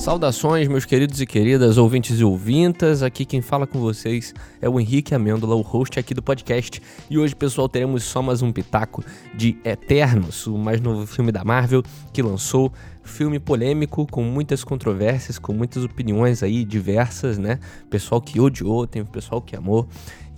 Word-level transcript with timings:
Saudações, 0.00 0.66
meus 0.66 0.86
queridos 0.86 1.20
e 1.20 1.26
queridas, 1.26 1.76
ouvintes 1.76 2.18
e 2.18 2.24
ouvintas. 2.24 3.02
Aqui 3.02 3.26
quem 3.26 3.42
fala 3.42 3.66
com 3.66 3.78
vocês 3.78 4.32
é 4.58 4.66
o 4.66 4.80
Henrique 4.80 5.14
Amêndola, 5.14 5.54
o 5.54 5.60
host 5.60 6.00
aqui 6.00 6.14
do 6.14 6.22
podcast. 6.22 6.80
E 7.10 7.18
hoje, 7.18 7.36
pessoal, 7.36 7.68
teremos 7.68 8.02
só 8.02 8.22
mais 8.22 8.40
um 8.40 8.50
pitaco 8.50 9.04
de 9.34 9.58
Eternos, 9.62 10.46
o 10.46 10.56
mais 10.56 10.80
novo 10.80 11.06
filme 11.06 11.30
da 11.30 11.44
Marvel 11.44 11.82
que 12.14 12.22
lançou. 12.22 12.72
Filme 13.04 13.38
polêmico, 13.38 14.06
com 14.10 14.22
muitas 14.22 14.64
controvérsias, 14.64 15.38
com 15.38 15.52
muitas 15.52 15.84
opiniões 15.84 16.42
aí 16.42 16.64
diversas, 16.64 17.36
né? 17.36 17.58
Pessoal 17.90 18.22
que 18.22 18.40
odiou, 18.40 18.86
tem 18.86 19.04
pessoal 19.04 19.42
que 19.42 19.54
amou. 19.54 19.86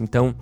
Então, 0.00 0.34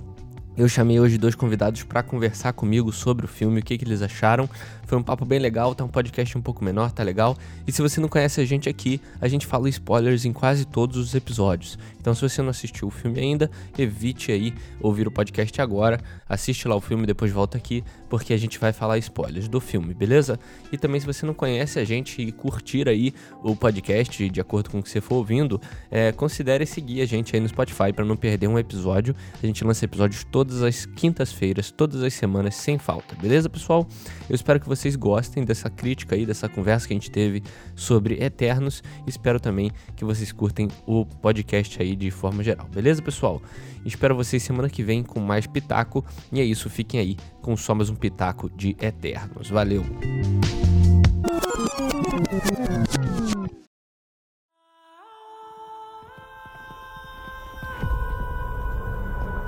eu 0.61 0.69
chamei 0.69 1.01
hoje 1.01 1.17
dois 1.17 1.35
convidados 1.35 1.83
para 1.85 2.03
conversar 2.03 2.53
comigo 2.53 2.93
sobre 2.93 3.25
o 3.25 3.29
filme, 3.29 3.61
o 3.61 3.63
que, 3.63 3.79
que 3.79 3.85
eles 3.85 4.03
acharam. 4.03 4.47
Foi 4.91 4.99
um 4.99 5.05
papo 5.05 5.25
bem 5.25 5.39
legal, 5.39 5.73
tá 5.73 5.85
um 5.85 5.89
podcast 5.89 6.37
um 6.37 6.43
pouco 6.43 6.65
menor, 6.65 6.91
tá 6.91 7.05
legal. 7.05 7.37
E 7.65 7.71
se 7.71 7.81
você 7.81 8.01
não 8.01 8.09
conhece 8.09 8.41
a 8.41 8.45
gente 8.45 8.69
aqui, 8.69 9.01
a 9.21 9.29
gente 9.29 9.47
fala 9.47 9.69
spoilers 9.69 10.25
em 10.25 10.33
quase 10.33 10.65
todos 10.65 10.97
os 10.97 11.15
episódios. 11.15 11.79
Então 12.01 12.13
se 12.13 12.23
você 12.23 12.43
não 12.43 12.49
assistiu 12.49 12.89
o 12.89 12.91
filme 12.91 13.21
ainda, 13.21 13.49
evite 13.79 14.33
aí 14.33 14.53
ouvir 14.81 15.07
o 15.07 15.11
podcast 15.13 15.63
agora, 15.63 16.01
assiste 16.29 16.67
lá 16.67 16.75
o 16.75 16.81
filme 16.81 17.07
depois 17.07 17.31
volta 17.31 17.57
aqui, 17.57 17.85
porque 18.09 18.35
a 18.35 18.37
gente 18.37 18.59
vai 18.59 18.73
falar 18.73 18.99
spoilers 18.99 19.47
do 19.47 19.61
filme, 19.61 19.95
beleza? 19.95 20.41
E 20.73 20.77
também 20.77 20.99
se 21.01 21.07
você 21.07 21.25
não 21.25 21.35
conhece 21.35 21.79
a 21.79 21.85
gente 21.85 22.21
e 22.21 22.33
curtir 22.33 22.89
aí 22.89 23.15
o 23.45 23.55
podcast 23.55 24.29
de 24.29 24.41
acordo 24.41 24.71
com 24.71 24.81
o 24.81 24.83
que 24.83 24.91
você 24.91 25.01
for 25.01 25.17
ouvindo, 25.17 25.61
é, 25.89 26.11
considere 26.11 26.67
seguir 26.67 27.03
a 27.03 27.07
gente 27.07 27.37
aí 27.37 27.41
no 27.41 27.49
Spotify 27.49 27.93
para 27.95 28.05
não 28.05 28.17
perder 28.17 28.49
um 28.49 28.59
episódio. 28.59 29.15
A 29.41 29.47
gente 29.47 29.63
lança 29.63 29.85
episódios 29.85 30.25
todas 30.25 30.65
as 30.65 30.85
quintas-feiras, 30.85 31.71
todas 31.71 32.03
as 32.03 32.13
semanas, 32.13 32.57
sem 32.57 32.77
falta, 32.77 33.15
beleza, 33.15 33.49
pessoal? 33.49 33.87
Eu 34.29 34.35
espero 34.35 34.59
que 34.59 34.67
você 34.67 34.80
vocês 34.81 34.97
gostem 34.97 35.45
dessa 35.45 35.69
crítica 35.69 36.15
aí, 36.15 36.25
dessa 36.25 36.49
conversa 36.49 36.89
que 36.89 36.95
a 36.95 36.97
gente 36.97 37.11
teve 37.11 37.43
sobre 37.77 38.23
Eternos. 38.23 38.83
Espero 39.07 39.39
também 39.39 39.71
que 39.95 40.05
vocês 40.05 40.33
curtem 40.33 40.69
o 40.87 41.05
podcast 41.05 41.83
aí 41.83 41.95
de 41.95 42.11
forma 42.11 42.43
geral, 42.43 42.67
beleza, 42.69 43.03
pessoal? 43.03 43.43
Espero 43.85 44.17
vocês 44.17 44.43
semana 44.43 44.71
que 44.71 44.83
vem 44.83 45.03
com 45.03 45.21
mais 45.21 45.47
Pitaco. 45.47 46.05
E 46.33 46.41
é 46.41 46.45
isso, 46.45 46.71
fiquem 46.71 46.99
aí 46.99 47.17
com 47.43 47.57
só 47.57 47.75
mais 47.75 47.91
um 47.91 47.95
Pitaco 47.95 48.49
de 48.57 48.71
Eternos. 48.81 49.51
Valeu! 49.51 49.85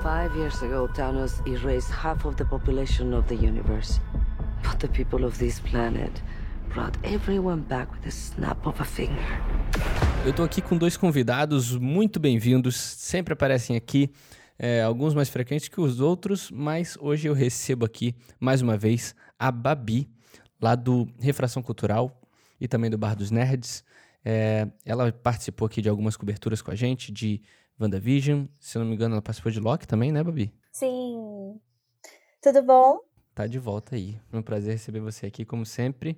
Five 0.03 0.37
years 0.37 0.61
ago, 0.61 0.87
Thanos 0.93 1.41
erased 1.45 1.89
half 1.89 2.25
of 2.25 2.35
the 2.35 2.45
population 2.45 3.13
of 3.13 3.27
the 3.27 3.35
universe. 3.35 3.99
The 4.83 4.89
people 4.89 5.25
of 5.25 5.39
this 5.39 5.61
planet 5.61 6.11
brought 6.73 6.99
everyone 7.05 7.61
back 7.61 7.89
with 7.93 8.05
a 8.05 8.11
snap 8.11 8.67
of 8.67 8.81
a 8.81 8.83
finger. 8.83 9.41
Eu 10.25 10.33
tô 10.35 10.43
aqui 10.43 10.61
com 10.61 10.77
dois 10.77 10.97
convidados 10.97 11.77
muito 11.77 12.19
bem-vindos, 12.19 12.75
sempre 12.75 13.31
aparecem 13.31 13.77
aqui, 13.77 14.11
é, 14.59 14.83
alguns 14.83 15.13
mais 15.13 15.29
frequentes 15.29 15.69
que 15.69 15.79
os 15.79 16.01
outros, 16.01 16.51
mas 16.51 16.97
hoje 16.99 17.29
eu 17.29 17.33
recebo 17.33 17.85
aqui 17.85 18.13
mais 18.41 18.61
uma 18.61 18.75
vez 18.75 19.15
a 19.39 19.49
Babi, 19.53 20.09
lá 20.61 20.75
do 20.75 21.07
Refração 21.17 21.63
Cultural 21.63 22.21
e 22.59 22.67
também 22.67 22.91
do 22.91 22.97
Bar 22.97 23.15
dos 23.15 23.31
Nerds. 23.31 23.85
É, 24.25 24.67
ela 24.85 25.13
participou 25.13 25.65
aqui 25.65 25.81
de 25.81 25.87
algumas 25.87 26.17
coberturas 26.17 26.61
com 26.61 26.71
a 26.71 26.75
gente, 26.75 27.09
de 27.09 27.41
WandaVision. 27.79 28.47
Se 28.59 28.77
não 28.77 28.85
me 28.85 28.95
engano, 28.95 29.15
ela 29.15 29.21
participou 29.21 29.49
de 29.49 29.61
Loki 29.61 29.87
também, 29.87 30.11
né, 30.11 30.21
Babi? 30.21 30.53
Sim. 30.73 31.57
Tudo 32.41 32.61
bom? 32.61 33.12
Tá 33.33 33.47
de 33.47 33.59
volta 33.59 33.95
aí. 33.95 34.17
É 34.31 34.37
um 34.37 34.41
prazer 34.41 34.73
receber 34.73 34.99
você 34.99 35.25
aqui, 35.25 35.43
como 35.45 35.65
sempre. 35.65 36.17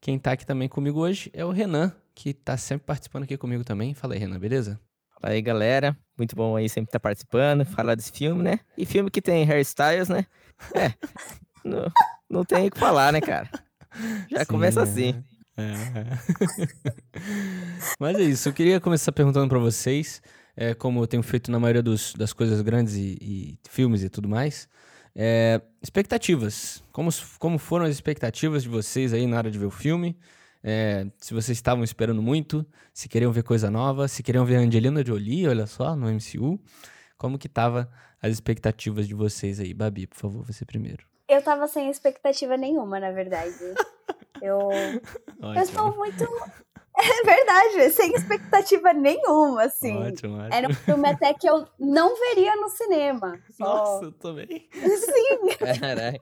Quem 0.00 0.18
tá 0.18 0.32
aqui 0.32 0.46
também 0.46 0.68
comigo 0.68 1.00
hoje 1.00 1.30
é 1.32 1.44
o 1.44 1.50
Renan, 1.50 1.92
que 2.14 2.32
tá 2.32 2.56
sempre 2.56 2.86
participando 2.86 3.24
aqui 3.24 3.36
comigo 3.36 3.64
também. 3.64 3.94
Fala 3.94 4.14
aí, 4.14 4.20
Renan, 4.20 4.38
beleza? 4.38 4.80
Fala 5.20 5.34
aí, 5.34 5.42
galera. 5.42 5.96
Muito 6.16 6.34
bom 6.34 6.56
aí 6.56 6.68
sempre 6.68 6.88
estar 6.88 6.98
tá 6.98 7.02
participando, 7.02 7.64
falar 7.64 7.94
desse 7.94 8.12
filme, 8.12 8.42
né? 8.42 8.60
E 8.76 8.86
filme 8.86 9.10
que 9.10 9.20
tem 9.20 9.44
hairstyles, 9.44 10.08
né? 10.08 10.26
É, 10.74 10.92
não, 11.64 11.92
não 12.28 12.44
tem 12.44 12.66
o 12.66 12.70
que 12.70 12.78
falar, 12.78 13.12
né, 13.12 13.20
cara? 13.20 13.50
Já 14.30 14.40
Sim, 14.40 14.46
começa 14.46 14.80
é. 14.80 14.82
assim. 14.82 15.24
É, 15.56 15.62
é. 15.62 16.06
Mas 17.98 18.16
é 18.16 18.22
isso, 18.22 18.48
eu 18.48 18.52
queria 18.52 18.80
começar 18.80 19.12
perguntando 19.12 19.48
para 19.48 19.58
vocês, 19.58 20.22
é, 20.56 20.74
como 20.74 21.02
eu 21.02 21.06
tenho 21.06 21.22
feito 21.22 21.50
na 21.50 21.58
maioria 21.58 21.82
dos, 21.82 22.14
das 22.14 22.32
coisas 22.32 22.62
grandes 22.62 22.94
e, 22.94 23.18
e 23.20 23.58
filmes 23.68 24.02
e 24.02 24.08
tudo 24.08 24.28
mais, 24.28 24.68
é, 25.14 25.60
expectativas. 25.82 26.82
Como, 26.92 27.10
como 27.38 27.58
foram 27.58 27.84
as 27.84 27.92
expectativas 27.92 28.62
de 28.62 28.68
vocês 28.68 29.12
aí 29.12 29.26
na 29.26 29.38
hora 29.38 29.50
de 29.50 29.58
ver 29.58 29.66
o 29.66 29.70
filme? 29.70 30.18
É, 30.62 31.06
se 31.18 31.32
vocês 31.32 31.56
estavam 31.56 31.82
esperando 31.82 32.22
muito, 32.22 32.66
se 32.92 33.08
queriam 33.08 33.32
ver 33.32 33.42
coisa 33.42 33.70
nova, 33.70 34.08
se 34.08 34.22
queriam 34.22 34.44
ver 34.44 34.56
a 34.56 34.60
Angelina 34.60 35.04
Jolie, 35.04 35.48
olha 35.48 35.66
só, 35.66 35.96
no 35.96 36.06
MCU. 36.08 36.60
Como 37.16 37.38
que 37.38 37.48
tava 37.48 37.90
as 38.20 38.32
expectativas 38.32 39.08
de 39.08 39.14
vocês 39.14 39.60
aí? 39.60 39.72
Babi, 39.72 40.06
por 40.06 40.16
favor, 40.16 40.44
você 40.44 40.64
primeiro. 40.64 41.04
Eu 41.28 41.42
tava 41.42 41.66
sem 41.68 41.88
expectativa 41.88 42.56
nenhuma, 42.56 42.98
na 42.98 43.10
verdade. 43.10 43.54
eu, 44.42 44.70
eu 45.40 45.62
estou 45.62 45.96
muito 45.96 46.26
é 47.20 47.24
verdade, 47.24 47.90
sem 47.90 48.12
expectativa 48.12 48.92
nenhuma, 48.92 49.64
assim. 49.64 49.96
Ótimo, 49.96 50.36
ótimo. 50.36 50.54
Era 50.54 50.68
um 50.68 50.74
filme 50.74 51.08
até 51.08 51.32
que 51.34 51.48
eu 51.48 51.66
não 51.78 52.14
veria 52.18 52.54
no 52.56 52.68
cinema. 52.68 53.38
Só... 53.50 53.64
Nossa, 53.64 54.04
eu 54.06 54.12
também. 54.12 54.68
Sim. 54.72 55.78
Caralho. 55.80 56.20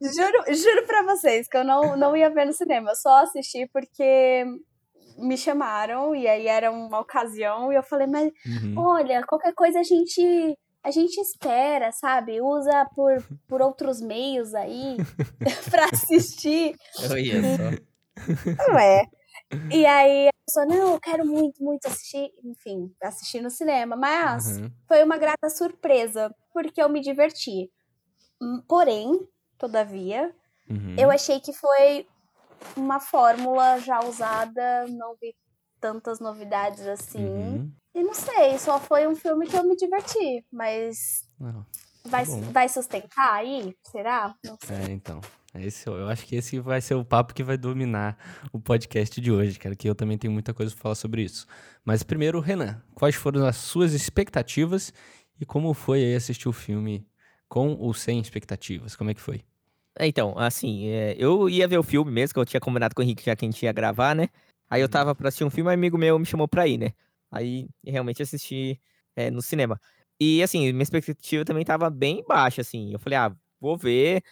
Juro, 0.00 0.54
juro 0.54 0.86
pra 0.86 1.02
vocês 1.02 1.48
que 1.48 1.56
eu 1.56 1.64
não, 1.64 1.96
não 1.96 2.16
ia 2.16 2.30
ver 2.30 2.46
no 2.46 2.52
cinema. 2.52 2.90
Eu 2.90 2.96
só 2.96 3.24
assisti 3.24 3.68
porque 3.72 4.44
me 5.18 5.36
chamaram 5.36 6.14
e 6.14 6.28
aí 6.28 6.46
era 6.46 6.70
uma 6.70 7.00
ocasião 7.00 7.72
e 7.72 7.76
eu 7.76 7.82
falei, 7.82 8.06
mas 8.06 8.30
uhum. 8.46 8.74
olha, 8.76 9.24
qualquer 9.26 9.54
coisa 9.54 9.80
a 9.80 9.82
gente 9.82 10.56
a 10.82 10.90
gente 10.92 11.18
espera, 11.20 11.90
sabe? 11.90 12.40
Usa 12.40 12.88
por, 12.94 13.20
por 13.48 13.60
outros 13.60 14.00
meios 14.00 14.54
aí 14.54 14.96
pra 15.68 15.86
assistir. 15.92 16.76
Eu 17.02 17.18
ia 17.18 17.42
só. 17.42 18.68
Não 18.68 18.78
é. 18.78 19.04
E 19.72 19.86
aí 19.86 20.28
a 20.28 20.32
pessoa, 20.44 20.66
não, 20.66 20.92
eu 20.92 21.00
quero 21.00 21.24
muito, 21.24 21.62
muito 21.62 21.86
assistir, 21.86 22.32
enfim, 22.44 22.92
assistir 23.00 23.40
no 23.40 23.50
cinema. 23.50 23.96
Mas 23.96 24.58
uhum. 24.58 24.70
foi 24.88 25.02
uma 25.02 25.16
grata 25.16 25.48
surpresa, 25.50 26.34
porque 26.52 26.82
eu 26.82 26.88
me 26.88 27.00
diverti. 27.00 27.70
Porém, 28.68 29.26
todavia, 29.58 30.34
uhum. 30.68 30.96
eu 30.98 31.10
achei 31.10 31.40
que 31.40 31.52
foi 31.52 32.06
uma 32.76 33.00
fórmula 33.00 33.78
já 33.78 34.00
usada, 34.00 34.86
não 34.88 35.14
vi 35.20 35.34
tantas 35.80 36.20
novidades 36.20 36.86
assim. 36.86 37.24
Uhum. 37.24 37.72
E 37.94 38.02
não 38.02 38.14
sei, 38.14 38.58
só 38.58 38.78
foi 38.78 39.06
um 39.06 39.14
filme 39.14 39.46
que 39.46 39.56
eu 39.56 39.64
me 39.64 39.76
diverti, 39.76 40.44
mas. 40.52 41.26
Tá 41.38 41.64
vai, 42.04 42.24
vai 42.52 42.68
sustentar 42.68 43.34
aí? 43.34 43.74
Será? 43.90 44.34
Não 44.44 44.56
sei. 44.62 44.76
É, 44.76 44.90
então. 44.90 45.20
Esse, 45.60 45.88
eu 45.88 46.08
acho 46.08 46.26
que 46.26 46.36
esse 46.36 46.58
vai 46.60 46.80
ser 46.80 46.94
o 46.94 47.04
papo 47.04 47.34
que 47.34 47.42
vai 47.42 47.56
dominar 47.56 48.16
o 48.52 48.60
podcast 48.60 49.20
de 49.20 49.30
hoje, 49.30 49.58
cara, 49.58 49.74
que 49.74 49.88
eu 49.88 49.94
também 49.94 50.18
tenho 50.18 50.32
muita 50.32 50.52
coisa 50.52 50.72
para 50.72 50.82
falar 50.82 50.94
sobre 50.94 51.22
isso. 51.22 51.46
Mas 51.84 52.02
primeiro, 52.02 52.40
Renan, 52.40 52.80
quais 52.94 53.14
foram 53.14 53.46
as 53.46 53.56
suas 53.56 53.92
expectativas 53.92 54.92
e 55.40 55.46
como 55.46 55.72
foi 55.74 56.04
aí 56.04 56.14
assistir 56.14 56.48
o 56.48 56.52
filme 56.52 57.06
com 57.48 57.74
ou 57.74 57.94
sem 57.94 58.18
expectativas? 58.20 58.96
Como 58.96 59.10
é 59.10 59.14
que 59.14 59.20
foi? 59.20 59.42
É, 59.98 60.06
então, 60.06 60.38
assim, 60.38 60.88
é, 60.88 61.14
eu 61.18 61.48
ia 61.48 61.66
ver 61.66 61.78
o 61.78 61.82
filme 61.82 62.10
mesmo, 62.10 62.34
que 62.34 62.40
eu 62.40 62.44
tinha 62.44 62.60
combinado 62.60 62.94
com 62.94 63.00
o 63.00 63.04
Henrique 63.04 63.24
já 63.24 63.34
que 63.34 63.44
a 63.44 63.48
gente 63.48 63.62
ia 63.62 63.72
gravar, 63.72 64.14
né? 64.14 64.28
Aí 64.68 64.80
eu 64.80 64.86
uhum. 64.86 64.90
tava 64.90 65.14
pra 65.14 65.28
assistir 65.28 65.44
um 65.44 65.50
filme, 65.50 65.70
um 65.70 65.72
amigo 65.72 65.96
meu 65.96 66.18
me 66.18 66.26
chamou 66.26 66.46
pra 66.46 66.66
ir, 66.66 66.78
né? 66.78 66.92
Aí 67.30 67.68
realmente 67.84 68.22
assisti 68.22 68.80
é, 69.14 69.30
no 69.30 69.40
cinema. 69.40 69.80
E 70.20 70.42
assim, 70.42 70.72
minha 70.72 70.82
expectativa 70.82 71.44
também 71.44 71.64
tava 71.64 71.88
bem 71.90 72.24
baixa, 72.26 72.60
assim. 72.60 72.92
Eu 72.92 72.98
falei, 72.98 73.18
ah, 73.18 73.34
vou 73.60 73.76
ver, 73.76 74.22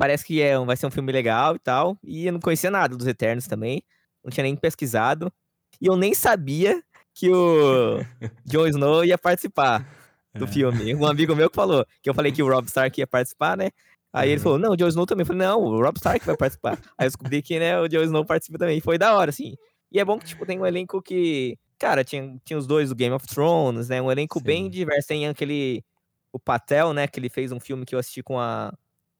parece 0.00 0.24
que 0.24 0.40
é, 0.40 0.58
vai 0.58 0.78
ser 0.78 0.86
um 0.86 0.90
filme 0.90 1.12
legal 1.12 1.56
e 1.56 1.58
tal. 1.58 1.98
E 2.02 2.26
eu 2.26 2.32
não 2.32 2.40
conhecia 2.40 2.70
nada 2.70 2.96
dos 2.96 3.06
Eternos 3.06 3.46
também. 3.46 3.82
Não 4.24 4.30
tinha 4.30 4.44
nem 4.44 4.56
pesquisado. 4.56 5.30
E 5.78 5.86
eu 5.86 5.94
nem 5.94 6.14
sabia 6.14 6.82
que 7.12 7.28
o 7.28 7.98
Jon 8.46 8.66
Snow 8.68 9.04
ia 9.04 9.18
participar 9.18 9.86
do 10.34 10.46
é. 10.46 10.48
filme. 10.48 10.94
Um 10.94 11.04
amigo 11.04 11.36
meu 11.36 11.50
que 11.50 11.56
falou, 11.56 11.84
que 12.02 12.08
eu 12.08 12.14
falei 12.14 12.32
que 12.32 12.42
o 12.42 12.48
Rob 12.48 12.66
Stark 12.66 12.98
ia 12.98 13.06
participar, 13.06 13.58
né? 13.58 13.68
Aí 14.10 14.28
uhum. 14.28 14.32
ele 14.32 14.40
falou, 14.40 14.58
não, 14.58 14.72
o 14.72 14.76
Jon 14.76 14.88
Snow 14.88 15.04
também. 15.04 15.20
Eu 15.20 15.26
falei, 15.26 15.46
não, 15.46 15.62
o 15.62 15.82
Rob 15.82 15.98
Stark 15.98 16.24
vai 16.24 16.36
participar. 16.36 16.78
Aí 16.96 17.06
eu 17.06 17.10
descobri 17.10 17.42
que, 17.42 17.58
né, 17.58 17.78
o 17.78 17.86
Jon 17.86 18.02
Snow 18.04 18.24
participa 18.24 18.56
também. 18.56 18.78
E 18.78 18.80
foi 18.80 18.96
da 18.96 19.14
hora, 19.14 19.28
assim. 19.28 19.54
E 19.92 20.00
é 20.00 20.04
bom 20.04 20.18
que, 20.18 20.24
tipo, 20.24 20.46
tem 20.46 20.58
um 20.58 20.64
elenco 20.64 21.02
que... 21.02 21.58
Cara, 21.78 22.02
tinha, 22.02 22.38
tinha 22.42 22.58
os 22.58 22.66
dois 22.66 22.88
do 22.88 22.94
Game 22.94 23.14
of 23.14 23.26
Thrones, 23.26 23.90
né? 23.90 24.00
Um 24.00 24.10
elenco 24.10 24.38
Sim. 24.38 24.44
bem 24.46 24.70
diverso. 24.70 25.08
Tem 25.08 25.28
aquele... 25.28 25.84
O 26.32 26.38
Patel, 26.38 26.94
né? 26.94 27.06
Que 27.06 27.20
ele 27.20 27.28
fez 27.28 27.52
um 27.52 27.60
filme 27.60 27.84
que 27.84 27.94
eu 27.94 27.98
assisti 27.98 28.22
com 28.22 28.38
a 28.38 28.72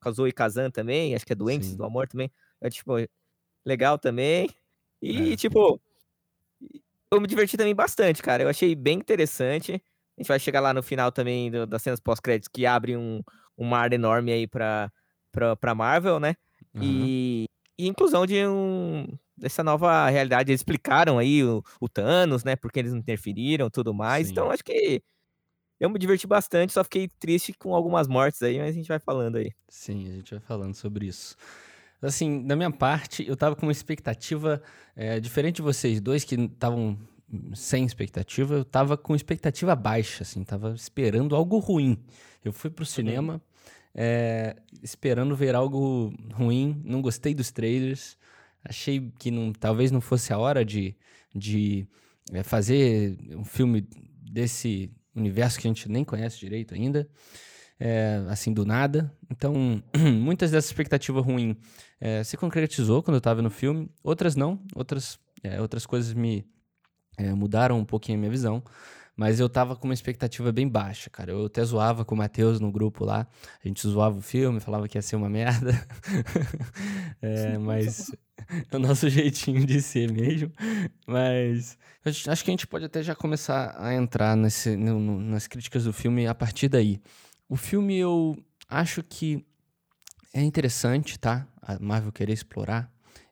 a 0.08 0.12
Zoe 0.12 0.32
Kazan 0.32 0.70
também, 0.70 1.14
acho 1.14 1.26
que 1.26 1.32
é 1.32 1.37
Doentes 1.37 1.70
Sim. 1.70 1.76
do 1.76 1.85
Amor 1.85 2.08
também. 2.08 2.31
É, 2.61 2.70
tipo, 2.70 2.93
legal 3.64 3.99
também. 3.99 4.50
E, 5.02 5.32
é. 5.32 5.37
tipo, 5.37 5.81
eu 7.11 7.20
me 7.20 7.26
diverti 7.26 7.56
também 7.56 7.75
bastante, 7.75 8.23
cara. 8.23 8.43
Eu 8.43 8.49
achei 8.49 8.75
bem 8.75 8.99
interessante. 8.99 9.73
A 9.73 10.20
gente 10.20 10.29
vai 10.29 10.38
chegar 10.38 10.61
lá 10.61 10.73
no 10.73 10.82
final 10.82 11.11
também 11.11 11.50
do, 11.50 11.67
das 11.67 11.82
cenas 11.82 12.00
pós-créditos 12.00 12.49
que 12.49 12.67
abre 12.67 12.97
um, 12.97 13.23
um 13.56 13.67
mar 13.67 13.93
enorme 13.93 14.32
aí 14.32 14.47
pra, 14.47 14.93
pra, 15.32 15.56
pra 15.56 15.75
Marvel, 15.75 16.20
né? 16.20 16.35
Uhum. 16.75 16.82
E, 16.82 17.44
e 17.79 17.88
inclusão 17.88 18.26
de 18.26 18.47
um 18.47 19.06
dessa 19.37 19.64
nova 19.64 20.08
realidade. 20.08 20.50
Eles 20.50 20.61
explicaram 20.61 21.19
aí 21.19 21.43
o, 21.43 21.62
o 21.81 21.88
Thanos, 21.88 22.44
né? 22.44 22.55
Porque 22.55 22.79
eles 22.79 22.93
interferiram 22.93 23.70
tudo 23.70 23.94
mais. 23.94 24.26
Sim. 24.26 24.32
Então, 24.32 24.50
acho 24.50 24.62
que 24.62 25.02
eu 25.80 25.88
me 25.88 25.98
diverti 25.98 26.26
bastante, 26.26 26.74
só 26.74 26.84
fiquei 26.84 27.08
triste 27.08 27.54
com 27.54 27.74
algumas 27.74 28.06
mortes 28.06 28.42
aí, 28.42 28.58
mas 28.58 28.68
a 28.68 28.72
gente 28.72 28.88
vai 28.88 28.98
falando 28.98 29.36
aí. 29.36 29.50
Sim, 29.68 30.08
a 30.08 30.12
gente 30.12 30.30
vai 30.32 30.40
falando 30.40 30.74
sobre 30.74 31.06
isso. 31.06 31.34
Assim, 32.02 32.46
da 32.46 32.54
minha 32.54 32.70
parte, 32.70 33.26
eu 33.26 33.36
tava 33.36 33.56
com 33.56 33.66
uma 33.66 33.72
expectativa 33.72 34.62
é, 34.94 35.18
diferente 35.18 35.56
de 35.56 35.62
vocês 35.62 36.00
dois 36.00 36.22
que 36.22 36.34
estavam 36.34 36.98
sem 37.54 37.84
expectativa, 37.84 38.56
eu 38.56 38.64
tava 38.64 38.96
com 38.96 39.14
expectativa 39.14 39.74
baixa, 39.74 40.22
assim, 40.22 40.44
tava 40.44 40.74
esperando 40.74 41.34
algo 41.34 41.58
ruim. 41.58 41.98
Eu 42.44 42.52
fui 42.52 42.70
pro 42.70 42.84
cinema 42.84 43.40
é, 43.94 44.56
esperando 44.82 45.34
ver 45.34 45.54
algo 45.54 46.12
ruim, 46.32 46.80
não 46.84 47.00
gostei 47.00 47.34
dos 47.34 47.50
trailers, 47.50 48.16
achei 48.64 49.10
que 49.18 49.30
não, 49.30 49.52
talvez 49.52 49.90
não 49.90 50.00
fosse 50.00 50.32
a 50.32 50.38
hora 50.38 50.64
de, 50.64 50.94
de 51.34 51.86
é, 52.32 52.42
fazer 52.42 53.16
um 53.36 53.44
filme 53.44 53.86
desse 54.22 54.90
universo 55.14 55.58
que 55.58 55.66
a 55.66 55.70
gente 55.70 55.88
nem 55.88 56.04
conhece 56.04 56.38
direito 56.38 56.74
ainda, 56.74 57.08
é, 57.78 58.22
assim, 58.28 58.52
do 58.52 58.64
nada. 58.64 59.12
Então, 59.30 59.82
muitas 59.96 60.50
dessas 60.50 60.70
expectativas 60.70 61.24
ruins 61.24 61.56
é, 62.00 62.22
se 62.24 62.36
concretizou 62.36 63.02
quando 63.02 63.14
eu 63.16 63.18
estava 63.18 63.42
no 63.42 63.50
filme, 63.50 63.90
outras 64.02 64.36
não, 64.36 64.62
outras, 64.74 65.18
é, 65.42 65.60
outras 65.60 65.86
coisas 65.86 66.12
me 66.14 66.46
mudaram 67.36 67.78
um 67.78 67.84
pouquinho 67.84 68.16
a 68.16 68.20
minha 68.20 68.30
visão. 68.30 68.62
Mas 69.20 69.38
eu 69.38 69.50
tava 69.50 69.76
com 69.76 69.87
uma 69.87 69.93
expectativa 69.93 70.50
bem 70.50 70.67
baixa, 70.67 71.11
cara. 71.11 71.32
Eu 71.32 71.44
até 71.44 71.62
zoava 71.62 72.06
com 72.06 72.14
o 72.14 72.19
Matheus 72.19 72.58
no 72.58 72.72
grupo 72.72 73.05
lá. 73.05 73.26
A 73.62 73.69
gente 73.69 73.87
zoava 73.87 74.17
o 74.17 74.22
filme, 74.22 74.61
falava 74.61 74.88
que 74.88 74.96
ia 74.96 75.02
ser 75.02 75.14
uma 75.14 75.28
merda. 75.28 75.72
é, 77.20 77.58
mas 77.58 78.11
é 78.70 78.76
o 78.76 78.78
nosso 78.78 79.11
jeitinho 79.11 79.67
de 79.67 79.82
ser 79.82 80.11
mesmo. 80.11 80.50
Mas 81.06 81.76
acho 82.02 82.43
que 82.43 82.50
a 82.50 82.55
gente 82.55 82.67
pode 82.67 82.87
até 82.87 83.02
já 83.02 83.14
começar 83.14 83.76
a 83.78 83.93
entrar 83.94 84.34
nesse, 84.34 84.75
no, 84.75 84.99
no, 84.99 85.20
nas 85.20 85.46
críticas 85.46 85.84
do 85.84 85.93
filme 85.93 86.26
a 86.26 86.34
partir 86.34 86.70
daí. 86.70 86.99
O 87.46 87.58
filme 87.58 87.99
eu 87.99 88.43
acho 88.70 89.02
que 89.02 89.44
é 90.32 90.40
interessante, 90.40 91.19
tá? 91.19 91.46
A 91.61 91.78
Marvel 91.78 92.11
querer 92.11 92.32
explorar 92.32 92.90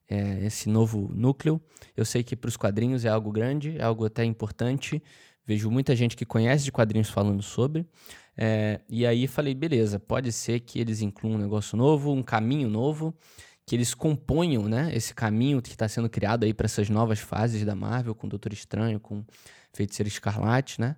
é, 0.09 0.45
esse 0.45 0.69
novo 0.69 1.11
núcleo. 1.15 1.59
Eu 1.97 2.05
sei 2.05 2.23
que 2.23 2.37
para 2.37 2.49
os 2.49 2.59
quadrinhos 2.59 3.05
é 3.05 3.09
algo 3.09 3.31
grande, 3.31 3.79
é 3.79 3.83
algo 3.83 4.05
até 4.05 4.23
importante. 4.25 5.03
Vejo 5.49 5.71
muita 5.71 5.97
gente 5.97 6.15
que 6.15 6.27
conhece 6.27 6.63
de 6.63 6.71
quadrinhos 6.71 7.09
falando 7.09 7.43
sobre. 7.43 7.87
É, 8.37 8.83
e 8.87 9.07
aí 9.07 9.27
falei, 9.27 9.55
beleza, 9.55 9.99
pode 9.99 10.31
ser 10.31 10.61
que 10.61 10.79
eles 10.79 11.01
incluam 11.01 11.37
um 11.37 11.39
negócio 11.39 11.75
novo, 11.75 12.13
um 12.13 12.23
caminho 12.23 12.69
novo, 12.69 13.17
que 13.65 13.75
eles 13.75 13.95
componham 13.95 14.69
né, 14.69 14.91
esse 14.95 15.15
caminho 15.15 15.63
que 15.63 15.71
está 15.71 15.89
sendo 15.89 16.07
criado 16.11 16.45
aí 16.45 16.53
para 16.53 16.67
essas 16.67 16.91
novas 16.91 17.21
fases 17.21 17.65
da 17.65 17.75
Marvel, 17.75 18.15
com 18.15 18.29
Doutor 18.29 18.53
Estranho, 18.53 19.01
com 19.01 19.25
Feiticeiro 19.73 20.07
Escarlate, 20.07 20.79
né? 20.79 20.97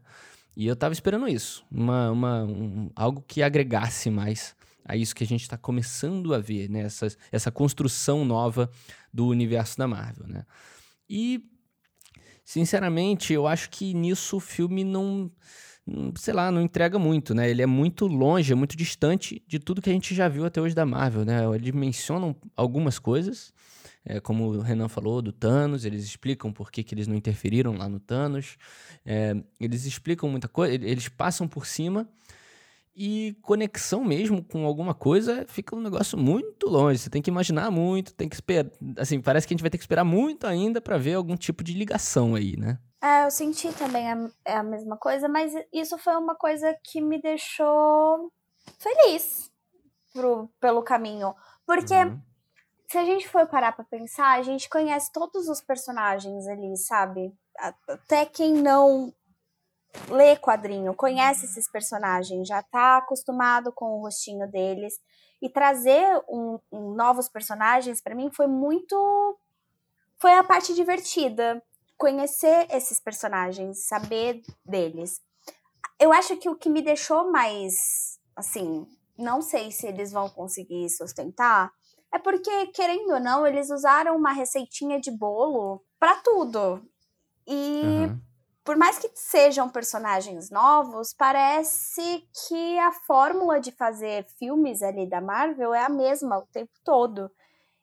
E 0.57 0.67
eu 0.67 0.75
tava 0.75 0.93
esperando 0.93 1.29
isso, 1.29 1.65
uma, 1.71 2.11
uma, 2.11 2.43
um, 2.43 2.91
algo 2.97 3.23
que 3.27 3.45
agregasse 3.45 4.11
mais 4.11 4.57
a 4.85 4.97
isso 4.97 5.15
que 5.15 5.23
a 5.23 5.27
gente 5.27 5.43
está 5.43 5.57
começando 5.57 6.35
a 6.35 6.39
ver, 6.41 6.69
né? 6.69 6.81
Essa, 6.81 7.07
essa 7.31 7.53
construção 7.53 8.25
nova 8.25 8.69
do 9.15 9.29
universo 9.29 9.79
da 9.79 9.87
Marvel, 9.87 10.27
né? 10.27 10.45
E 11.09 11.45
Sinceramente, 12.51 13.33
eu 13.33 13.47
acho 13.47 13.71
que 13.71 13.95
nisso 13.95 14.39
o 14.39 14.41
filme 14.41 14.83
não, 14.83 15.31
sei 16.17 16.35
lá, 16.35 16.51
não 16.51 16.61
entrega 16.61 16.99
muito, 16.99 17.33
né? 17.33 17.49
Ele 17.49 17.63
é 17.63 17.67
muito 17.67 18.09
longe, 18.09 18.53
é 18.53 18.57
muito 18.57 18.77
distante 18.77 19.41
de 19.47 19.61
tudo 19.61 19.81
que 19.81 19.89
a 19.89 19.93
gente 19.93 20.13
já 20.17 20.27
viu 20.27 20.45
até 20.45 20.61
hoje 20.61 20.75
da 20.75 20.85
Marvel, 20.85 21.25
né? 21.25 21.45
Eles 21.55 21.71
mencionam 21.71 22.35
algumas 22.57 22.99
coisas, 22.99 23.53
é, 24.05 24.19
como 24.19 24.49
o 24.49 24.61
Renan 24.63 24.89
falou, 24.89 25.23
do 25.23 25.31
Thanos, 25.31 25.85
eles 25.85 26.03
explicam 26.03 26.53
por 26.53 26.73
que, 26.73 26.83
que 26.83 26.93
eles 26.93 27.07
não 27.07 27.15
interferiram 27.15 27.77
lá 27.77 27.89
no 27.89 28.01
Thanos, 28.01 28.57
é, 29.07 29.33
eles 29.61 29.85
explicam 29.85 30.29
muita 30.29 30.49
coisa, 30.49 30.75
eles 30.75 31.09
passam 31.09 31.47
por 31.47 31.67
cima, 31.67 32.09
e 32.95 33.37
conexão 33.43 34.05
mesmo 34.05 34.45
com 34.45 34.67
alguma 34.67 34.95
coisa 34.95 35.45
fica 35.49 35.75
um 35.75 35.81
negócio 35.81 36.19
muito 36.19 36.69
longe. 36.69 36.99
Você 36.99 37.11
tem 37.11 37.23
que 37.23 37.31
imaginar 37.31 37.71
muito, 37.71 38.15
tem 38.15 38.29
que 38.29 38.35
esperar. 38.35 38.71
Assim, 38.99 39.21
parece 39.21 39.47
que 39.47 39.55
a 39.55 39.57
gente 39.57 39.63
vai 39.63 39.71
ter 39.71 39.79
que 39.79 39.85
esperar 39.85 40.05
muito 40.05 40.47
ainda 40.47 40.81
para 40.81 40.99
ver 40.99 41.15
algum 41.15 41.37
tipo 41.37 41.63
de 41.63 41.73
ligação 41.73 42.35
aí, 42.35 42.57
né? 42.57 42.79
É, 43.03 43.25
eu 43.25 43.31
senti 43.31 43.73
também 43.73 44.11
a, 44.13 44.31
é 44.45 44.57
a 44.57 44.63
mesma 44.63 44.97
coisa, 44.97 45.27
mas 45.29 45.55
isso 45.73 45.97
foi 45.97 46.15
uma 46.17 46.35
coisa 46.35 46.77
que 46.85 47.01
me 47.01 47.21
deixou 47.21 48.31
feliz 48.79 49.51
pro, 50.13 50.51
pelo 50.61 50.83
caminho. 50.83 51.35
Porque 51.67 51.95
uhum. 51.95 52.21
se 52.89 52.99
a 52.99 53.05
gente 53.05 53.27
for 53.29 53.47
parar 53.47 53.73
pra 53.73 53.85
pensar, 53.85 54.39
a 54.39 54.43
gente 54.43 54.69
conhece 54.69 55.11
todos 55.13 55.49
os 55.49 55.61
personagens 55.63 56.47
ali, 56.47 56.77
sabe? 56.77 57.33
Até 57.89 58.27
quem 58.27 58.53
não 58.53 59.15
lê 60.09 60.37
quadrinho, 60.37 60.95
conhece 60.95 61.47
esses 61.47 61.71
personagens, 61.71 62.47
já 62.47 62.63
tá 62.63 62.99
acostumado 62.99 63.73
com 63.73 63.87
o 63.87 64.03
rostinho 64.03 64.51
deles. 64.51 64.95
E 65.43 65.49
trazer 65.49 66.23
um, 66.29 66.59
um 66.71 66.95
novos 66.95 67.29
personagens, 67.29 68.01
para 68.01 68.15
mim, 68.15 68.31
foi 68.31 68.47
muito. 68.47 69.39
Foi 70.19 70.33
a 70.33 70.45
parte 70.45 70.75
divertida. 70.75 71.63
Conhecer 71.97 72.67
esses 72.71 73.01
personagens, 73.01 73.87
saber 73.87 74.43
deles. 74.65 75.21
Eu 75.99 76.13
acho 76.13 76.37
que 76.37 76.49
o 76.49 76.57
que 76.57 76.69
me 76.69 76.83
deixou 76.83 77.31
mais. 77.31 78.19
Assim, 78.37 78.87
não 79.19 79.41
sei 79.41 79.71
se 79.71 79.87
eles 79.87 80.13
vão 80.13 80.29
conseguir 80.29 80.89
sustentar. 80.91 81.73
É 82.13 82.19
porque, 82.19 82.67
querendo 82.69 83.15
ou 83.15 83.21
não, 83.21 83.47
eles 83.47 83.71
usaram 83.71 84.17
uma 84.17 84.33
receitinha 84.33 85.01
de 85.01 85.11
bolo 85.11 85.83
para 85.99 86.17
tudo. 86.17 86.83
E 87.47 87.83
uhum 87.83 88.30
por 88.65 88.77
mais 88.77 88.99
que 88.99 89.11
sejam 89.15 89.69
personagens 89.69 90.51
novos, 90.51 91.15
parece 91.17 92.25
que 92.47 92.79
a 92.79 92.93
fórmula 92.93 93.59
de 93.59 93.73
fazer 93.73 94.27
filmes 94.39 94.83
ali 94.83 95.09
da 95.09 95.21
Marvel 95.21 95.75
é 95.75 95.85
a 95.85 95.89
mesma 95.89 96.39
o 96.39 96.47
tempo 96.53 96.73
todo. 96.85 97.31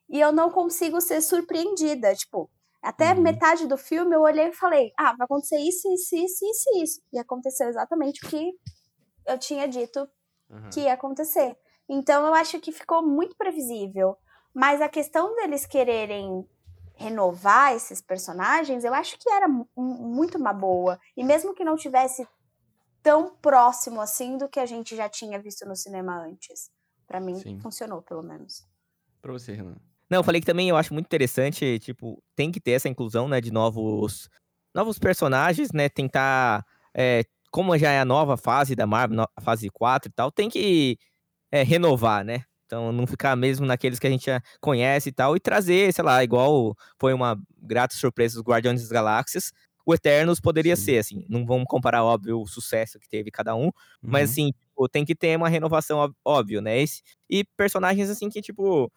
E 0.08 0.20
eu 0.20 0.32
não 0.32 0.50
consigo 0.50 1.00
ser 1.00 1.20
surpreendida. 1.20 2.14
Tipo, 2.14 2.50
até 2.82 3.12
uhum. 3.12 3.20
metade 3.20 3.66
do 3.66 3.76
filme 3.76 4.14
eu 4.14 4.22
olhei 4.22 4.48
e 4.48 4.52
falei: 4.52 4.92
ah, 4.96 5.14
vai 5.16 5.24
acontecer 5.24 5.58
isso, 5.58 5.92
isso, 5.92 6.16
isso, 6.16 6.44
isso, 6.46 6.82
isso. 6.82 7.00
E 7.12 7.18
aconteceu 7.18 7.68
exatamente 7.68 8.24
o 8.24 8.28
que 8.28 8.52
eu 9.26 9.38
tinha 9.38 9.66
dito 9.68 10.08
uhum. 10.48 10.70
que 10.70 10.80
ia 10.80 10.94
acontecer. 10.94 11.56
Então 11.88 12.26
eu 12.26 12.34
acho 12.34 12.60
que 12.60 12.72
ficou 12.72 13.02
muito 13.02 13.36
previsível. 13.36 14.16
Mas 14.54 14.80
a 14.80 14.88
questão 14.88 15.34
deles 15.36 15.66
quererem 15.66 16.48
renovar 16.98 17.74
esses 17.74 18.02
personagens, 18.02 18.84
eu 18.84 18.92
acho 18.92 19.16
que 19.18 19.30
era 19.30 19.46
muito 19.76 20.36
uma 20.36 20.52
boa. 20.52 20.98
E 21.16 21.22
mesmo 21.22 21.54
que 21.54 21.64
não 21.64 21.76
tivesse 21.76 22.26
tão 23.02 23.34
próximo 23.36 24.00
assim 24.00 24.36
do 24.36 24.48
que 24.48 24.58
a 24.58 24.66
gente 24.66 24.96
já 24.96 25.08
tinha 25.08 25.40
visto 25.40 25.64
no 25.66 25.76
cinema 25.76 26.20
antes. 26.20 26.70
para 27.06 27.20
mim, 27.20 27.36
Sim. 27.36 27.58
funcionou, 27.60 28.02
pelo 28.02 28.22
menos. 28.22 28.66
Pra 29.22 29.32
você, 29.32 29.54
Renan. 29.54 29.76
Não, 30.10 30.18
eu 30.18 30.24
falei 30.24 30.42
que 30.42 30.46
também 30.46 30.68
eu 30.68 30.76
acho 30.76 30.92
muito 30.92 31.06
interessante, 31.06 31.78
tipo, 31.78 32.22
tem 32.36 32.52
que 32.52 32.60
ter 32.60 32.72
essa 32.72 32.88
inclusão, 32.88 33.26
né, 33.26 33.40
de 33.40 33.50
novos, 33.50 34.28
novos 34.74 34.98
personagens, 34.98 35.72
né, 35.72 35.88
tentar, 35.88 36.66
é, 36.94 37.24
como 37.50 37.76
já 37.78 37.92
é 37.92 38.00
a 38.00 38.04
nova 38.04 38.36
fase 38.36 38.74
da 38.74 38.86
Marvel, 38.86 39.24
a 39.34 39.40
fase 39.40 39.70
4 39.70 40.10
e 40.10 40.12
tal, 40.12 40.30
tem 40.30 40.50
que 40.50 40.98
é, 41.50 41.62
renovar, 41.62 42.22
né, 42.22 42.44
então, 42.68 42.92
não 42.92 43.06
ficar 43.06 43.34
mesmo 43.34 43.64
naqueles 43.64 43.98
que 43.98 44.06
a 44.06 44.10
gente 44.10 44.26
já 44.26 44.42
conhece 44.60 45.08
e 45.08 45.12
tal, 45.12 45.34
e 45.34 45.40
trazer, 45.40 45.90
sei 45.90 46.04
lá, 46.04 46.22
igual 46.22 46.76
foi 47.00 47.14
uma 47.14 47.40
grata 47.62 47.96
surpresa 47.96 48.34
dos 48.34 48.44
Guardiões 48.44 48.82
das 48.82 48.90
Galáxias, 48.90 49.52
o 49.86 49.94
Eternos 49.94 50.38
poderia 50.38 50.76
Sim. 50.76 50.82
ser, 50.82 50.98
assim, 50.98 51.24
não 51.30 51.46
vamos 51.46 51.64
comparar, 51.66 52.04
óbvio, 52.04 52.42
o 52.42 52.46
sucesso 52.46 53.00
que 53.00 53.08
teve 53.08 53.30
cada 53.30 53.56
um, 53.56 53.64
uhum. 53.64 53.72
mas, 54.02 54.30
assim, 54.30 54.50
tipo, 54.52 54.86
tem 54.86 55.02
que 55.02 55.14
ter 55.14 55.34
uma 55.34 55.48
renovação, 55.48 56.14
óbvio, 56.22 56.60
né? 56.60 56.84
E 57.30 57.42
personagens, 57.56 58.10
assim, 58.10 58.28
que, 58.28 58.42
tipo, 58.42 58.92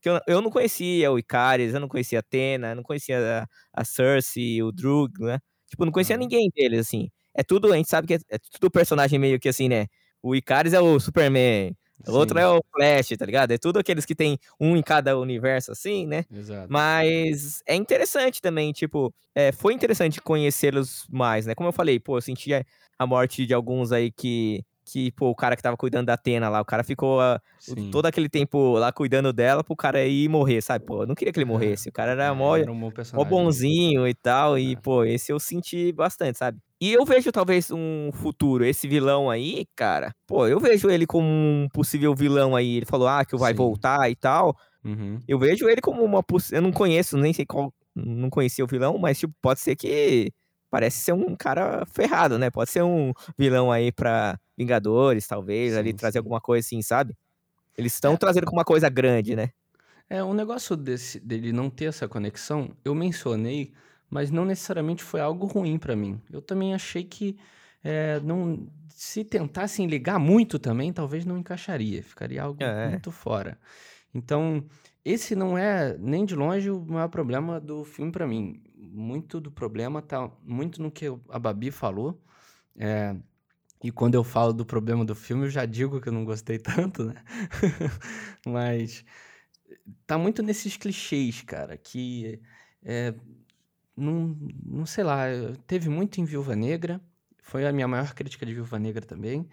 que 0.00 0.08
eu, 0.08 0.20
eu 0.28 0.40
não 0.40 0.48
conhecia 0.48 1.10
o 1.10 1.18
Icaris, 1.18 1.74
eu 1.74 1.80
não 1.80 1.88
conhecia 1.88 2.20
a 2.20 2.20
Athena, 2.20 2.68
eu 2.68 2.76
não 2.76 2.84
conhecia 2.84 3.42
a, 3.74 3.80
a 3.80 3.84
Cersei, 3.84 4.62
o 4.62 4.70
Drug, 4.70 5.12
né? 5.20 5.40
Tipo, 5.68 5.84
não 5.84 5.90
conhecia 5.90 6.14
uhum. 6.14 6.20
ninguém 6.20 6.48
deles, 6.54 6.78
assim. 6.86 7.10
É 7.34 7.42
tudo, 7.42 7.72
a 7.72 7.76
gente 7.76 7.88
sabe 7.88 8.06
que 8.06 8.14
é, 8.14 8.18
é 8.30 8.38
tudo 8.38 8.70
personagem 8.70 9.18
meio 9.18 9.40
que 9.40 9.48
assim, 9.48 9.68
né? 9.68 9.86
O 10.22 10.34
Icaris 10.36 10.72
é 10.72 10.80
o 10.80 11.00
Superman, 11.00 11.76
o 12.06 12.12
outro 12.12 12.38
é 12.38 12.48
o 12.48 12.62
Flash, 12.72 13.08
tá 13.18 13.24
ligado? 13.26 13.52
É 13.52 13.58
tudo 13.58 13.78
aqueles 13.78 14.04
que 14.04 14.14
tem 14.14 14.38
um 14.60 14.76
em 14.76 14.82
cada 14.82 15.18
universo, 15.18 15.72
assim, 15.72 16.06
né? 16.06 16.24
Exato. 16.30 16.66
Mas 16.70 17.62
é 17.66 17.74
interessante 17.74 18.40
também, 18.40 18.72
tipo, 18.72 19.12
é, 19.34 19.52
foi 19.52 19.74
interessante 19.74 20.20
conhecê-los 20.20 21.06
mais, 21.10 21.46
né? 21.46 21.54
Como 21.54 21.68
eu 21.68 21.72
falei, 21.72 21.98
pô, 21.98 22.18
eu 22.18 22.22
senti 22.22 22.50
a 22.98 23.06
morte 23.06 23.46
de 23.46 23.54
alguns 23.54 23.92
aí 23.92 24.10
que 24.10 24.64
que, 24.86 25.10
pô, 25.12 25.30
o 25.30 25.34
cara 25.34 25.56
que 25.56 25.62
tava 25.62 25.76
cuidando 25.76 26.06
da 26.06 26.14
Atena 26.14 26.48
lá, 26.48 26.60
o 26.60 26.64
cara 26.64 26.84
ficou 26.84 27.18
uh, 27.20 27.40
todo 27.90 28.06
aquele 28.06 28.28
tempo 28.28 28.74
lá 28.78 28.92
cuidando 28.92 29.32
dela 29.32 29.64
pro 29.64 29.74
cara 29.74 30.04
ir 30.06 30.28
morrer, 30.28 30.62
sabe? 30.62 30.86
Pô, 30.86 31.02
eu 31.02 31.06
não 31.08 31.14
queria 31.14 31.32
que 31.32 31.40
ele 31.40 31.44
morresse. 31.44 31.88
O 31.88 31.92
cara 31.92 32.12
era, 32.12 32.26
é, 32.26 32.32
mó, 32.32 32.56
era 32.56 32.70
um 32.70 32.74
mó 32.74 33.24
bonzinho 33.24 34.06
e 34.06 34.14
tal. 34.14 34.56
É. 34.56 34.60
E, 34.60 34.76
pô, 34.76 35.04
esse 35.04 35.32
eu 35.32 35.40
senti 35.40 35.92
bastante, 35.92 36.38
sabe? 36.38 36.58
E 36.80 36.92
eu 36.92 37.04
vejo 37.04 37.32
talvez 37.32 37.70
um 37.72 38.10
futuro, 38.12 38.64
esse 38.64 38.86
vilão 38.86 39.28
aí, 39.28 39.66
cara. 39.74 40.14
Pô, 40.26 40.46
eu 40.46 40.60
vejo 40.60 40.88
ele 40.88 41.06
como 41.06 41.26
um 41.26 41.68
possível 41.72 42.14
vilão 42.14 42.54
aí. 42.54 42.76
Ele 42.76 42.86
falou, 42.86 43.08
ah, 43.08 43.24
que 43.24 43.36
vai 43.36 43.52
Sim. 43.52 43.56
voltar 43.56 44.08
e 44.08 44.14
tal. 44.14 44.56
Uhum. 44.84 45.18
Eu 45.26 45.38
vejo 45.38 45.68
ele 45.68 45.80
como 45.80 46.04
uma. 46.04 46.22
Eu 46.52 46.62
não 46.62 46.70
conheço, 46.70 47.16
nem 47.16 47.32
sei 47.32 47.44
qual. 47.44 47.72
Não 47.94 48.30
conhecia 48.30 48.64
o 48.64 48.68
vilão, 48.68 48.98
mas 48.98 49.18
tipo, 49.18 49.34
pode 49.40 49.58
ser 49.58 49.74
que 49.74 50.30
parece 50.70 50.98
ser 50.98 51.12
um 51.12 51.34
cara 51.34 51.84
ferrado, 51.86 52.38
né? 52.38 52.50
Pode 52.50 52.70
ser 52.70 52.82
um 52.84 53.12
vilão 53.38 53.72
aí 53.72 53.90
pra 53.90 54.38
Vingadores, 54.56 55.26
talvez, 55.26 55.72
sim, 55.72 55.78
ali 55.78 55.90
sim. 55.90 55.96
trazer 55.96 56.18
alguma 56.18 56.40
coisa 56.40 56.66
assim, 56.66 56.82
sabe? 56.82 57.16
Eles 57.76 57.94
estão 57.94 58.14
é. 58.14 58.16
trazendo 58.16 58.46
com 58.46 58.56
uma 58.56 58.64
coisa 58.64 58.88
grande, 58.88 59.36
né? 59.36 59.50
É, 60.08 60.22
um 60.22 60.32
negócio 60.32 60.76
desse, 60.76 61.18
dele 61.20 61.52
não 61.52 61.68
ter 61.68 61.86
essa 61.86 62.06
conexão, 62.08 62.70
eu 62.84 62.94
mencionei, 62.94 63.72
mas 64.08 64.30
não 64.30 64.44
necessariamente 64.44 65.02
foi 65.02 65.20
algo 65.20 65.46
ruim 65.46 65.78
para 65.78 65.96
mim. 65.96 66.20
Eu 66.30 66.40
também 66.40 66.74
achei 66.74 67.04
que 67.04 67.36
é, 67.82 68.20
não, 68.20 68.68
se 68.88 69.24
tentassem 69.24 69.86
ligar 69.86 70.18
muito 70.18 70.58
também, 70.58 70.92
talvez 70.92 71.24
não 71.24 71.38
encaixaria, 71.38 72.02
ficaria 72.02 72.42
algo 72.42 72.62
é. 72.62 72.88
muito 72.88 73.10
fora. 73.10 73.58
Então, 74.14 74.64
esse 75.04 75.34
não 75.34 75.58
é 75.58 75.96
nem 75.98 76.24
de 76.24 76.34
longe 76.34 76.70
o 76.70 76.80
maior 76.80 77.08
problema 77.08 77.60
do 77.60 77.84
filme 77.84 78.12
para 78.12 78.26
mim 78.26 78.62
muito 78.96 79.40
do 79.40 79.50
problema 79.50 80.00
tá 80.00 80.30
muito 80.42 80.82
no 80.82 80.90
que 80.90 81.06
a 81.28 81.38
Babi 81.38 81.70
falou. 81.70 82.18
É, 82.76 83.14
e 83.86 83.92
quando 83.92 84.14
eu 84.16 84.24
falo 84.24 84.52
do 84.52 84.66
problema 84.66 85.04
do 85.04 85.14
filme, 85.14 85.46
eu 85.46 85.50
já 85.50 85.64
digo 85.64 86.00
que 86.00 86.08
eu 86.08 86.12
não 86.12 86.24
gostei 86.24 86.58
tanto, 86.60 87.04
né? 87.04 87.14
Mas 88.46 89.04
tá 90.06 90.18
muito 90.18 90.42
nesses 90.42 90.76
clichês, 90.76 91.42
cara, 91.42 91.76
que 91.76 92.40
é, 92.82 93.14
não, 93.96 94.36
não 94.64 94.86
sei 94.86 95.04
lá, 95.04 95.26
teve 95.66 95.88
muito 95.88 96.20
em 96.20 96.24
Viúva 96.24 96.56
Negra, 96.56 97.00
foi 97.42 97.66
a 97.66 97.72
minha 97.72 97.88
maior 97.88 98.14
crítica 98.14 98.46
de 98.46 98.54
Viúva 98.54 98.78
Negra 98.78 99.06
também. 99.06 99.48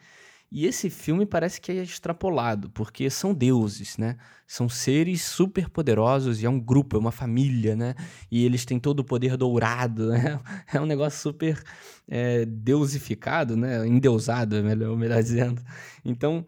E 0.56 0.68
esse 0.68 0.88
filme 0.88 1.26
parece 1.26 1.60
que 1.60 1.72
é 1.72 1.82
extrapolado, 1.82 2.70
porque 2.70 3.10
são 3.10 3.34
deuses, 3.34 3.98
né? 3.98 4.18
São 4.46 4.70
seres 4.70 5.24
super 5.24 5.68
poderosos 5.68 6.44
e 6.44 6.46
é 6.46 6.50
um 6.50 6.60
grupo, 6.60 6.96
é 6.96 7.00
uma 7.00 7.12
família, 7.12 7.76
né? 7.76 7.96
E 8.30 8.46
eles 8.46 8.64
têm 8.64 8.80
todo 8.80 9.00
o 9.00 9.04
poder 9.04 9.36
dourado, 9.36 10.10
né? 10.14 10.40
É 10.72 10.80
um 10.80 10.86
negócio 10.86 11.20
super 11.20 11.60
é, 12.08 12.46
deusificado, 12.46 13.58
né? 13.58 13.88
Endeusado, 13.88 14.64
melhor, 14.64 14.96
melhor 14.96 15.24
dizendo. 15.24 15.60
Então, 16.06 16.46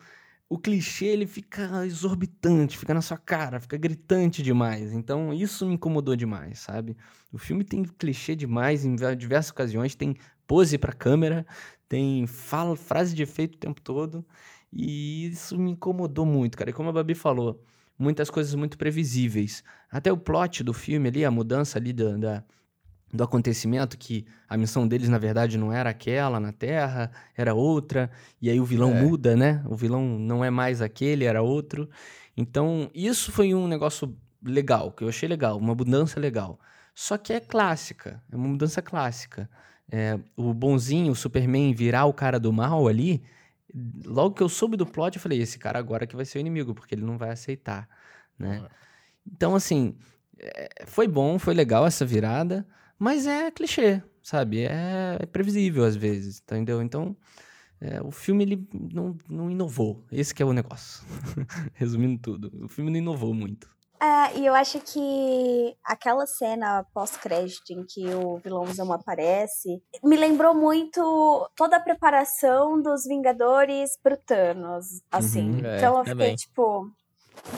o 0.47 0.59
clichê 0.59 1.05
ele 1.07 1.25
fica 1.25 1.83
exorbitante, 1.83 2.77
fica 2.77 2.93
na 2.93 3.01
sua 3.01 3.17
cara, 3.17 3.59
fica 3.59 3.75
gritante 3.75 4.43
demais. 4.43 4.93
Então, 4.93 5.33
isso 5.33 5.65
me 5.65 5.73
incomodou 5.73 6.15
demais, 6.15 6.59
sabe? 6.59 6.95
O 7.33 7.39
filme 7.39 7.63
tem 7.63 7.83
clichê 7.83 8.35
demais 8.35 8.85
em 8.85 8.95
diversas 9.17 9.49
ocasiões, 9.49 9.95
tem 9.95 10.15
pose 10.47 10.77
para 10.77 10.93
câmera, 10.93 11.45
tem 11.87 12.25
fala, 12.27 12.75
frase 12.75 13.15
de 13.15 13.23
efeito 13.23 13.55
o 13.55 13.59
tempo 13.59 13.81
todo. 13.81 14.25
E 14.71 15.27
isso 15.27 15.57
me 15.57 15.71
incomodou 15.71 16.25
muito, 16.25 16.57
cara. 16.57 16.69
E 16.69 16.73
como 16.73 16.89
a 16.89 16.93
Babi 16.93 17.15
falou, 17.15 17.63
muitas 17.97 18.29
coisas 18.29 18.53
muito 18.55 18.77
previsíveis. 18.77 19.63
Até 19.89 20.11
o 20.11 20.17
plot 20.17 20.63
do 20.63 20.73
filme 20.73 21.07
ali, 21.07 21.23
a 21.23 21.31
mudança 21.31 21.77
ali 21.79 21.93
da, 21.93 22.17
da, 22.17 22.43
do 23.13 23.23
acontecimento, 23.23 23.97
que 23.97 24.25
a 24.49 24.57
missão 24.57 24.87
deles, 24.87 25.07
na 25.07 25.17
verdade, 25.17 25.57
não 25.57 25.71
era 25.71 25.89
aquela 25.89 26.39
na 26.39 26.51
Terra, 26.51 27.11
era 27.35 27.53
outra. 27.53 28.11
E 28.41 28.49
aí 28.49 28.59
o 28.59 28.65
vilão 28.65 28.91
é. 28.91 29.01
muda, 29.01 29.35
né? 29.35 29.63
O 29.65 29.75
vilão 29.75 30.03
não 30.19 30.43
é 30.43 30.49
mais 30.49 30.81
aquele, 30.81 31.25
era 31.25 31.41
outro. 31.41 31.89
Então, 32.35 32.89
isso 32.93 33.31
foi 33.31 33.53
um 33.53 33.67
negócio 33.67 34.13
legal, 34.43 34.91
que 34.91 35.03
eu 35.03 35.09
achei 35.09 35.27
legal, 35.27 35.57
uma 35.57 35.73
mudança 35.73 36.19
legal. 36.19 36.59
Só 36.93 37.17
que 37.17 37.33
é 37.33 37.39
clássica, 37.39 38.21
é 38.31 38.35
uma 38.35 38.47
mudança 38.47 38.81
clássica 38.81 39.49
é, 39.91 40.19
o 40.35 40.53
bonzinho, 40.53 41.11
o 41.11 41.15
Superman, 41.15 41.73
virar 41.73 42.05
o 42.05 42.13
cara 42.13 42.39
do 42.39 42.51
mal 42.51 42.87
ali, 42.87 43.23
logo 44.05 44.35
que 44.35 44.43
eu 44.43 44.49
soube 44.49 44.77
do 44.77 44.85
plot, 44.85 45.15
eu 45.15 45.21
falei, 45.21 45.41
esse 45.41 45.57
cara 45.59 45.77
agora 45.79 46.07
que 46.07 46.15
vai 46.15 46.25
ser 46.25 46.37
o 46.37 46.41
inimigo, 46.41 46.73
porque 46.73 46.95
ele 46.95 47.03
não 47.03 47.17
vai 47.17 47.29
aceitar, 47.29 47.87
né? 48.37 48.59
Uhum. 48.59 48.67
Então, 49.33 49.55
assim, 49.55 49.95
é, 50.39 50.85
foi 50.85 51.07
bom, 51.07 51.37
foi 51.37 51.53
legal 51.53 51.85
essa 51.85 52.05
virada, 52.05 52.65
mas 52.97 53.27
é 53.27 53.51
clichê, 53.51 54.01
sabe? 54.21 54.61
É, 54.61 55.17
é 55.19 55.25
previsível 55.25 55.83
às 55.83 55.95
vezes, 55.95 56.39
entendeu? 56.39 56.81
Então, 56.81 57.15
é, 57.79 58.01
o 58.01 58.11
filme 58.11 58.43
ele 58.43 58.67
não, 58.73 59.17
não 59.29 59.51
inovou. 59.51 60.05
Esse 60.11 60.33
é 60.41 60.45
o 60.45 60.53
negócio. 60.53 61.05
Resumindo 61.73 62.19
tudo, 62.21 62.51
o 62.63 62.67
filme 62.67 62.89
não 62.89 62.97
inovou 62.97 63.33
muito. 63.33 63.74
É, 64.05 64.37
e 64.37 64.45
eu 64.45 64.53
acho 64.53 64.79
que 64.81 65.75
aquela 65.83 66.27
cena 66.27 66.85
pós-crédito 66.93 67.71
em 67.71 67.83
que 67.83 68.05
o 68.13 68.37
vilãozão 68.37 68.93
aparece 68.93 69.81
me 70.03 70.15
lembrou 70.15 70.53
muito 70.53 71.49
toda 71.55 71.77
a 71.77 71.79
preparação 71.79 72.79
dos 72.79 73.05
Vingadores 73.05 73.97
pro 74.03 74.15
Thanos, 74.15 75.01
assim. 75.11 75.59
Uhum, 75.59 75.65
é, 75.65 75.77
então 75.77 75.97
eu 75.97 76.05
fiquei 76.05 76.13
também. 76.13 76.35
tipo, 76.35 76.91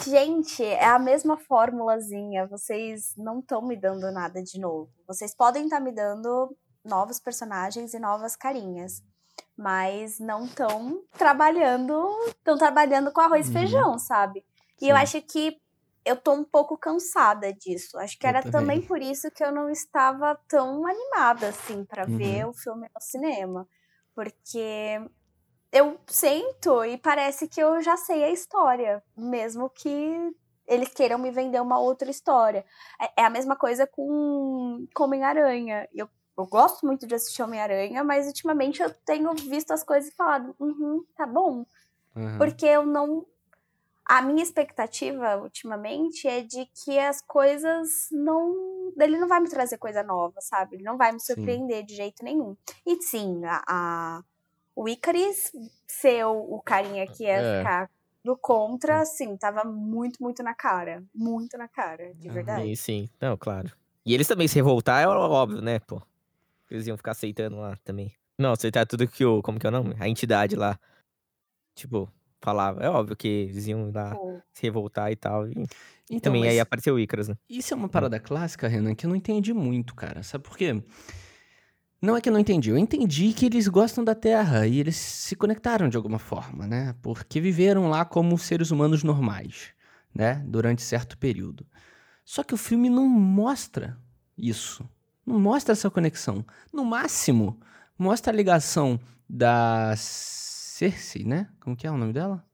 gente, 0.05 0.63
é 0.63 0.85
a 0.85 0.97
mesma 0.97 1.35
formulazinha, 1.35 2.47
vocês 2.47 3.13
não 3.17 3.39
estão 3.39 3.61
me 3.61 3.75
dando 3.75 4.09
nada 4.09 4.41
de 4.41 4.57
novo. 4.57 4.89
Vocês 5.05 5.35
podem 5.35 5.65
estar 5.65 5.79
tá 5.79 5.83
me 5.83 5.91
dando 5.91 6.55
novos 6.85 7.19
personagens 7.19 7.93
e 7.93 7.99
novas 7.99 8.37
carinhas 8.37 9.03
mas 9.59 10.19
não 10.19 10.45
estão 10.45 11.01
trabalhando, 11.17 12.07
estão 12.27 12.57
trabalhando 12.59 13.11
com 13.11 13.21
arroz 13.21 13.47
e 13.47 13.49
uhum. 13.49 13.53
feijão, 13.53 13.97
sabe? 13.97 14.45
E 14.79 14.85
Sim. 14.85 14.91
eu 14.91 14.95
acho 14.95 15.19
que 15.23 15.57
eu 16.07 16.15
tô 16.15 16.33
um 16.33 16.43
pouco 16.43 16.77
cansada 16.77 17.53
disso. 17.53 17.97
Acho 17.97 18.17
que 18.17 18.25
era 18.25 18.41
também. 18.41 18.51
também. 18.51 18.81
por 18.81 19.01
isso 19.01 19.29
que 19.31 19.43
eu 19.43 19.51
não 19.51 19.69
estava 19.69 20.39
tão 20.47 20.87
animada 20.87 21.49
assim 21.49 21.83
para 21.83 22.07
uhum. 22.07 22.17
ver 22.17 22.47
o 22.47 22.53
filme 22.53 22.87
no 22.93 23.01
cinema, 23.01 23.67
porque 24.15 25.01
eu 25.71 25.99
sento 26.07 26.83
e 26.85 26.97
parece 26.97 27.47
que 27.47 27.61
eu 27.61 27.81
já 27.81 27.97
sei 27.97 28.23
a 28.23 28.31
história, 28.31 29.03
mesmo 29.15 29.69
que 29.69 30.33
eles 30.65 30.89
queiram 30.89 31.17
me 31.17 31.31
vender 31.31 31.61
uma 31.61 31.79
outra 31.79 32.09
história. 32.09 32.65
É, 33.01 33.21
é 33.21 33.25
a 33.25 33.29
mesma 33.29 33.55
coisa 33.55 33.85
com, 33.85 34.85
com 34.93 35.03
Homem-Aranha. 35.03 35.87
Eu, 35.93 36.09
eu 36.37 36.45
gosto 36.45 36.85
muito 36.85 37.05
de 37.05 37.15
assistir 37.15 37.41
Homem-Aranha, 37.41 38.03
mas 38.03 38.27
ultimamente 38.27 38.81
eu 38.81 38.93
tenho 39.05 39.33
visto 39.33 39.71
as 39.71 39.83
coisas 39.83 40.09
e 40.09 40.15
falado, 40.15 40.55
uhum, 40.59 41.03
tá 41.15 41.25
bom. 41.25 41.65
Uhum. 42.15 42.37
Porque 42.37 42.65
eu 42.65 42.85
não 42.85 43.25
a 44.07 44.21
minha 44.21 44.41
expectativa 44.41 45.35
ultimamente 45.37 46.27
é 46.27 46.41
de 46.41 46.65
que 46.67 46.97
as 46.97 47.21
coisas 47.21 48.07
não. 48.11 48.93
Ele 48.97 49.17
não 49.17 49.27
vai 49.27 49.41
me 49.41 49.49
trazer 49.49 49.77
coisa 49.77 50.01
nova, 50.01 50.39
sabe? 50.39 50.77
Ele 50.77 50.83
não 50.83 50.97
vai 50.97 51.11
me 51.11 51.19
surpreender 51.19 51.79
sim. 51.79 51.85
de 51.85 51.95
jeito 51.95 52.23
nenhum. 52.23 52.55
E 52.85 53.01
sim, 53.01 53.43
a, 53.43 53.63
a 53.67 54.23
o 54.73 54.87
Icaris 54.87 55.51
ser 55.85 56.25
o, 56.25 56.55
o 56.55 56.61
carinha 56.61 57.05
que 57.05 57.23
ia 57.23 57.33
é. 57.33 57.57
ficar 57.59 57.89
do 58.23 58.37
contra, 58.37 59.03
sim, 59.05 59.35
tava 59.35 59.63
muito, 59.63 60.21
muito 60.21 60.41
na 60.41 60.53
cara. 60.53 61.03
Muito 61.13 61.57
na 61.57 61.67
cara, 61.67 62.13
de 62.13 62.29
verdade. 62.29 62.63
Sim, 62.63 62.75
sim. 62.75 63.09
Não, 63.19 63.35
claro. 63.35 63.71
E 64.05 64.13
eles 64.13 64.27
também 64.27 64.47
se 64.47 64.55
revoltar 64.55 65.03
é 65.03 65.07
óbvio, 65.07 65.61
né, 65.61 65.79
pô? 65.79 66.01
Eles 66.69 66.87
iam 66.87 66.97
ficar 66.97 67.11
aceitando 67.11 67.57
lá 67.57 67.77
também. 67.83 68.13
Não, 68.37 68.51
aceitar 68.51 68.85
tudo 68.85 69.07
que 69.07 69.25
o. 69.25 69.41
Como 69.41 69.59
que 69.59 69.65
é 69.65 69.69
o 69.69 69.71
nome? 69.71 69.95
A 69.99 70.07
entidade 70.07 70.55
lá. 70.55 70.79
Tipo, 71.73 72.09
falava. 72.41 72.83
É 72.83 72.89
óbvio 72.89 73.15
que 73.15 73.27
eles 73.27 73.67
iam 73.67 73.91
lá 73.93 74.15
se 74.53 74.63
revoltar 74.63 75.11
e 75.11 75.15
tal. 75.15 75.47
E 75.47 75.67
então, 76.09 76.31
também 76.31 76.47
aí 76.47 76.59
apareceu 76.59 76.95
o 76.95 76.99
Icarus, 76.99 77.27
né? 77.27 77.35
Isso 77.49 77.73
é 77.73 77.77
uma 77.77 77.89
parada 77.89 78.19
clássica, 78.19 78.67
Renan, 78.67 78.95
que 78.95 79.05
eu 79.05 79.09
não 79.09 79.15
entendi 79.15 79.53
muito, 79.53 79.93
cara. 79.93 80.23
Sabe 80.23 80.43
por 80.43 80.57
quê? 80.57 80.81
Não 82.01 82.15
é 82.15 82.21
que 82.21 82.29
eu 82.29 82.33
não 82.33 82.39
entendi, 82.39 82.69
eu 82.69 82.77
entendi 82.77 83.33
que 83.33 83.47
eles 83.47 83.67
gostam 83.67 84.03
da 84.03 84.13
Terra 84.13 84.67
e 84.67 84.79
eles 84.79 84.95
se 84.95 85.35
conectaram 85.35 85.89
de 85.89 85.97
alguma 85.97 86.19
forma, 86.19 86.67
né? 86.67 86.95
Porque 87.01 87.41
viveram 87.41 87.89
lá 87.89 88.05
como 88.05 88.37
seres 88.37 88.69
humanos 88.69 89.03
normais, 89.03 89.73
né? 90.13 90.43
Durante 90.47 90.83
certo 90.83 91.17
período. 91.17 91.65
Só 92.23 92.43
que 92.43 92.53
o 92.53 92.57
filme 92.57 92.87
não 92.87 93.07
mostra 93.07 93.97
isso. 94.37 94.87
Não 95.25 95.39
mostra 95.39 95.73
essa 95.73 95.89
conexão. 95.89 96.45
No 96.71 96.85
máximo, 96.85 97.59
mostra 97.97 98.31
a 98.31 98.35
ligação 98.35 98.99
das 99.27 100.56
Cersei, 100.77 101.23
né? 101.23 101.47
Como 101.59 101.75
que 101.75 101.87
é 101.87 101.91
o 101.91 101.97
nome 101.97 102.13
dela? 102.13 102.45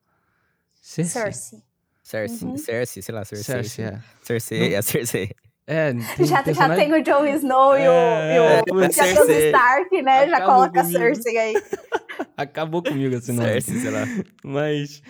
Cersei. 0.82 1.24
Cersei. 1.24 1.64
Cersei, 2.02 2.48
uhum. 2.48 2.58
Cersei 2.58 3.04
sei 3.04 3.14
lá, 3.14 3.26
Cersei. 3.26 3.56
Cersei, 3.56 3.86
é. 3.86 4.00
Cersei, 4.22 4.60
Não... 4.70 4.78
é 4.78 4.82
Cersei. 4.82 5.32
É, 5.68 5.92
tem 5.92 6.02
já, 6.26 6.42
personagem... 6.42 6.56
já 6.56 6.76
tem 6.76 7.02
o 7.02 7.04
Jon 7.04 7.26
Snow 7.36 7.78
e 7.78 7.82
o, 7.82 7.92
é, 7.92 8.64
e 8.66 8.72
o 8.72 8.80
é, 8.82 8.90
já 8.90 9.04
tem 9.04 9.20
o 9.20 9.30
Stark, 9.30 10.02
né? 10.02 10.24
Acabou 10.24 10.40
já 10.40 10.46
coloca 10.46 10.82
a 10.82 10.86
Cersei 10.86 11.38
aí. 11.38 11.54
Acabou 12.38 12.82
comigo 12.82 13.14
esse 13.14 13.34
nome. 13.34 13.62
Cersei, 13.62 13.80
sei 13.82 13.92
lá. 13.92 14.06
Mas, 14.42 15.04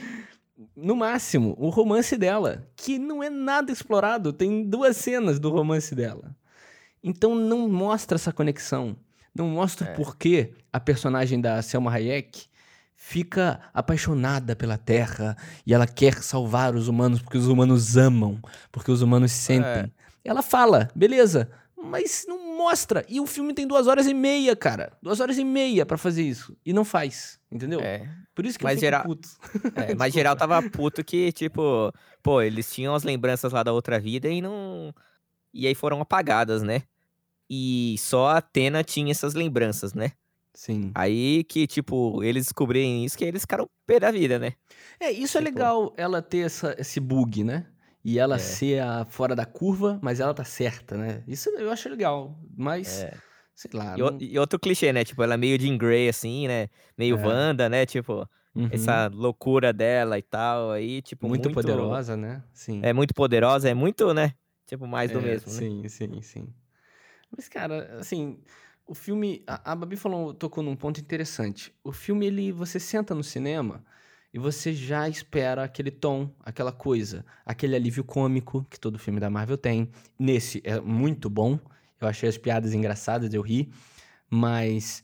no 0.75 0.95
máximo, 0.95 1.55
o 1.59 1.69
romance 1.69 2.17
dela, 2.17 2.67
que 2.75 2.97
não 2.97 3.21
é 3.21 3.29
nada 3.29 3.71
explorado, 3.71 4.33
tem 4.33 4.67
duas 4.67 4.97
cenas 4.97 5.39
do 5.39 5.51
romance 5.51 5.93
dela. 5.93 6.35
Então 7.03 7.35
não 7.35 7.69
mostra 7.69 8.15
essa 8.15 8.33
conexão. 8.33 8.97
Não 9.35 9.49
mostra 9.49 9.89
é. 9.89 9.93
por 9.93 10.17
que 10.17 10.51
a 10.71 10.79
personagem 10.79 11.39
da 11.39 11.61
Selma 11.61 11.91
Hayek 11.91 12.51
fica 12.95 13.59
apaixonada 13.73 14.55
pela 14.55 14.77
Terra 14.77 15.35
e 15.65 15.73
ela 15.73 15.85
quer 15.85 16.21
salvar 16.23 16.75
os 16.75 16.87
humanos 16.87 17.21
porque 17.21 17.37
os 17.37 17.47
humanos 17.47 17.97
amam, 17.97 18.39
porque 18.71 18.91
os 18.91 19.01
humanos 19.01 19.31
sentem. 19.31 19.83
É. 19.83 19.89
Ela 20.23 20.41
fala, 20.41 20.89
beleza, 20.95 21.49
mas 21.75 22.25
não 22.27 22.57
mostra. 22.57 23.05
E 23.09 23.19
o 23.19 23.27
filme 23.27 23.53
tem 23.53 23.67
duas 23.67 23.87
horas 23.87 24.07
e 24.07 24.13
meia, 24.13 24.55
cara. 24.55 24.93
Duas 25.01 25.19
horas 25.19 25.37
e 25.37 25.43
meia 25.43 25.85
para 25.85 25.97
fazer 25.97 26.23
isso. 26.23 26.55
E 26.65 26.71
não 26.71 26.85
faz, 26.85 27.39
entendeu? 27.51 27.81
É. 27.81 28.07
Por 28.33 28.45
isso 28.45 28.57
que 28.57 28.63
mas 28.63 28.75
eu 28.75 28.81
geral... 28.81 29.03
puto. 29.03 29.29
É, 29.75 29.93
mas 29.93 30.13
geral 30.13 30.35
tava 30.35 30.61
puto 30.69 31.03
que, 31.03 31.31
tipo, 31.31 31.91
pô, 32.21 32.41
eles 32.41 32.71
tinham 32.71 32.95
as 32.95 33.03
lembranças 33.03 33.51
lá 33.51 33.63
da 33.63 33.73
outra 33.73 33.99
vida 33.99 34.29
e 34.29 34.41
não. 34.41 34.93
E 35.53 35.67
aí 35.67 35.75
foram 35.75 36.01
apagadas, 36.01 36.63
né? 36.63 36.83
E 37.49 37.95
só 37.99 38.29
a 38.29 38.37
Atena 38.37 38.83
tinha 38.83 39.11
essas 39.11 39.33
lembranças, 39.33 39.93
né? 39.93 40.13
Sim. 40.53 40.91
Aí 40.93 41.43
que, 41.45 41.65
tipo, 41.65 42.23
eles 42.23 42.45
descobrirem 42.45 43.03
isso, 43.03 43.17
que 43.17 43.25
eles 43.25 43.41
ficaram 43.41 43.67
pé 43.85 43.99
da 43.99 44.11
vida, 44.11 44.37
né? 44.37 44.53
É, 44.99 45.11
isso 45.11 45.37
é 45.37 45.41
tipo... 45.41 45.49
é 45.49 45.51
legal 45.51 45.93
ela 45.97 46.21
ter 46.21 46.45
essa, 46.45 46.75
esse 46.77 46.99
bug, 46.99 47.43
né? 47.43 47.65
E 48.05 48.19
ela 48.19 48.35
é. 48.35 48.39
ser 48.39 48.81
a 48.81 49.05
fora 49.05 49.35
da 49.35 49.45
curva, 49.45 49.99
mas 50.01 50.19
ela 50.19 50.33
tá 50.33 50.43
certa, 50.43 50.97
né? 50.97 51.23
Isso 51.27 51.49
eu 51.49 51.71
acho 51.71 51.89
legal, 51.89 52.37
mas... 52.55 53.03
É. 53.03 53.17
Sei 53.55 53.69
lá. 53.73 53.95
E, 53.95 53.99
não... 53.99 54.17
e, 54.19 54.39
outro 54.39 54.59
clichê, 54.59 54.91
né? 54.91 55.03
Tipo, 55.03 55.23
ela 55.23 55.35
é 55.35 55.37
meio 55.37 55.59
Jean 55.59 55.77
Grey, 55.77 56.09
assim, 56.09 56.47
né? 56.47 56.69
Meio 56.97 57.17
é. 57.17 57.25
Wanda, 57.25 57.69
né? 57.69 57.85
Tipo, 57.85 58.27
uhum. 58.55 58.67
essa 58.71 59.09
loucura 59.13 59.71
dela 59.71 60.17
e 60.17 60.23
tal. 60.23 60.71
Aí, 60.71 61.01
tipo, 61.01 61.27
muito, 61.27 61.45
muito, 61.45 61.55
poderosa, 61.55 62.17
né? 62.17 62.43
Sim. 62.51 62.79
É 62.83 62.91
muito 62.93 63.13
poderosa, 63.13 63.69
é 63.69 63.73
muito, 63.73 64.13
né? 64.13 64.33
Tipo, 64.65 64.87
mais 64.87 65.11
do 65.11 65.19
é, 65.19 65.21
mesmo, 65.21 65.51
né? 65.51 65.59
Sim, 65.59 65.87
sim, 65.87 66.21
sim. 66.21 66.53
Mas, 67.35 67.47
cara, 67.47 67.97
assim, 67.99 68.39
o 68.85 68.93
filme. 68.93 69.43
A, 69.47 69.71
a 69.71 69.75
Babi 69.75 69.95
falou, 69.95 70.33
tocou 70.33 70.63
num 70.63 70.75
ponto 70.75 70.99
interessante. 70.99 71.73
O 71.83 71.91
filme, 71.91 72.25
ele. 72.25 72.51
Você 72.51 72.79
senta 72.79 73.13
no 73.15 73.23
cinema 73.23 73.83
e 74.33 74.39
você 74.39 74.73
já 74.73 75.07
espera 75.07 75.63
aquele 75.63 75.91
tom, 75.91 76.33
aquela 76.39 76.71
coisa, 76.71 77.23
aquele 77.45 77.75
alívio 77.75 78.03
cômico 78.03 78.65
que 78.69 78.79
todo 78.79 78.97
filme 78.97 79.19
da 79.19 79.29
Marvel 79.29 79.57
tem. 79.57 79.91
Nesse 80.17 80.61
é 80.63 80.79
muito 80.81 81.29
bom. 81.29 81.59
Eu 82.01 82.07
achei 82.07 82.27
as 82.27 82.37
piadas 82.37 82.73
engraçadas, 82.73 83.33
eu 83.33 83.41
ri, 83.41 83.71
mas 84.29 85.03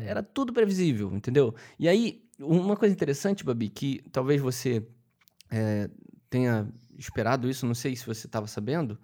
era 0.00 0.22
tudo 0.22 0.52
previsível, 0.52 1.14
entendeu? 1.14 1.54
E 1.78 1.88
aí, 1.88 2.24
uma 2.40 2.76
coisa 2.76 2.92
interessante, 2.92 3.44
Babi, 3.44 3.68
que 3.68 4.02
talvez 4.10 4.40
você 4.40 4.84
é, 5.50 5.88
tenha 6.30 6.68
esperado 6.98 7.48
isso, 7.48 7.66
não 7.66 7.74
sei 7.74 7.94
se 7.94 8.06
você 8.06 8.26
estava 8.26 8.46
sabendo, 8.46 8.98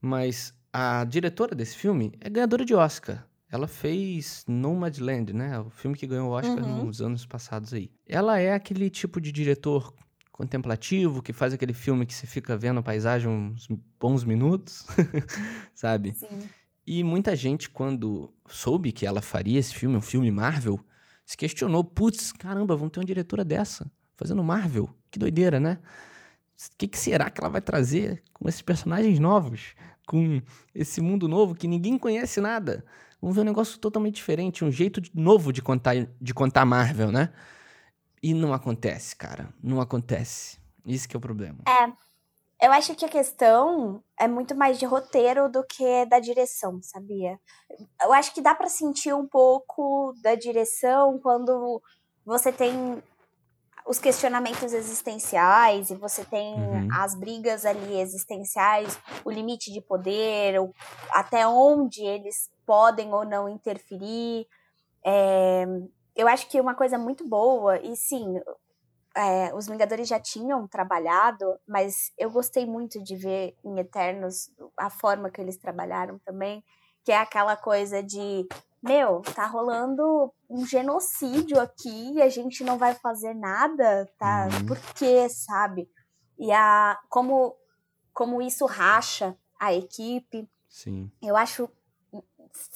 mas 0.00 0.54
a 0.72 1.04
diretora 1.04 1.54
desse 1.54 1.76
filme 1.76 2.12
é 2.20 2.30
ganhadora 2.30 2.64
de 2.64 2.74
Oscar. 2.74 3.26
Ela 3.52 3.68
fez 3.68 4.46
Nomadland, 4.48 5.34
né? 5.34 5.60
O 5.60 5.68
filme 5.68 5.94
que 5.94 6.06
ganhou 6.06 6.30
o 6.30 6.32
Oscar 6.32 6.64
uhum. 6.64 6.86
nos 6.86 7.02
anos 7.02 7.26
passados 7.26 7.74
aí. 7.74 7.90
Ela 8.08 8.38
é 8.40 8.54
aquele 8.54 8.88
tipo 8.88 9.20
de 9.20 9.30
diretor 9.30 9.94
contemplativo, 10.32 11.22
que 11.22 11.34
faz 11.34 11.52
aquele 11.52 11.74
filme 11.74 12.06
que 12.06 12.14
você 12.14 12.26
fica 12.26 12.56
vendo 12.56 12.80
a 12.80 12.82
paisagem 12.82 13.28
uns 13.28 13.68
bons 14.00 14.24
minutos, 14.24 14.86
sabe? 15.74 16.14
Sim. 16.14 16.48
E 16.86 17.04
muita 17.04 17.36
gente, 17.36 17.68
quando 17.68 18.32
soube 18.48 18.90
que 18.90 19.04
ela 19.04 19.20
faria 19.20 19.60
esse 19.60 19.74
filme, 19.74 19.96
um 19.96 20.00
filme 20.00 20.30
Marvel, 20.30 20.80
se 21.26 21.36
questionou: 21.36 21.84
putz, 21.84 22.32
caramba, 22.32 22.74
vamos 22.74 22.90
ter 22.90 23.00
uma 23.00 23.06
diretora 23.06 23.44
dessa, 23.44 23.86
fazendo 24.16 24.42
Marvel. 24.42 24.88
Que 25.10 25.18
doideira, 25.18 25.60
né? 25.60 25.78
O 26.72 26.78
que, 26.78 26.88
que 26.88 26.98
será 26.98 27.28
que 27.28 27.38
ela 27.38 27.50
vai 27.50 27.60
trazer 27.60 28.22
com 28.32 28.48
esses 28.48 28.62
personagens 28.62 29.18
novos? 29.18 29.74
Com 30.06 30.40
esse 30.74 31.02
mundo 31.02 31.28
novo 31.28 31.54
que 31.54 31.68
ninguém 31.68 31.98
conhece 31.98 32.40
nada? 32.40 32.82
Vamos 33.22 33.36
ver 33.36 33.42
um 33.42 33.44
negócio 33.44 33.78
totalmente 33.78 34.16
diferente, 34.16 34.64
um 34.64 34.70
jeito 34.70 35.00
novo 35.14 35.52
de 35.52 35.62
contar, 35.62 35.94
de 36.20 36.34
contar 36.34 36.64
Marvel, 36.64 37.12
né? 37.12 37.32
E 38.20 38.34
não 38.34 38.52
acontece, 38.52 39.14
cara. 39.14 39.48
Não 39.62 39.80
acontece. 39.80 40.58
Isso 40.84 41.08
que 41.08 41.14
é 41.14 41.18
o 41.18 41.20
problema. 41.20 41.58
É. 41.68 42.02
Eu 42.66 42.72
acho 42.72 42.94
que 42.94 43.04
a 43.04 43.08
questão 43.08 44.02
é 44.18 44.26
muito 44.28 44.56
mais 44.56 44.78
de 44.78 44.86
roteiro 44.86 45.48
do 45.48 45.64
que 45.64 46.04
da 46.06 46.18
direção, 46.20 46.80
sabia? 46.82 47.38
Eu 48.00 48.12
acho 48.12 48.32
que 48.34 48.40
dá 48.40 48.54
para 48.54 48.68
sentir 48.68 49.12
um 49.12 49.26
pouco 49.26 50.14
da 50.22 50.36
direção 50.36 51.18
quando 51.18 51.82
você 52.24 52.52
tem 52.52 53.02
os 53.84 53.98
questionamentos 53.98 54.72
existenciais 54.72 55.90
e 55.90 55.96
você 55.96 56.24
tem 56.24 56.54
uhum. 56.54 56.88
as 56.92 57.16
brigas 57.16 57.66
ali 57.66 58.00
existenciais, 58.00 58.96
o 59.24 59.30
limite 59.30 59.72
de 59.72 59.80
poder, 59.80 60.54
até 61.10 61.46
onde 61.46 62.02
eles 62.02 62.48
podem 62.66 63.12
ou 63.12 63.24
não 63.24 63.48
interferir. 63.48 64.46
É, 65.04 65.64
eu 66.14 66.28
acho 66.28 66.48
que 66.48 66.60
uma 66.60 66.74
coisa 66.74 66.98
muito 66.98 67.26
boa, 67.28 67.78
e 67.80 67.96
sim, 67.96 68.40
é, 69.16 69.54
os 69.54 69.66
Vingadores 69.66 70.08
já 70.08 70.18
tinham 70.18 70.66
trabalhado, 70.66 71.44
mas 71.66 72.12
eu 72.18 72.30
gostei 72.30 72.66
muito 72.66 73.02
de 73.02 73.16
ver 73.16 73.56
em 73.64 73.78
Eternos 73.78 74.50
a 74.76 74.90
forma 74.90 75.30
que 75.30 75.40
eles 75.40 75.56
trabalharam 75.56 76.18
também, 76.20 76.64
que 77.04 77.12
é 77.12 77.16
aquela 77.16 77.56
coisa 77.56 78.02
de, 78.02 78.46
meu, 78.82 79.22
tá 79.34 79.46
rolando 79.46 80.32
um 80.48 80.64
genocídio 80.66 81.60
aqui 81.60 82.14
e 82.14 82.22
a 82.22 82.28
gente 82.28 82.62
não 82.62 82.78
vai 82.78 82.94
fazer 82.94 83.34
nada, 83.34 84.08
tá? 84.18 84.48
Uhum. 84.52 84.66
Por 84.66 84.78
quê, 84.94 85.28
sabe? 85.28 85.88
E 86.38 86.50
a, 86.52 86.98
como, 87.08 87.56
como 88.12 88.40
isso 88.40 88.66
racha 88.66 89.36
a 89.60 89.72
equipe. 89.72 90.48
Sim. 90.68 91.10
Eu 91.22 91.36
acho 91.36 91.68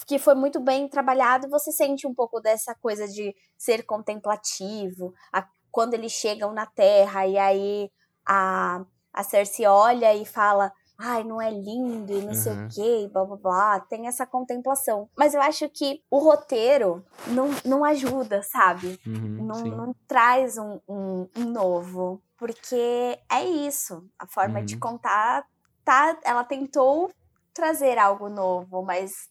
que 0.06 0.18
foi 0.18 0.34
muito 0.34 0.60
bem 0.60 0.88
trabalhado. 0.88 1.48
Você 1.48 1.72
sente 1.72 2.06
um 2.06 2.14
pouco 2.14 2.40
dessa 2.40 2.74
coisa 2.74 3.06
de 3.08 3.34
ser 3.56 3.84
contemplativo, 3.84 5.12
a, 5.32 5.46
quando 5.70 5.94
eles 5.94 6.12
chegam 6.12 6.52
na 6.52 6.66
Terra 6.66 7.26
e 7.26 7.36
aí 7.36 7.90
a, 8.26 8.84
a 9.12 9.22
Cersei 9.22 9.66
olha 9.66 10.14
e 10.14 10.24
fala. 10.24 10.72
Ai, 10.98 11.22
não 11.24 11.42
é 11.42 11.50
lindo 11.50 12.10
e 12.10 12.22
não 12.22 12.28
uhum. 12.28 12.34
sei 12.34 12.52
o 12.54 12.68
quê, 12.68 13.10
blá 13.12 13.22
blá 13.22 13.36
blá. 13.36 13.80
Tem 13.80 14.06
essa 14.06 14.24
contemplação. 14.24 15.10
Mas 15.14 15.34
eu 15.34 15.42
acho 15.42 15.68
que 15.68 16.02
o 16.10 16.18
roteiro 16.18 17.04
não, 17.26 17.50
não 17.66 17.84
ajuda, 17.84 18.42
sabe? 18.42 18.98
Uhum, 19.06 19.44
não, 19.44 19.60
não, 19.64 19.94
traz 20.08 20.56
um, 20.56 20.80
um, 20.88 21.28
um, 21.36 21.44
novo. 21.50 22.22
Porque 22.38 23.18
é 23.30 23.44
isso. 23.44 24.08
A 24.18 24.26
forma 24.26 24.60
uhum. 24.60 24.64
de 24.64 24.78
contar, 24.78 25.44
tá, 25.84 26.18
ela 26.24 26.44
tentou 26.44 27.10
trazer 27.52 27.98
algo 27.98 28.30
novo, 28.30 28.82
mas 28.82 29.28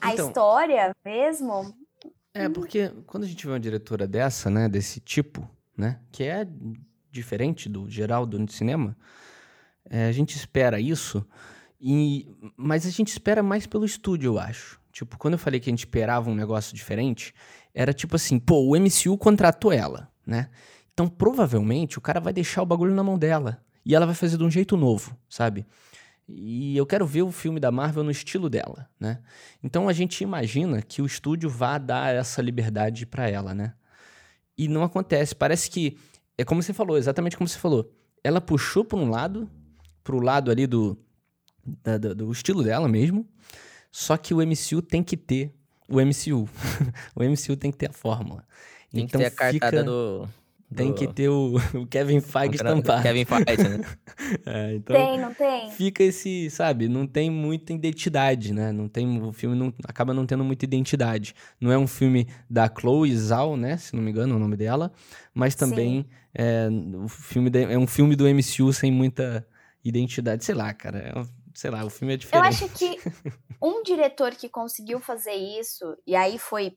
a 0.00 0.12
então, 0.12 0.28
história 0.28 0.94
mesmo. 1.04 1.74
É, 2.34 2.48
porque 2.48 2.92
quando 3.06 3.24
a 3.24 3.26
gente 3.26 3.46
vê 3.46 3.52
uma 3.52 3.60
diretora 3.60 4.06
dessa, 4.06 4.50
né, 4.50 4.68
desse 4.68 5.00
tipo, 5.00 5.48
né, 5.76 6.00
que 6.12 6.24
é 6.24 6.46
diferente 7.10 7.68
do 7.68 7.88
geral 7.88 8.26
do 8.26 8.50
cinema, 8.52 8.96
é, 9.88 10.06
a 10.06 10.12
gente 10.12 10.36
espera 10.36 10.78
isso, 10.78 11.26
e, 11.80 12.28
mas 12.56 12.86
a 12.86 12.90
gente 12.90 13.08
espera 13.08 13.42
mais 13.42 13.66
pelo 13.66 13.84
estúdio, 13.84 14.34
eu 14.34 14.38
acho. 14.38 14.80
Tipo, 14.92 15.18
quando 15.18 15.34
eu 15.34 15.38
falei 15.38 15.60
que 15.60 15.68
a 15.68 15.72
gente 15.72 15.80
esperava 15.80 16.30
um 16.30 16.34
negócio 16.34 16.74
diferente, 16.74 17.34
era 17.74 17.92
tipo 17.92 18.16
assim, 18.16 18.38
pô, 18.38 18.60
o 18.60 18.76
MCU 18.76 19.16
contratou 19.18 19.72
ela, 19.72 20.10
né? 20.26 20.48
Então, 20.92 21.06
provavelmente, 21.06 21.98
o 21.98 22.00
cara 22.00 22.18
vai 22.20 22.32
deixar 22.32 22.62
o 22.62 22.66
bagulho 22.66 22.94
na 22.94 23.04
mão 23.04 23.18
dela. 23.18 23.62
E 23.84 23.94
ela 23.94 24.06
vai 24.06 24.14
fazer 24.14 24.38
de 24.38 24.42
um 24.44 24.50
jeito 24.50 24.76
novo, 24.76 25.14
sabe? 25.28 25.66
E 26.28 26.76
eu 26.76 26.84
quero 26.84 27.06
ver 27.06 27.22
o 27.22 27.30
filme 27.30 27.60
da 27.60 27.70
Marvel 27.70 28.02
no 28.02 28.10
estilo 28.10 28.50
dela, 28.50 28.88
né? 28.98 29.22
Então 29.62 29.88
a 29.88 29.92
gente 29.92 30.22
imagina 30.22 30.82
que 30.82 31.00
o 31.00 31.06
estúdio 31.06 31.48
vá 31.48 31.78
dar 31.78 32.14
essa 32.14 32.42
liberdade 32.42 33.06
para 33.06 33.30
ela, 33.30 33.54
né? 33.54 33.74
E 34.58 34.66
não 34.66 34.82
acontece. 34.82 35.34
Parece 35.34 35.70
que 35.70 35.96
é 36.36 36.44
como 36.44 36.62
você 36.62 36.72
falou, 36.72 36.98
exatamente 36.98 37.36
como 37.36 37.48
você 37.48 37.58
falou. 37.58 37.92
Ela 38.24 38.40
puxou 38.40 38.84
para 38.84 38.98
um 38.98 39.08
lado, 39.08 39.48
para 40.02 40.16
o 40.16 40.20
lado 40.20 40.50
ali 40.50 40.66
do, 40.66 40.98
da, 41.64 41.96
do, 41.96 42.14
do 42.14 42.32
estilo 42.32 42.64
dela 42.64 42.88
mesmo. 42.88 43.28
Só 43.92 44.16
que 44.16 44.34
o 44.34 44.38
MCU 44.38 44.82
tem 44.82 45.04
que 45.04 45.16
ter 45.16 45.54
o 45.88 46.00
MCU. 46.00 46.48
o 47.14 47.22
MCU 47.22 47.56
tem 47.56 47.70
que 47.70 47.78
ter 47.78 47.90
a 47.90 47.92
fórmula. 47.92 48.44
Tem 48.90 49.04
então 49.04 49.20
que 49.20 49.30
ter 49.30 49.32
a 49.32 49.36
cartada 49.36 49.52
fica... 49.52 49.84
do 49.84 50.28
tem 50.74 50.92
que 50.92 51.06
ter 51.06 51.28
o, 51.28 51.54
o 51.74 51.86
Kevin 51.86 52.20
Feige 52.20 52.56
estampado. 52.56 53.02
Kevin 53.02 53.24
Feige, 53.24 53.68
né? 53.68 53.80
é, 54.46 54.74
então 54.74 54.96
tem, 54.96 55.18
não 55.18 55.34
tem? 55.34 55.70
Fica 55.70 56.02
esse, 56.02 56.50
sabe, 56.50 56.88
não 56.88 57.06
tem 57.06 57.30
muita 57.30 57.72
identidade, 57.72 58.52
né? 58.52 58.72
Não 58.72 58.88
tem, 58.88 59.22
o 59.22 59.32
filme 59.32 59.56
não, 59.56 59.72
acaba 59.84 60.12
não 60.12 60.26
tendo 60.26 60.44
muita 60.44 60.64
identidade. 60.64 61.34
Não 61.60 61.70
é 61.70 61.78
um 61.78 61.86
filme 61.86 62.26
da 62.50 62.68
Chloe 62.68 63.16
Zhao, 63.16 63.56
né? 63.56 63.76
Se 63.76 63.94
não 63.94 64.02
me 64.02 64.10
engano 64.10 64.34
é 64.34 64.36
o 64.36 64.40
nome 64.40 64.56
dela. 64.56 64.92
Mas 65.32 65.54
também 65.54 66.06
é, 66.34 66.68
o 67.02 67.08
filme 67.08 67.48
de, 67.48 67.62
é 67.62 67.78
um 67.78 67.86
filme 67.86 68.16
do 68.16 68.24
MCU 68.24 68.72
sem 68.72 68.90
muita 68.90 69.46
identidade. 69.84 70.44
Sei 70.44 70.54
lá, 70.54 70.72
cara. 70.74 70.98
É, 70.98 71.46
sei 71.54 71.70
lá, 71.70 71.84
o 71.84 71.90
filme 71.90 72.14
é 72.14 72.16
diferente. 72.16 72.44
Eu 72.44 72.66
acho 72.66 72.68
que 72.76 72.98
um 73.62 73.82
diretor 73.82 74.32
que 74.32 74.48
conseguiu 74.48 75.00
fazer 75.00 75.32
isso, 75.32 75.96
e 76.06 76.14
aí 76.14 76.38
foi 76.38 76.76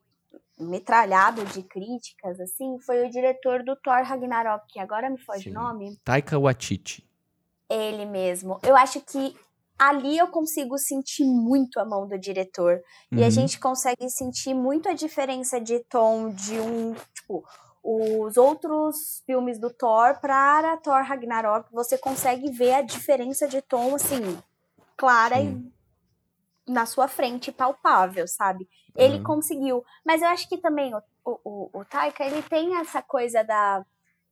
metralhado 0.60 1.44
de 1.46 1.64
críticas, 1.64 2.40
assim, 2.40 2.78
foi 2.86 3.06
o 3.06 3.10
diretor 3.10 3.64
do 3.64 3.76
Thor 3.76 4.04
Ragnarok, 4.04 4.66
que 4.68 4.80
agora 4.80 5.10
me 5.10 5.18
foge 5.18 5.50
o 5.50 5.54
nome. 5.54 5.98
Taika 6.04 6.38
Waititi. 6.38 7.08
Ele 7.70 8.06
mesmo. 8.06 8.60
Eu 8.64 8.76
acho 8.76 9.00
que 9.02 9.36
ali 9.78 10.18
eu 10.18 10.28
consigo 10.28 10.78
sentir 10.78 11.24
muito 11.24 11.80
a 11.80 11.86
mão 11.86 12.06
do 12.06 12.20
diretor. 12.20 12.82
Uhum. 13.12 13.20
E 13.20 13.22
a 13.22 13.26
uhum. 13.26 13.32
gente 13.32 13.60
consegue 13.60 14.10
sentir 14.10 14.54
muito 14.54 14.90
a 14.90 14.94
diferença 14.94 15.62
de 15.62 15.80
tom 15.86 16.30
de 16.30 16.60
um, 16.60 16.94
tipo, 17.14 17.46
os 17.82 18.36
outros 18.36 19.24
filmes 19.26 19.58
do 19.58 19.70
Thor 19.70 20.20
para 20.20 20.78
Thor 20.78 21.02
Ragnarok, 21.04 21.72
você 21.72 21.98
consegue 21.98 22.52
ver 22.52 22.74
a 22.74 22.82
diferença 22.82 23.48
de 23.48 23.62
tom, 23.62 23.96
assim, 23.96 24.38
clara 24.98 25.38
Sim. 25.38 25.72
e 26.68 26.72
na 26.72 26.86
sua 26.86 27.08
frente, 27.08 27.52
palpável, 27.52 28.28
sabe? 28.28 28.68
Uhum. 29.00 29.06
Ele 29.06 29.22
conseguiu. 29.22 29.84
Mas 30.06 30.22
eu 30.22 30.28
acho 30.28 30.48
que 30.50 30.58
também 30.58 30.94
o, 30.94 31.02
o, 31.26 31.70
o 31.74 31.86
Taika, 31.86 32.24
ele 32.24 32.42
tem 32.44 32.76
essa 32.78 33.02
coisa 33.02 33.44
da 33.44 33.86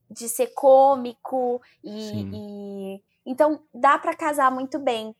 de 0.10 0.30
ser 0.30 0.48
cômico 0.54 1.62
e, 1.84 2.30
e 2.34 3.04
então 3.26 3.62
dá 3.74 3.98
para 3.98 4.16
casar 4.16 4.52
muito 4.52 4.80
bem. 4.80 5.16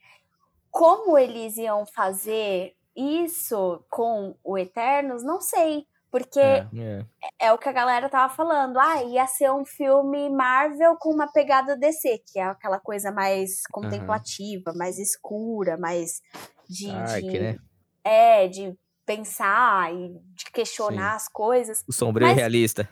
Como 0.72 1.18
eles 1.18 1.58
iam 1.58 1.86
fazer 1.86 2.76
isso 2.96 3.84
com 3.90 4.36
o 4.44 4.58
Eternos, 4.58 5.24
não 5.24 5.42
sei. 5.42 5.86
Porque 6.10 6.40
é, 6.40 6.66
é. 6.74 7.06
é, 7.48 7.54
o 7.54 7.58
que 7.58 7.68
a 7.68 7.74
galera 7.74 8.10
tava 8.10 8.34
falando. 8.34 8.80
Ah, 8.80 9.04
ia 9.04 9.28
ser 9.28 9.52
um 9.52 9.66
filme 9.66 10.30
Marvel 10.30 10.96
com 10.96 11.14
uma 11.14 11.32
pegada 11.32 11.76
DC, 11.76 12.24
que 12.26 12.40
é 12.40 12.44
aquela 12.44 12.80
coisa 12.80 13.12
mais 13.12 13.62
contemplativa, 13.68 14.72
uhum. 14.72 14.78
mais 14.78 14.98
escura, 14.98 15.78
mais 15.78 16.22
de. 16.70 16.92
Dark, 16.92 17.22
de 17.22 17.40
né? 17.40 17.58
É, 18.04 18.48
de 18.48 18.74
pensar 19.08 19.91
e 19.93 20.20
de 20.36 20.46
questionar 20.52 21.12
Sim. 21.12 21.15
as 21.15 21.28
coisas. 21.30 21.84
O 21.88 21.93
sombrio 21.93 22.28
Mas, 22.28 22.36
realista. 22.36 22.88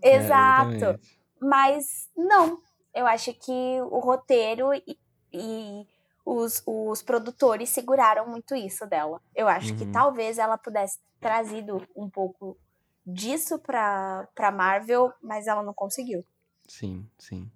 Exato. 0.00 0.84
É, 0.84 0.98
Mas 1.40 2.08
não. 2.16 2.62
Eu 2.94 3.06
acho 3.06 3.34
que 3.34 3.80
o 3.82 3.98
roteiro 3.98 4.72
e, 4.72 4.96
e 5.32 5.86
os, 6.24 6.62
os 6.64 7.02
produtores 7.02 7.68
seguraram 7.68 8.28
muito 8.28 8.54
isso 8.54 8.86
dela. 8.86 9.20
Eu 9.34 9.48
acho 9.48 9.72
uhum. 9.72 9.78
que 9.78 9.86
talvez 9.86 10.38
ela 10.38 10.56
pudesse 10.56 10.98
trazido 11.20 11.86
um 11.96 12.08
pouco 12.08 12.56
disso 13.04 13.58
pra, 13.58 14.28
pra 14.34 14.52
Marvel, 14.52 15.12
mas 15.20 15.48
ela 15.48 15.62
não 15.62 15.74
conseguiu. 15.74 16.24
Sim, 16.68 17.04
sim. 17.18 17.50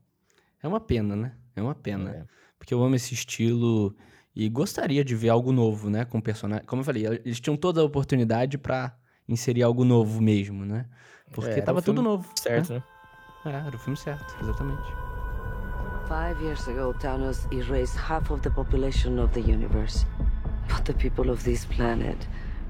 É 0.60 0.66
uma 0.66 0.80
pena, 0.80 1.14
né? 1.14 1.36
É 1.54 1.62
uma 1.62 1.74
pena. 1.74 2.10
É. 2.10 2.24
Porque 2.58 2.74
eu 2.74 2.82
amo 2.82 2.96
esse 2.96 3.14
estilo 3.14 3.94
e 4.34 4.48
gostaria 4.48 5.04
de 5.04 5.14
ver 5.14 5.28
algo 5.28 5.52
novo, 5.52 5.88
né? 5.88 6.04
Com 6.04 6.20
personagem. 6.20 6.64
Como 6.66 6.80
eu 6.80 6.84
falei, 6.84 7.06
eles 7.06 7.40
tinham 7.40 7.56
toda 7.56 7.80
a 7.80 7.84
oportunidade 7.84 8.58
para 8.58 8.96
inserir 9.28 9.62
algo 9.62 9.84
novo 9.84 10.20
mesmo, 10.20 10.64
né? 10.64 10.86
Porque 11.32 11.60
é, 11.60 11.62
tava 11.62 11.80
tudo 11.80 12.02
novo. 12.02 12.28
Certo, 12.36 12.74
né? 12.74 12.82
né? 13.44 13.52
É, 13.52 13.66
era 13.66 13.76
o 13.76 13.78
filme 13.78 13.96
certo, 13.96 14.36
exatamente. 14.42 14.82
Five 16.06 16.42
years 16.42 16.66
ago, 16.68 16.92
Thanos 16.98 17.46
erased 17.50 17.96
half 17.96 18.30
of 18.30 18.42
the 18.42 18.50
population 18.50 19.18
of 19.22 19.32
the 19.32 19.40
universe. 19.40 20.06
But 20.68 20.84
the 20.84 20.94
people 20.94 21.30
of 21.30 21.44
this 21.44 21.64
planet 21.66 22.28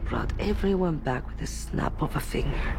brought 0.08 0.32
everyone 0.38 0.98
back 0.98 1.26
with 1.28 1.42
a 1.42 1.46
snap 1.46 2.00
of 2.02 2.16
a 2.16 2.20
finger. 2.20 2.76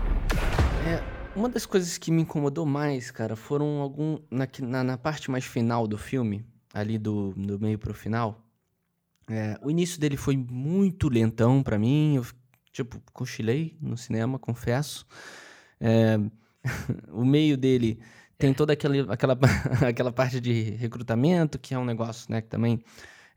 É, 0.86 1.02
uma 1.36 1.50
das 1.50 1.66
coisas 1.66 1.98
que 1.98 2.12
me 2.12 2.22
incomodou 2.22 2.66
mais, 2.66 3.12
cara, 3.12 3.36
foram 3.36 3.82
algum 3.82 4.20
na, 4.30 4.48
na, 4.62 4.84
na 4.84 4.98
parte 4.98 5.30
mais 5.32 5.44
final 5.46 5.88
do 5.88 5.98
filme, 5.98 6.46
ali 6.74 6.98
do, 6.98 7.34
do 7.36 7.60
meio 7.60 7.80
pro 7.80 7.94
final. 7.94 8.45
É, 9.30 9.58
o 9.62 9.72
início 9.72 10.00
dele 10.00 10.18
foi 10.18 10.38
muito 10.38 11.10
lentão 11.10 11.64
para 11.64 11.80
mim, 11.80 12.16
eu 12.16 12.26
tipo 12.72 13.02
cochilei 13.14 13.78
no 13.82 13.98
cinema, 13.98 14.38
confesso. 14.38 15.06
É, 15.80 16.18
o 17.12 17.26
meio 17.26 17.58
dele 17.58 18.00
tem 18.38 18.54
toda 18.54 18.74
aquela, 18.74 19.14
aquela, 19.14 19.38
aquela 19.88 20.12
parte 20.12 20.40
de 20.40 20.72
recrutamento, 20.72 21.58
que 21.58 21.74
é 21.74 21.80
um 21.80 21.86
negócio, 21.86 22.32
né, 22.32 22.42
que 22.42 22.50
também 22.50 22.82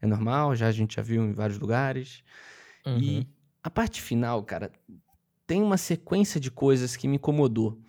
é 0.00 0.06
normal, 0.06 0.54
já 0.54 0.66
a 0.66 0.72
gente 0.72 0.96
já 0.96 1.02
viu 1.02 1.22
em 1.24 1.32
vários 1.32 1.58
lugares. 1.58 2.22
Uhum. 2.86 2.98
E 2.98 3.28
a 3.62 3.70
parte 3.70 4.00
final, 4.02 4.42
cara, 4.42 4.70
tem 5.46 5.62
uma 5.62 5.76
sequência 5.76 6.40
de 6.40 6.50
coisas 6.50 6.96
que 6.96 7.08
me 7.08 7.16
incomodou. 7.16 7.80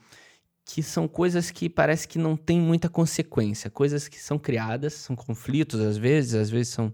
Que 0.66 0.84
são 0.84 1.08
coisas 1.08 1.50
que 1.50 1.68
parece 1.68 2.08
que 2.08 2.20
não 2.20 2.38
tem 2.38 2.60
muita 2.60 2.88
consequência. 2.88 3.72
Coisas 3.72 4.08
que 4.08 4.20
são 4.20 4.38
criadas, 4.38 4.94
são 4.94 5.16
conflitos 5.16 5.80
às 5.80 5.98
vezes, 5.98 6.36
às 6.36 6.50
vezes 6.50 6.70
são 6.70 6.94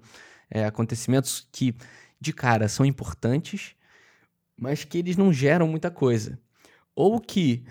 é, 0.49 0.65
acontecimentos 0.65 1.47
que, 1.51 1.75
de 2.19 2.33
cara, 2.33 2.67
são 2.67 2.85
importantes, 2.85 3.75
mas 4.57 4.83
que 4.83 4.97
eles 4.97 5.17
não 5.17 5.31
geram 5.31 5.67
muita 5.67 5.91
coisa. 5.91 6.39
Ou 6.95 7.19
que 7.19 7.65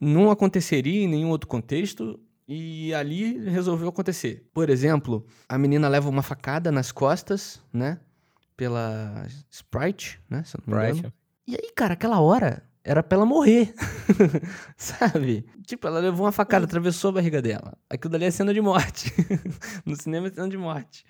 não 0.00 0.30
aconteceria 0.30 1.04
em 1.04 1.08
nenhum 1.08 1.30
outro 1.30 1.48
contexto 1.48 2.20
e 2.46 2.92
ali 2.94 3.38
resolveu 3.48 3.88
acontecer. 3.88 4.48
Por 4.52 4.70
exemplo, 4.70 5.26
a 5.48 5.58
menina 5.58 5.88
leva 5.88 6.08
uma 6.08 6.22
facada 6.22 6.72
nas 6.72 6.90
costas, 6.90 7.60
né? 7.72 8.00
Pela 8.56 9.26
Sprite, 9.50 10.20
né? 10.28 10.42
Se 10.44 10.56
Sprite. 10.58 11.12
E 11.46 11.54
aí, 11.54 11.72
cara, 11.74 11.94
aquela 11.94 12.20
hora 12.20 12.62
era 12.82 13.02
pra 13.02 13.16
ela 13.16 13.26
morrer. 13.26 13.74
Sabe? 14.76 15.46
Tipo, 15.66 15.86
ela 15.86 16.00
levou 16.00 16.24
uma 16.24 16.32
facada, 16.32 16.64
atravessou 16.64 17.10
a 17.10 17.12
barriga 17.12 17.42
dela. 17.42 17.76
Aquilo 17.88 18.10
dali 18.10 18.24
é 18.24 18.30
cena 18.30 18.52
de 18.52 18.60
morte. 18.60 19.12
no 19.84 19.94
cinema 19.94 20.28
é 20.28 20.30
cena 20.30 20.48
de 20.48 20.56
morte. 20.56 21.04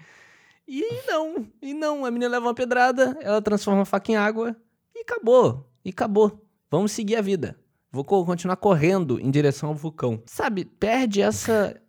E 0.69 1.03
não, 1.07 1.47
e 1.63 1.73
não. 1.73 2.05
A 2.05 2.11
menina 2.11 2.31
leva 2.31 2.47
uma 2.47 2.55
pedrada, 2.55 3.17
ela 3.23 3.41
transforma 3.41 3.83
a 3.83 3.87
faca 3.87 4.13
em 4.13 4.17
água 4.17 4.55
e 4.95 5.01
acabou. 5.01 5.67
E 5.83 5.89
acabou. 5.89 6.47
Vamos 6.71 6.93
seguir 6.93 7.17
a 7.17 7.23
vida. 7.23 7.59
Vou 7.91 8.05
continuar 8.05 8.57
correndo 8.57 9.19
em 9.19 9.31
direção 9.31 9.71
ao 9.71 9.75
vulcão. 9.75 10.23
Sabe, 10.27 10.67
perde 10.67 11.23
essa 11.23 11.81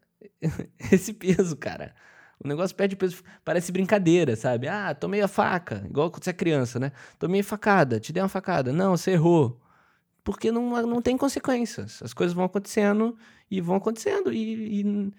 esse 0.91 1.13
peso, 1.13 1.57
cara. 1.57 1.93
O 2.41 2.47
negócio 2.47 2.73
perde 2.73 2.95
peso. 2.95 3.21
Parece 3.43 3.69
brincadeira, 3.71 4.37
sabe? 4.37 4.69
Ah, 4.69 4.95
tomei 4.95 5.21
a 5.21 5.27
faca. 5.27 5.83
Igual 5.85 6.09
quando 6.09 6.23
você 6.23 6.29
é 6.29 6.33
criança, 6.33 6.79
né? 6.79 6.93
Tomei 7.17 7.43
facada, 7.43 7.99
te 7.99 8.13
dei 8.13 8.23
uma 8.23 8.29
facada. 8.29 8.71
Não, 8.71 8.95
você 8.95 9.11
errou. 9.11 9.59
Porque 10.23 10.51
não, 10.51 10.81
não 10.87 11.01
tem 11.01 11.17
consequências. 11.17 12.01
As 12.01 12.13
coisas 12.13 12.33
vão 12.33 12.45
acontecendo 12.45 13.17
e 13.51 13.59
vão 13.59 13.75
acontecendo. 13.75 14.31
E, 14.31 14.81
e 14.81 15.13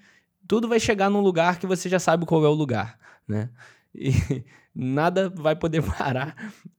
tudo 0.46 0.68
vai 0.68 0.80
chegar 0.80 1.10
num 1.10 1.20
lugar 1.20 1.58
que 1.58 1.66
você 1.66 1.88
já 1.88 1.98
sabe 1.98 2.24
qual 2.24 2.44
é 2.44 2.48
o 2.48 2.52
lugar, 2.52 2.98
né? 3.30 3.50
E 3.94 4.12
nada 4.74 5.30
vai 5.30 5.56
poder 5.56 5.82
parar 5.96 6.36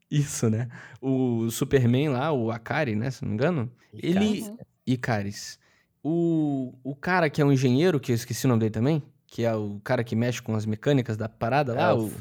isso, 0.10 0.50
né? 0.50 0.68
O 1.02 1.50
Superman 1.50 2.10
lá, 2.10 2.32
o 2.32 2.52
Akari, 2.52 2.96
né? 2.96 3.10
Se 3.10 3.24
não 3.24 3.30
me 3.30 3.36
engano. 3.36 3.72
Icaris. 3.94 4.48
Ele. 4.48 4.58
Icaris. 4.86 5.60
O, 6.04 6.74
o 6.84 6.96
cara 6.96 7.30
que 7.30 7.42
é 7.42 7.46
um 7.46 7.52
engenheiro, 7.52 8.00
que 8.00 8.12
eu 8.12 8.16
esqueci 8.16 8.46
o 8.46 8.50
nome 8.50 8.62
dele 8.62 8.72
também, 8.72 9.04
que 9.28 9.44
é 9.44 9.56
o 9.56 9.80
cara 9.84 10.04
que 10.04 10.16
mexe 10.16 10.42
com 10.42 10.56
as 10.56 10.66
mecânicas 10.66 11.16
da 11.16 11.30
parada 11.30 11.74
lá, 11.74 11.90
é, 11.90 11.94
o. 11.94 12.12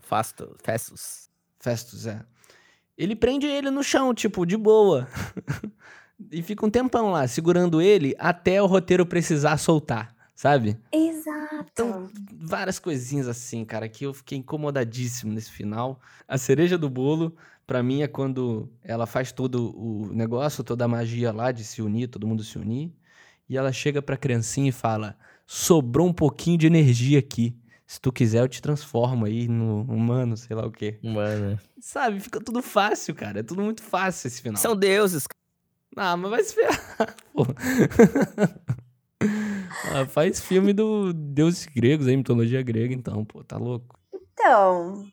Fasto, 0.00 0.56
Festus. 0.62 1.28
Festus, 1.58 2.06
é. 2.06 2.22
Ele 2.96 3.14
prende 3.14 3.46
ele 3.46 3.70
no 3.70 3.82
chão, 3.82 4.12
tipo, 4.12 4.44
de 4.44 4.56
boa. 4.56 5.06
e 6.32 6.42
fica 6.42 6.66
um 6.66 6.70
tempão 6.70 7.10
lá, 7.10 7.26
segurando 7.28 7.80
ele 7.80 8.14
até 8.18 8.60
o 8.60 8.66
roteiro 8.66 9.06
precisar 9.06 9.56
soltar, 9.56 10.14
sabe? 10.38 10.78
Exato. 10.92 11.66
Então, 11.72 12.08
várias 12.32 12.78
coisinhas 12.78 13.26
assim, 13.26 13.64
cara, 13.64 13.88
que 13.88 14.06
eu 14.06 14.14
fiquei 14.14 14.38
incomodadíssimo 14.38 15.32
nesse 15.32 15.50
final. 15.50 16.00
A 16.28 16.38
cereja 16.38 16.78
do 16.78 16.88
bolo, 16.88 17.34
para 17.66 17.82
mim, 17.82 18.02
é 18.02 18.06
quando 18.06 18.70
ela 18.84 19.04
faz 19.04 19.32
todo 19.32 19.76
o 19.76 20.06
negócio, 20.14 20.62
toda 20.62 20.84
a 20.84 20.88
magia 20.88 21.32
lá 21.32 21.50
de 21.50 21.64
se 21.64 21.82
unir, 21.82 22.06
todo 22.06 22.24
mundo 22.24 22.44
se 22.44 22.56
unir. 22.56 22.92
E 23.48 23.56
ela 23.56 23.72
chega 23.72 24.00
pra 24.00 24.16
criancinha 24.16 24.68
e 24.68 24.72
fala: 24.72 25.18
sobrou 25.44 26.06
um 26.06 26.12
pouquinho 26.12 26.56
de 26.56 26.68
energia 26.68 27.18
aqui. 27.18 27.56
Se 27.84 28.00
tu 28.00 28.12
quiser, 28.12 28.42
eu 28.42 28.48
te 28.48 28.62
transformo 28.62 29.24
aí 29.24 29.48
no 29.48 29.82
humano, 29.82 30.36
sei 30.36 30.54
lá 30.54 30.64
o 30.64 30.70
quê. 30.70 31.00
Humano. 31.02 31.58
Sabe, 31.80 32.20
fica 32.20 32.38
tudo 32.38 32.62
fácil, 32.62 33.12
cara. 33.12 33.40
É 33.40 33.42
tudo 33.42 33.60
muito 33.60 33.82
fácil 33.82 34.28
esse 34.28 34.40
final. 34.40 34.60
São 34.62 34.76
deuses. 34.76 35.26
Ah, 35.96 36.16
mas 36.16 36.30
vai 36.30 36.44
se 36.44 36.54
ferrar, 36.54 37.16
pô. 37.34 37.44
Ah, 39.92 40.06
faz 40.06 40.40
filme 40.40 40.72
do 40.72 41.12
deuses 41.12 41.66
gregos 41.66 42.06
aí, 42.06 42.16
mitologia 42.16 42.62
grega, 42.62 42.94
então, 42.94 43.24
pô, 43.24 43.42
tá 43.44 43.56
louco. 43.56 43.98
Então. 44.12 45.06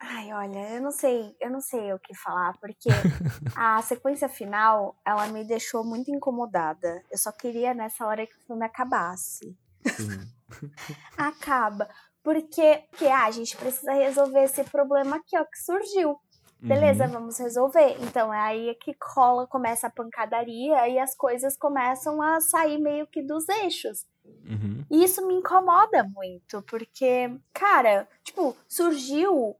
Ai, 0.00 0.32
olha, 0.32 0.76
eu 0.76 0.80
não 0.80 0.92
sei, 0.92 1.34
eu 1.40 1.50
não 1.50 1.60
sei 1.60 1.92
o 1.92 1.98
que 1.98 2.14
falar, 2.14 2.56
porque 2.60 2.88
a 3.56 3.82
sequência 3.82 4.28
final, 4.28 4.96
ela 5.04 5.26
me 5.26 5.44
deixou 5.44 5.84
muito 5.84 6.10
incomodada. 6.10 7.02
Eu 7.10 7.18
só 7.18 7.32
queria 7.32 7.74
nessa 7.74 8.06
hora 8.06 8.26
que 8.26 8.36
o 8.36 8.46
filme 8.46 8.64
acabasse. 8.64 9.56
Acaba. 11.16 11.88
Porque, 12.22 12.84
porque 12.90 13.06
ah, 13.06 13.24
a 13.24 13.30
gente 13.30 13.56
precisa 13.56 13.92
resolver 13.92 14.44
esse 14.44 14.62
problema 14.64 15.16
aqui, 15.16 15.36
ó, 15.36 15.44
que 15.44 15.58
surgiu. 15.58 16.18
Beleza, 16.60 17.06
uhum. 17.06 17.12
vamos 17.12 17.38
resolver. 17.38 17.96
Então 18.00 18.34
é 18.34 18.40
aí 18.40 18.74
que 18.76 18.92
cola, 18.94 19.46
começa 19.46 19.86
a 19.86 19.90
pancadaria 19.90 20.88
e 20.88 20.98
as 20.98 21.14
coisas 21.14 21.56
começam 21.56 22.20
a 22.20 22.40
sair 22.40 22.78
meio 22.78 23.06
que 23.06 23.22
dos 23.22 23.48
eixos. 23.48 24.04
Uhum. 24.24 24.84
E 24.90 25.04
isso 25.04 25.26
me 25.26 25.34
incomoda 25.34 26.04
muito, 26.04 26.62
porque, 26.62 27.30
cara, 27.52 28.08
tipo, 28.24 28.56
surgiu. 28.66 29.56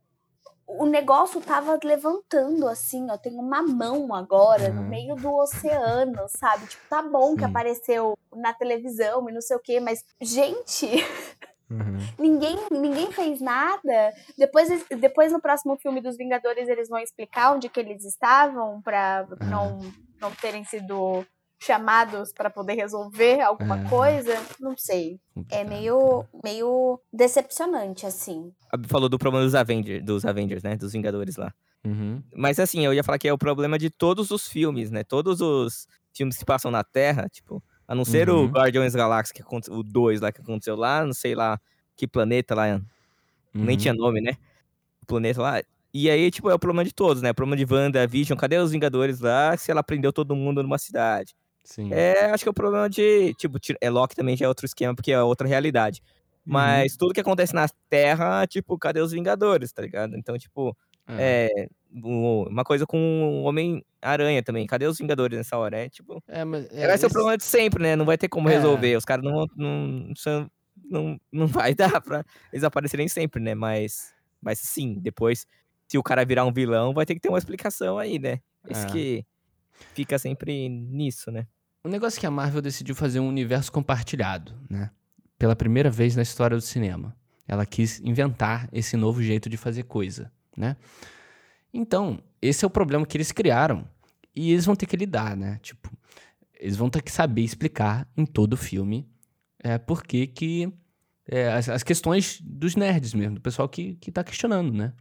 O 0.71 0.85
negócio 0.85 1.41
tava 1.41 1.79
levantando 1.83 2.69
assim, 2.69 3.11
ó. 3.11 3.17
Tem 3.17 3.35
uma 3.35 3.63
mão 3.63 4.15
agora 4.15 4.69
uhum. 4.69 4.75
no 4.75 4.83
meio 4.83 5.15
do 5.15 5.35
oceano, 5.35 6.27
sabe? 6.29 6.67
Tipo, 6.67 6.83
tá 6.91 7.01
bom 7.01 7.31
Sim. 7.31 7.37
que 7.37 7.45
apareceu 7.45 8.19
na 8.35 8.53
televisão 8.53 9.29
e 9.31 9.33
não 9.33 9.41
sei 9.41 9.57
o 9.57 9.61
quê, 9.61 9.81
mas, 9.81 10.05
gente. 10.21 10.87
Uhum. 11.71 11.99
Ninguém, 12.19 12.57
ninguém 12.71 13.13
fez 13.13 13.41
nada. 13.41 14.13
Depois, 14.37 14.69
depois, 15.01 15.33
no 15.33 15.41
próximo 15.41 15.77
filme 15.77 16.01
dos 16.01 16.17
Vingadores, 16.17 16.69
eles 16.69 16.89
vão 16.89 16.99
explicar 16.99 17.55
onde 17.55 17.69
que 17.69 17.81
eles 17.81 18.05
estavam 18.05 18.81
para 18.83 19.27
uhum. 19.31 19.49
não, 19.49 19.79
não 20.21 20.31
terem 20.33 20.65
sido 20.65 21.25
chamados 21.61 22.33
para 22.33 22.49
poder 22.49 22.75
resolver 22.75 23.41
alguma 23.41 23.81
é. 23.81 23.89
coisa, 23.89 24.35
não 24.61 24.77
sei. 24.77 25.21
É 25.51 25.65
meio, 25.65 26.25
meio 26.45 27.01
decepcionante, 27.13 28.07
assim. 28.07 28.53
Falou 28.87 29.09
do 29.09 29.19
problema 29.19 29.45
dos 29.45 29.55
Avengers, 29.55 30.05
dos 30.05 30.25
Avengers, 30.25 30.63
né? 30.63 30.77
Dos 30.77 30.93
Vingadores 30.93 31.37
lá. 31.37 31.53
Uhum. 31.85 32.23
Mas 32.35 32.59
assim, 32.59 32.85
eu 32.85 32.95
ia 32.95 33.05
falar 33.05 33.19
que 33.19 33.29
é 33.29 33.33
o 33.33 33.39
problema 33.39 33.79
de 33.79 33.91
todos 33.91 34.31
os 34.31 34.47
filmes, 34.47 34.91
né? 34.91 35.03
Todos 35.05 35.41
os 35.41 35.87
filmes 36.15 36.37
que 36.37 36.45
passam 36.45 36.71
na 36.71 36.85
Terra, 36.85 37.29
tipo, 37.29 37.63
a 37.89 37.95
não 37.95 38.05
ser 38.05 38.29
uhum. 38.29 38.45
o 38.45 38.47
Guardiões 38.49 38.95
Galáxia, 38.95 39.35
que 39.35 39.41
aconteceu, 39.41 39.75
o 39.75 39.83
2 39.83 40.21
lá 40.21 40.31
que 40.31 40.43
aconteceu 40.43 40.77
lá, 40.77 41.05
não 41.05 41.15
sei 41.15 41.35
lá 41.35 41.59
que 41.97 42.07
planeta 42.07 42.55
lá, 42.55 42.67
uhum. 42.75 42.83
nem 43.55 43.77
tinha 43.79 43.95
nome, 43.95 44.21
né? 44.21 44.37
O 45.03 45.07
planeta 45.07 45.41
lá. 45.41 45.63
E 45.93 46.11
aí, 46.11 46.31
tipo, 46.31 46.51
é 46.51 46.55
o 46.55 46.59
problema 46.59 46.85
de 46.85 46.93
todos, 46.93 47.23
né? 47.23 47.31
O 47.31 47.35
problema 47.35 47.57
de 47.57 47.73
Wanda, 47.73 48.07
Vision, 48.07 48.39
cadê 48.39 48.59
os 48.59 48.71
Vingadores 48.71 49.21
lá 49.21 49.57
se 49.57 49.71
ela 49.71 49.83
prendeu 49.83 50.13
todo 50.13 50.37
mundo 50.37 50.63
numa 50.63 50.77
cidade? 50.77 51.35
Sim. 51.65 51.93
É, 51.93 52.27
acho 52.27 52.45
que 52.45 52.49
é 52.49 52.51
o 52.51 52.55
problema 52.55 52.89
de. 52.91 53.35
Tipo, 53.35 53.59
é 53.81 53.91
Loki 53.91 54.15
também 54.15 54.37
já 54.37 54.45
é 54.45 54.49
outro 54.49 54.67
esquema, 54.67 54.95
porque 54.95 55.11
é 55.11 55.23
outra 55.23 55.49
realidade. 55.49 56.03
Uhum. 56.47 56.53
Mas 56.53 56.97
tudo 56.97 57.15
que 57.15 57.21
acontece 57.21 57.55
na 57.55 57.67
Terra, 57.89 58.47
tipo, 58.47 58.79
cadê 58.79 59.01
os 59.01 59.13
Vingadores, 59.13 59.73
tá 59.73 59.83
ligado? 59.83 60.15
Então, 60.15 60.39
tipo, 60.39 60.77
é, 61.09 61.49
é 61.65 61.69
uma 61.91 62.65
coisa 62.65 62.87
com 62.87 63.43
o 63.43 63.49
Homem-Aranha 64.03 64.43
também. 64.43 64.67
Cadê 64.67 64.87
os 64.87 64.99
Vingadores 64.99 65.37
nessa 65.37 65.57
hora? 65.57 65.79
É 65.79 65.89
tipo. 65.89 66.23
É, 66.29 66.45
mas, 66.45 66.67
é, 66.71 66.87
vai 66.87 66.99
ser 66.99 67.07
esse... 67.07 67.07
o 67.07 67.11
problema 67.11 67.37
de 67.37 67.45
sempre, 67.45 67.83
né? 67.83 67.97
Não 67.97 68.05
vai 68.05 68.19
ter 68.19 68.29
como 68.29 68.49
é. 68.49 68.55
resolver. 68.55 68.97
Os 68.97 69.05
caras 69.05 69.25
não, 69.25 69.47
não, 69.57 70.13
não, 70.91 71.21
não 71.33 71.47
vai 71.49 71.75
dar 71.75 72.01
pra 72.01 72.25
eles 72.53 72.65
aparecerem 72.65 73.09
sempre, 73.09 73.43
né? 73.43 73.55
Mas, 73.55 74.15
mas 74.41 74.59
sim, 74.59 74.99
depois, 75.01 75.47
se 75.87 75.99
o 75.99 76.03
cara 76.03 76.25
virar 76.25 76.45
um 76.45 76.53
vilão, 76.53 76.93
vai 76.93 77.07
ter 77.07 77.15
que 77.15 77.21
ter 77.21 77.29
uma 77.29 77.39
explicação 77.39 77.99
aí, 77.99 78.19
né? 78.19 78.41
Isso 78.69 78.87
é. 78.87 78.91
que 78.91 79.27
fica 79.95 80.19
sempre 80.19 80.69
nisso, 80.69 81.31
né? 81.31 81.47
O 81.85 81.89
negócio 81.89 82.19
é 82.19 82.21
que 82.21 82.27
a 82.27 82.31
Marvel 82.31 82.61
decidiu 82.61 82.95
fazer 82.95 83.21
um 83.21 83.29
universo 83.29 83.71
compartilhado, 83.71 84.55
né? 84.69 84.91
Pela 85.39 85.55
primeira 85.55 85.91
vez 85.91 86.17
na 86.17 86.23
história 86.23 86.57
do 86.57 86.61
cinema. 86.61 87.17
Ela 87.47 87.65
quis 87.65 88.01
inventar 88.01 88.69
esse 88.73 88.97
novo 88.97 89.23
jeito 89.23 89.49
de 89.49 89.57
fazer 89.57 89.85
coisa, 89.85 90.31
né? 90.57 90.77
Então, 91.73 92.19
esse 92.41 92.65
é 92.65 92.67
o 92.67 92.71
problema 92.71 93.07
que 93.07 93.17
eles 93.17 93.33
criaram. 93.33 93.87
E 94.35 94.53
eles 94.53 94.65
vão 94.65 94.77
ter 94.77 94.87
que 94.87 94.97
lidar, 94.97 95.37
né? 95.37 95.59
Tipo, 95.63 95.91
eles 96.59 96.77
vão 96.77 96.89
ter 96.89 97.03
que 97.03 97.11
saber 97.11 97.43
explicar 97.43 98.07
em 98.17 98.25
todo 98.25 98.53
o 98.55 98.57
filme 98.57 99.09
é, 99.59 99.79
por 99.79 100.03
que 100.03 100.27
que... 100.27 100.73
É, 101.31 101.53
as, 101.53 101.69
as, 101.69 101.83
questões 101.83 102.41
dos 102.41 102.75
nerds 102.75 103.13
mesmo, 103.13 103.35
do 103.35 103.41
pessoal 103.41 103.69
que, 103.69 103.97
que 103.97 104.11
tá 104.11 104.25
questionando, 104.25 104.73
né? 104.73 104.95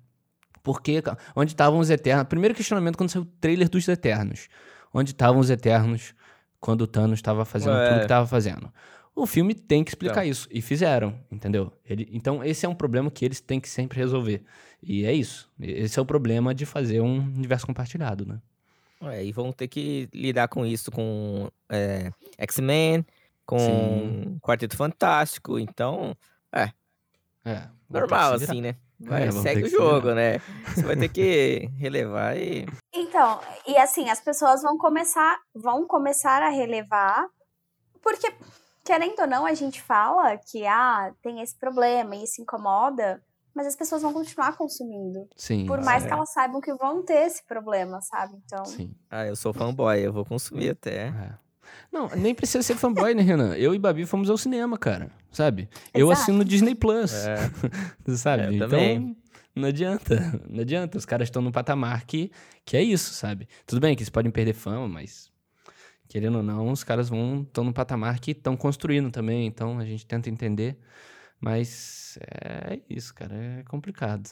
Porque, 0.61 1.01
onde 1.33 1.53
estavam 1.53 1.79
os 1.79 1.89
Eternos? 1.89 2.27
Primeiro 2.27 2.53
questionamento 2.53 2.97
quando 2.97 3.09
saiu 3.09 3.21
o 3.21 3.25
trailer 3.39 3.69
dos 3.69 3.87
Eternos. 3.87 4.49
Onde 4.93 5.11
estavam 5.11 5.39
os 5.39 5.49
Eternos 5.49 6.13
quando 6.59 6.81
o 6.81 6.87
Thanos 6.87 7.19
estava 7.19 7.45
fazendo 7.45 7.75
Ué. 7.75 7.87
tudo 7.87 7.97
que 7.99 8.03
estava 8.03 8.27
fazendo? 8.27 8.73
O 9.17 9.25
filme 9.25 9.55
tem 9.55 9.83
que 9.83 9.89
explicar 9.89 10.25
é. 10.25 10.29
isso. 10.29 10.47
E 10.51 10.61
fizeram, 10.61 11.19
entendeu? 11.31 11.73
Ele, 11.83 12.07
então, 12.11 12.43
esse 12.43 12.67
é 12.67 12.69
um 12.69 12.75
problema 12.75 13.09
que 13.09 13.25
eles 13.25 13.41
têm 13.41 13.59
que 13.59 13.67
sempre 13.67 13.97
resolver. 13.97 14.43
E 14.81 15.05
é 15.05 15.11
isso. 15.11 15.51
Esse 15.59 15.97
é 15.97 16.01
o 16.01 16.05
problema 16.05 16.53
de 16.53 16.67
fazer 16.67 17.01
um 17.01 17.17
universo 17.17 17.65
compartilhado, 17.65 18.27
né? 18.27 18.39
É, 19.01 19.25
e 19.25 19.31
vão 19.31 19.51
ter 19.51 19.67
que 19.67 20.07
lidar 20.13 20.47
com 20.47 20.63
isso 20.63 20.91
com 20.91 21.49
é, 21.67 22.11
X-Men, 22.37 23.03
com 23.43 23.57
Sim. 23.57 24.37
Quarteto 24.39 24.77
Fantástico. 24.77 25.57
Então, 25.57 26.15
é. 26.53 26.71
É. 27.43 27.67
Normal, 27.89 28.33
assim, 28.33 28.61
né? 28.61 28.75
Vai, 28.99 29.29
é, 29.29 29.31
segue 29.31 29.63
o 29.63 29.69
jogo, 29.69 30.13
né? 30.13 30.37
Você 30.75 30.83
vai 30.83 30.95
ter 30.95 31.09
que 31.09 31.71
relevar 31.79 32.37
e. 32.37 32.67
Então, 32.93 33.39
e 33.65 33.75
assim, 33.77 34.11
as 34.11 34.19
pessoas 34.19 34.61
vão 34.61 34.77
começar, 34.77 35.39
vão 35.55 35.87
começar 35.87 36.43
a 36.43 36.49
relevar, 36.49 37.27
porque, 37.99 38.31
querendo 38.87 39.19
ou 39.19 39.27
não, 39.27 39.45
a 39.45 39.53
gente 39.53 39.81
fala 39.81 40.37
que 40.37 40.65
ah, 40.65 41.13
tem 41.21 41.41
esse 41.41 41.53
problema 41.53 42.15
e 42.15 42.23
isso 42.23 42.41
incomoda, 42.41 43.21
mas 43.53 43.67
as 43.67 43.75
pessoas 43.75 44.01
vão 44.01 44.13
continuar 44.13 44.55
consumindo. 44.55 45.27
Sim. 45.35 45.65
Por 45.65 45.83
mais 45.83 46.05
é. 46.05 46.07
que 46.07 46.13
elas 46.13 46.31
saibam 46.31 46.61
que 46.61 46.73
vão 46.73 47.03
ter 47.03 47.25
esse 47.25 47.43
problema, 47.45 47.99
sabe? 47.99 48.37
Então. 48.45 48.63
Sim. 48.63 48.95
Ah, 49.11 49.25
eu 49.25 49.35
sou 49.35 49.51
fanboy, 49.53 49.99
eu 49.99 50.13
vou 50.13 50.23
consumir 50.23 50.69
até. 50.69 51.07
É. 51.07 51.33
Não, 51.91 52.07
nem 52.15 52.33
precisa 52.33 52.63
ser 52.63 52.75
fanboy, 52.75 53.13
né, 53.13 53.21
Renan? 53.21 53.55
Eu 53.57 53.75
e 53.75 53.79
Babi 53.79 54.05
fomos 54.05 54.29
ao 54.29 54.37
cinema, 54.37 54.77
cara. 54.77 55.11
Sabe? 55.31 55.63
Exato. 55.63 55.89
Eu 55.93 56.09
assino 56.09 56.45
Disney 56.45 56.73
Plus. 56.73 57.13
É. 57.13 57.35
sabe? 58.15 58.43
É, 58.43 58.53
então, 58.53 58.69
também. 58.69 59.17
não 59.53 59.67
adianta. 59.67 60.41
Não 60.49 60.61
adianta. 60.61 60.97
Os 60.97 61.05
caras 61.05 61.27
estão 61.27 61.41
num 61.41 61.51
patamar 61.51 62.05
que, 62.05 62.31
que 62.63 62.77
é 62.77 62.81
isso, 62.81 63.13
sabe? 63.13 63.49
Tudo 63.65 63.81
bem 63.81 63.97
que 63.97 64.01
eles 64.01 64.09
podem 64.09 64.31
perder 64.31 64.53
fama, 64.53 64.87
mas 64.87 65.29
querendo 66.07 66.37
ou 66.37 66.43
não, 66.43 66.71
os 66.71 66.83
caras 66.83 67.09
vão 67.09 67.41
estão 67.41 67.63
num 67.63 67.73
patamar 67.73 68.19
que 68.19 68.31
estão 68.31 68.55
construindo 68.57 69.11
também. 69.11 69.45
Então 69.47 69.79
a 69.79 69.85
gente 69.85 70.05
tenta 70.05 70.29
entender. 70.29 70.77
Mas 71.39 72.17
é 72.21 72.79
isso, 72.89 73.13
cara. 73.13 73.35
É 73.35 73.63
complicado. 73.63 74.29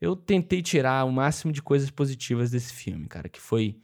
Eu 0.00 0.14
tentei 0.16 0.60
tirar 0.62 1.04
o 1.04 1.12
máximo 1.12 1.52
de 1.52 1.62
coisas 1.62 1.90
positivas 1.90 2.50
desse 2.50 2.72
filme, 2.72 3.06
cara, 3.08 3.28
que 3.28 3.40
foi 3.40 3.80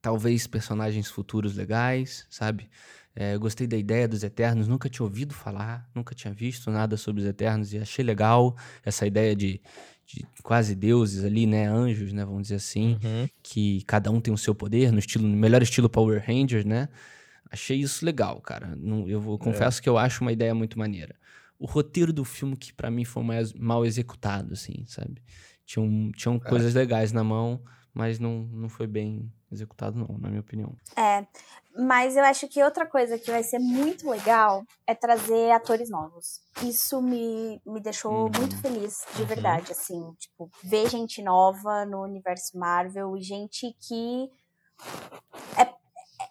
talvez 0.00 0.46
personagens 0.46 1.08
futuros 1.08 1.54
legais, 1.56 2.26
sabe? 2.30 2.68
É, 3.14 3.36
gostei 3.38 3.66
da 3.66 3.76
ideia 3.76 4.06
dos 4.06 4.22
Eternos, 4.22 4.68
nunca 4.68 4.90
tinha 4.90 5.04
ouvido 5.04 5.32
falar, 5.32 5.88
nunca 5.94 6.14
tinha 6.14 6.34
visto 6.34 6.70
nada 6.70 6.96
sobre 6.96 7.22
os 7.22 7.28
Eternos 7.28 7.72
e 7.72 7.78
achei 7.78 8.04
legal 8.04 8.56
essa 8.84 9.06
ideia 9.06 9.34
de, 9.34 9.60
de 10.06 10.24
quase 10.42 10.74
deuses 10.74 11.24
ali, 11.24 11.46
né? 11.46 11.66
Anjos, 11.66 12.12
né? 12.12 12.24
Vamos 12.24 12.42
dizer 12.42 12.56
assim, 12.56 12.98
uhum. 13.02 13.28
que 13.42 13.82
cada 13.84 14.10
um 14.10 14.20
tem 14.20 14.32
o 14.32 14.38
seu 14.38 14.54
poder, 14.54 14.92
no 14.92 14.98
estilo, 14.98 15.26
no 15.26 15.36
melhor 15.36 15.62
estilo 15.62 15.88
Power 15.88 16.22
Rangers, 16.24 16.64
né? 16.64 16.88
Achei 17.50 17.78
isso 17.78 18.04
legal, 18.04 18.40
cara. 18.40 18.74
Não, 18.76 19.08
eu 19.08 19.20
vou, 19.20 19.36
é. 19.36 19.38
confesso 19.38 19.82
que 19.82 19.88
eu 19.88 19.98
acho 19.98 20.22
uma 20.22 20.32
ideia 20.32 20.54
muito 20.54 20.78
maneira. 20.78 21.16
O 21.58 21.66
roteiro 21.66 22.12
do 22.12 22.24
filme 22.24 22.56
que 22.56 22.72
para 22.72 22.90
mim 22.90 23.04
foi 23.04 23.22
mais 23.22 23.52
mal 23.52 23.84
executado, 23.84 24.52
assim, 24.52 24.84
sabe? 24.86 25.22
Tinham, 25.64 26.12
tinham 26.12 26.36
é. 26.36 26.48
coisas 26.48 26.74
legais 26.74 27.12
na 27.12 27.24
mão, 27.24 27.60
mas 27.92 28.18
não, 28.18 28.42
não 28.52 28.68
foi 28.68 28.86
bem 28.86 29.32
executado, 29.50 29.98
não, 29.98 30.18
na 30.18 30.28
minha 30.28 30.40
opinião. 30.40 30.76
É, 30.96 31.26
mas 31.78 32.16
eu 32.16 32.24
acho 32.24 32.48
que 32.48 32.62
outra 32.62 32.86
coisa 32.86 33.18
que 33.18 33.30
vai 33.30 33.42
ser 33.42 33.58
muito 33.58 34.08
legal 34.08 34.62
é 34.86 34.94
trazer 34.94 35.50
atores 35.50 35.90
novos. 35.90 36.40
Isso 36.62 37.00
me, 37.02 37.60
me 37.66 37.80
deixou 37.80 38.12
uhum. 38.12 38.30
muito 38.38 38.56
feliz, 38.60 39.04
de 39.14 39.22
uhum. 39.22 39.28
verdade, 39.28 39.72
assim. 39.72 40.12
Tipo, 40.18 40.50
ver 40.64 40.88
gente 40.88 41.22
nova 41.22 41.84
no 41.84 42.02
universo 42.02 42.58
Marvel 42.58 43.16
e 43.16 43.22
gente 43.22 43.74
que 43.86 44.30
é 45.56 45.76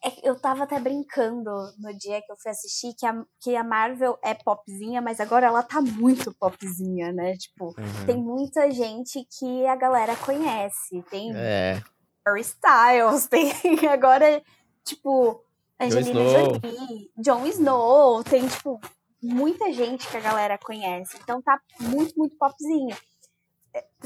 é 0.06 0.30
eu 0.30 0.40
tava 0.40 0.64
até 0.64 0.80
brincando 0.80 1.50
no 1.80 1.98
dia 1.98 2.22
que 2.22 2.32
eu 2.32 2.38
fui 2.38 2.52
assistir 2.52 2.94
que 2.96 3.06
a, 3.06 3.24
que 3.42 3.56
a 3.56 3.64
Marvel 3.64 4.18
é 4.24 4.36
popzinha, 4.36 5.02
mas 5.02 5.20
agora 5.20 5.48
ela 5.48 5.64
tá 5.64 5.82
muito 5.82 6.32
popzinha, 6.40 7.12
né? 7.12 7.36
Tipo, 7.38 7.74
uhum. 7.78 8.06
tem 8.06 8.18
muita 8.18 8.70
gente 8.70 9.26
que 9.40 9.66
a 9.66 9.76
galera 9.76 10.16
conhece. 10.18 11.04
Tem 11.10 11.32
é. 11.36 11.82
Harry 12.26 12.42
Styles, 12.42 13.26
tem 13.30 13.52
agora, 13.88 14.44
tipo, 14.86 15.44
Angelina 15.80 16.20
Jolie, 16.30 17.12
Jon 17.18 17.46
Snow, 17.48 18.24
tem, 18.24 18.48
tipo, 18.48 18.80
muita 19.22 19.74
gente 19.74 20.08
que 20.08 20.18
a 20.18 20.22
galera 20.22 20.58
conhece. 20.58 21.18
Então 21.22 21.42
tá 21.42 21.60
muito, 21.82 22.14
muito 22.18 22.38
popzinho 22.38 22.96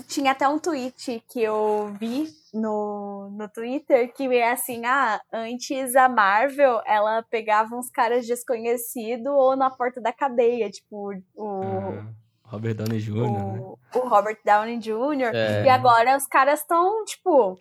tinha 0.07 0.31
até 0.31 0.47
um 0.47 0.59
tweet 0.59 1.23
que 1.29 1.41
eu 1.41 1.93
vi 1.99 2.27
no, 2.53 3.29
no 3.31 3.47
Twitter 3.49 4.11
que 4.13 4.23
é 4.35 4.51
assim, 4.51 4.85
ah, 4.85 5.19
antes 5.31 5.95
a 5.95 6.07
Marvel, 6.07 6.81
ela 6.85 7.23
pegava 7.23 7.75
uns 7.75 7.89
caras 7.89 8.25
desconhecidos 8.25 9.27
ou 9.27 9.55
na 9.55 9.69
porta 9.69 10.01
da 10.01 10.13
cadeia, 10.13 10.69
tipo, 10.69 11.13
o... 11.35 11.45
Uhum. 11.45 12.13
Robert 12.43 12.73
Downey 12.73 12.99
Jr., 12.99 13.13
o, 13.13 13.31
né? 13.31 13.59
o 13.93 14.07
Robert 14.07 14.39
Downey 14.43 14.79
Jr., 14.79 15.35
é. 15.35 15.65
e 15.65 15.69
agora 15.69 16.17
os 16.17 16.25
caras 16.25 16.61
estão, 16.61 17.05
tipo, 17.05 17.59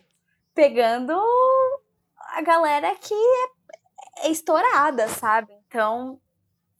pegando 0.55 1.13
a 2.33 2.41
galera 2.41 2.95
que 2.95 3.13
é, 3.13 4.27
é 4.27 4.31
estourada, 4.31 5.07
sabe? 5.07 5.53
Então, 5.67 6.19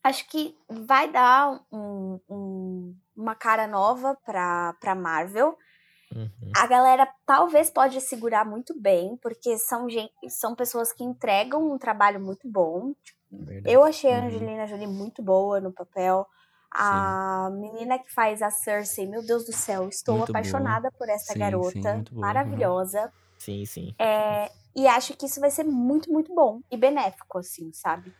acho 0.04 0.28
que 0.30 0.58
vai 0.70 1.12
dar 1.12 1.60
um, 1.72 2.20
um 2.30 2.96
uma 3.20 3.36
cara 3.36 3.68
nova 3.68 4.18
pra, 4.26 4.74
pra 4.80 4.96
Marvel. 4.96 5.58
Uhum. 6.16 6.52
A 6.56 6.66
galera 6.66 7.08
talvez 7.26 7.70
pode 7.70 8.00
segurar 8.02 8.46
muito 8.46 8.80
bem, 8.80 9.18
porque 9.22 9.58
são, 9.58 9.90
gente, 9.90 10.14
são 10.30 10.56
pessoas 10.56 10.92
que 10.92 11.04
entregam 11.04 11.72
um 11.72 11.78
trabalho 11.78 12.20
muito 12.20 12.50
bom. 12.50 12.94
Verdade. 13.30 13.76
Eu 13.76 13.84
achei 13.84 14.12
a 14.12 14.20
uhum. 14.20 14.26
Angelina 14.26 14.66
Jolie 14.66 14.88
muito 14.88 15.22
boa 15.22 15.60
no 15.60 15.72
papel. 15.72 16.26
A 16.72 17.50
sim. 17.52 17.60
menina 17.60 18.00
que 18.00 18.12
faz 18.14 18.42
a 18.42 18.50
Cersei, 18.50 19.08
meu 19.08 19.26
Deus 19.26 19.46
do 19.46 19.52
céu, 19.52 19.90
estou 19.90 20.18
muito 20.18 20.30
apaixonada 20.30 20.90
boa. 20.90 20.94
por 20.98 21.10
essa 21.10 21.34
sim, 21.34 21.40
garota. 21.40 21.72
Sim, 21.72 22.06
maravilhosa. 22.14 23.12
Sim, 23.38 23.66
sim. 23.66 23.96
É, 24.00 24.52
e 24.76 24.88
acho 24.88 25.16
que 25.16 25.26
isso 25.26 25.40
vai 25.40 25.52
ser 25.52 25.64
muito, 25.64 26.12
muito 26.12 26.34
bom 26.34 26.62
e 26.72 26.78
benéfico, 26.78 27.38
assim, 27.38 27.72
sabe? 27.74 28.14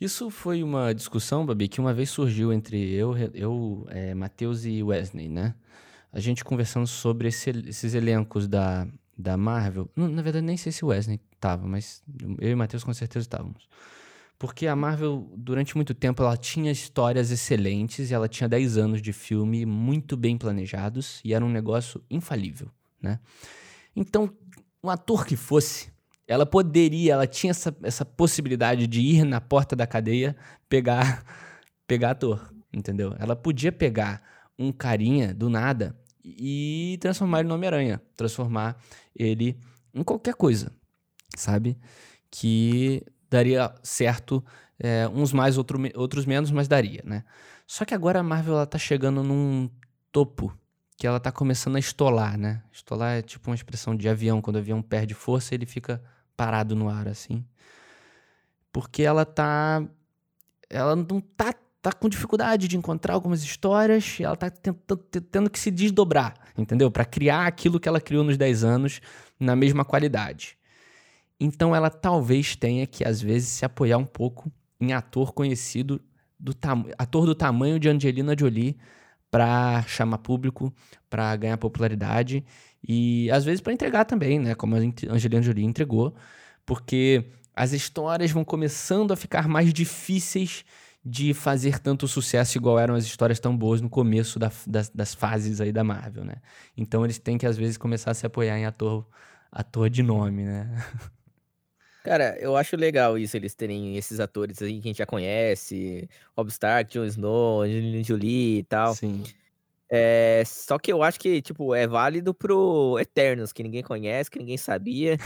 Isso 0.00 0.30
foi 0.30 0.62
uma 0.62 0.94
discussão, 0.94 1.44
Babi, 1.44 1.66
que 1.68 1.80
uma 1.80 1.92
vez 1.92 2.10
surgiu 2.10 2.52
entre 2.52 2.92
eu, 2.94 3.16
eu 3.34 3.86
é, 3.88 4.14
Matheus 4.14 4.64
e 4.64 4.82
Wesley, 4.82 5.28
né? 5.28 5.54
A 6.12 6.20
gente 6.20 6.44
conversando 6.44 6.86
sobre 6.86 7.28
esse, 7.28 7.50
esses 7.66 7.94
elencos 7.94 8.46
da, 8.46 8.86
da 9.16 9.36
Marvel. 9.36 9.90
Na 9.96 10.22
verdade, 10.22 10.46
nem 10.46 10.56
sei 10.56 10.70
se 10.70 10.84
o 10.84 10.88
Wesley 10.88 11.20
tava, 11.40 11.66
mas 11.66 12.02
eu 12.40 12.50
e 12.50 12.54
Matheus 12.54 12.84
com 12.84 12.94
certeza 12.94 13.24
estávamos. 13.24 13.68
Porque 14.38 14.68
a 14.68 14.76
Marvel, 14.76 15.28
durante 15.36 15.74
muito 15.74 15.92
tempo, 15.92 16.22
ela 16.22 16.36
tinha 16.36 16.70
histórias 16.70 17.32
excelentes 17.32 18.10
e 18.10 18.14
ela 18.14 18.28
tinha 18.28 18.48
10 18.48 18.78
anos 18.78 19.02
de 19.02 19.12
filme 19.12 19.66
muito 19.66 20.16
bem 20.16 20.38
planejados 20.38 21.20
e 21.24 21.34
era 21.34 21.44
um 21.44 21.50
negócio 21.50 22.00
infalível, 22.08 22.70
né? 23.02 23.18
Então, 23.96 24.32
um 24.82 24.90
ator 24.90 25.26
que 25.26 25.36
fosse, 25.36 25.92
ela 26.26 26.44
poderia, 26.44 27.14
ela 27.14 27.26
tinha 27.26 27.50
essa, 27.50 27.74
essa 27.82 28.04
possibilidade 28.04 28.86
de 28.86 29.00
ir 29.00 29.24
na 29.24 29.40
porta 29.40 29.74
da 29.74 29.86
cadeia 29.86 30.36
pegar, 30.68 31.24
pegar 31.86 32.10
ator, 32.10 32.52
entendeu? 32.72 33.14
Ela 33.18 33.34
podia 33.34 33.72
pegar 33.72 34.22
um 34.58 34.70
carinha 34.70 35.32
do 35.32 35.48
nada 35.48 35.96
e 36.22 36.98
transformar 37.00 37.40
ele 37.40 37.48
no 37.48 37.54
Homem-Aranha, 37.54 38.02
transformar 38.16 38.76
ele 39.16 39.58
em 39.94 40.02
qualquer 40.02 40.34
coisa, 40.34 40.72
sabe? 41.36 41.78
Que 42.30 43.02
daria 43.30 43.72
certo, 43.82 44.44
é, 44.78 45.08
uns 45.08 45.32
mais, 45.32 45.56
outro, 45.56 45.80
outros 45.94 46.26
menos, 46.26 46.50
mas 46.50 46.68
daria, 46.68 47.02
né? 47.04 47.24
Só 47.66 47.84
que 47.84 47.94
agora 47.94 48.20
a 48.20 48.22
Marvel 48.22 48.54
ela 48.54 48.66
tá 48.66 48.78
chegando 48.78 49.22
num 49.22 49.70
topo 50.10 50.57
que 50.98 51.06
ela 51.06 51.20
tá 51.20 51.30
começando 51.30 51.76
a 51.76 51.78
estolar, 51.78 52.36
né? 52.36 52.60
Estolar 52.72 53.18
é 53.18 53.22
tipo 53.22 53.48
uma 53.48 53.54
expressão 53.54 53.94
de 53.94 54.08
avião, 54.08 54.42
quando 54.42 54.56
o 54.56 54.58
avião 54.58 54.82
perde 54.82 55.14
força, 55.14 55.54
ele 55.54 55.64
fica 55.64 56.02
parado 56.36 56.74
no 56.74 56.88
ar 56.88 57.06
assim. 57.06 57.44
Porque 58.72 59.04
ela 59.04 59.24
tá 59.24 59.80
ela 60.68 60.96
não 60.96 61.20
tá 61.20 61.54
tá 61.80 61.92
com 61.92 62.08
dificuldade 62.08 62.66
de 62.66 62.76
encontrar 62.76 63.14
algumas 63.14 63.44
histórias, 63.44 64.18
ela 64.18 64.34
tá 64.34 64.50
tentando, 64.50 65.00
tendo 65.30 65.48
que 65.48 65.60
se 65.60 65.70
desdobrar, 65.70 66.34
entendeu? 66.56 66.90
Para 66.90 67.04
criar 67.04 67.46
aquilo 67.46 67.78
que 67.78 67.88
ela 67.88 68.00
criou 68.00 68.24
nos 68.24 68.36
10 68.36 68.64
anos 68.64 69.00
na 69.38 69.54
mesma 69.54 69.84
qualidade. 69.84 70.58
Então 71.38 71.76
ela 71.76 71.88
talvez 71.88 72.56
tenha 72.56 72.84
que, 72.88 73.04
às 73.04 73.22
vezes, 73.22 73.50
se 73.50 73.64
apoiar 73.64 73.98
um 73.98 74.04
pouco 74.04 74.50
em 74.80 74.92
ator 74.92 75.32
conhecido, 75.32 76.00
do 76.38 76.52
ator 76.98 77.24
do 77.24 77.36
tamanho 77.36 77.78
de 77.78 77.88
Angelina 77.88 78.34
Jolie, 78.36 78.76
para 79.30 79.82
chamar 79.86 80.18
público, 80.18 80.72
para 81.08 81.34
ganhar 81.36 81.56
popularidade 81.58 82.44
e, 82.86 83.30
às 83.30 83.44
vezes, 83.44 83.60
para 83.60 83.72
entregar 83.72 84.04
também, 84.04 84.38
né? 84.38 84.54
Como 84.54 84.74
a 84.74 84.78
Angelina 84.78 85.42
Jolie 85.42 85.64
entregou, 85.64 86.14
porque 86.64 87.26
as 87.54 87.72
histórias 87.72 88.30
vão 88.30 88.44
começando 88.44 89.12
a 89.12 89.16
ficar 89.16 89.48
mais 89.48 89.72
difíceis 89.72 90.64
de 91.04 91.32
fazer 91.32 91.78
tanto 91.78 92.06
sucesso 92.06 92.58
igual 92.58 92.78
eram 92.78 92.94
as 92.94 93.04
histórias 93.04 93.40
tão 93.40 93.56
boas 93.56 93.80
no 93.80 93.88
começo 93.88 94.38
da, 94.38 94.50
das, 94.66 94.88
das, 94.90 95.14
fases 95.14 95.60
aí 95.60 95.72
da 95.72 95.82
Marvel, 95.82 96.24
né? 96.24 96.36
Então 96.76 97.04
eles 97.04 97.18
têm 97.18 97.38
que, 97.38 97.46
às 97.46 97.56
vezes, 97.56 97.76
começar 97.76 98.10
a 98.10 98.14
se 98.14 98.26
apoiar 98.26 98.58
em 98.58 98.66
ator, 98.66 99.06
ator 99.50 99.88
de 99.88 100.02
nome, 100.02 100.44
né? 100.44 100.70
Cara, 102.04 102.36
eu 102.40 102.56
acho 102.56 102.76
legal 102.76 103.18
isso, 103.18 103.36
eles 103.36 103.54
terem 103.54 103.96
esses 103.96 104.20
atores 104.20 104.62
aí 104.62 104.80
que 104.80 104.88
a 104.88 104.90
gente 104.90 104.98
já 104.98 105.06
conhece, 105.06 106.08
Rob 106.36 106.48
Stark, 106.48 106.92
Jon 106.92 107.04
Snow, 107.04 107.62
Angelina 107.62 108.02
Jolie 108.02 108.58
e 108.58 108.62
tal. 108.64 108.94
Sim. 108.94 109.24
É, 109.90 110.42
só 110.44 110.78
que 110.78 110.92
eu 110.92 111.02
acho 111.02 111.18
que, 111.18 111.40
tipo, 111.40 111.74
é 111.74 111.86
válido 111.86 112.34
pro 112.34 112.98
Eternos, 113.00 113.52
que 113.52 113.62
ninguém 113.62 113.82
conhece, 113.82 114.30
que 114.30 114.38
ninguém 114.38 114.58
sabia. 114.58 115.16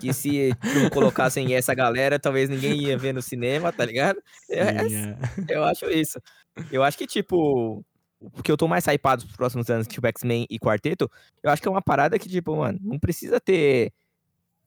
Que 0.00 0.12
se 0.12 0.50
não 0.74 0.90
colocassem 0.90 1.54
essa 1.54 1.72
galera, 1.72 2.18
talvez 2.18 2.48
ninguém 2.48 2.82
ia 2.82 2.98
ver 2.98 3.12
no 3.12 3.22
cinema, 3.22 3.72
tá 3.72 3.84
ligado? 3.84 4.20
É, 4.50 4.88
Sim, 4.88 4.96
é. 4.96 5.16
Eu 5.48 5.62
acho 5.64 5.86
isso. 5.86 6.20
Eu 6.72 6.82
acho 6.82 6.98
que, 6.98 7.06
tipo, 7.06 7.84
porque 8.32 8.50
eu 8.50 8.56
tô 8.56 8.66
mais 8.66 8.84
hypado 8.86 9.24
pros 9.24 9.36
próximos 9.36 9.70
anos, 9.70 9.86
tipo, 9.86 10.06
X-Men 10.06 10.46
e 10.50 10.58
Quarteto, 10.58 11.08
eu 11.42 11.50
acho 11.50 11.62
que 11.62 11.68
é 11.68 11.70
uma 11.70 11.82
parada 11.82 12.18
que, 12.18 12.28
tipo, 12.28 12.56
mano, 12.56 12.78
não 12.82 12.98
precisa 12.98 13.38
ter 13.40 13.92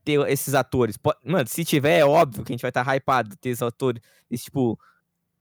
ter 0.03 0.19
esses 0.29 0.53
atores. 0.53 0.97
Mano, 1.23 1.47
se 1.47 1.63
tiver, 1.65 1.99
é 1.99 2.05
óbvio 2.05 2.43
que 2.43 2.51
a 2.51 2.53
gente 2.53 2.61
vai 2.61 2.69
estar 2.69 2.83
tá 2.83 2.95
hypado 2.95 3.35
ter 3.37 3.49
esses 3.49 3.61
atores, 3.61 4.01
esse 4.29 4.45
tipo, 4.45 4.79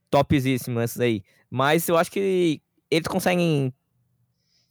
topzíssimos 0.09 0.83
esses 0.83 0.99
aí. 0.99 1.23
Mas 1.49 1.87
eu 1.87 1.97
acho 1.97 2.11
que 2.11 2.61
eles 2.89 3.07
conseguem, 3.07 3.73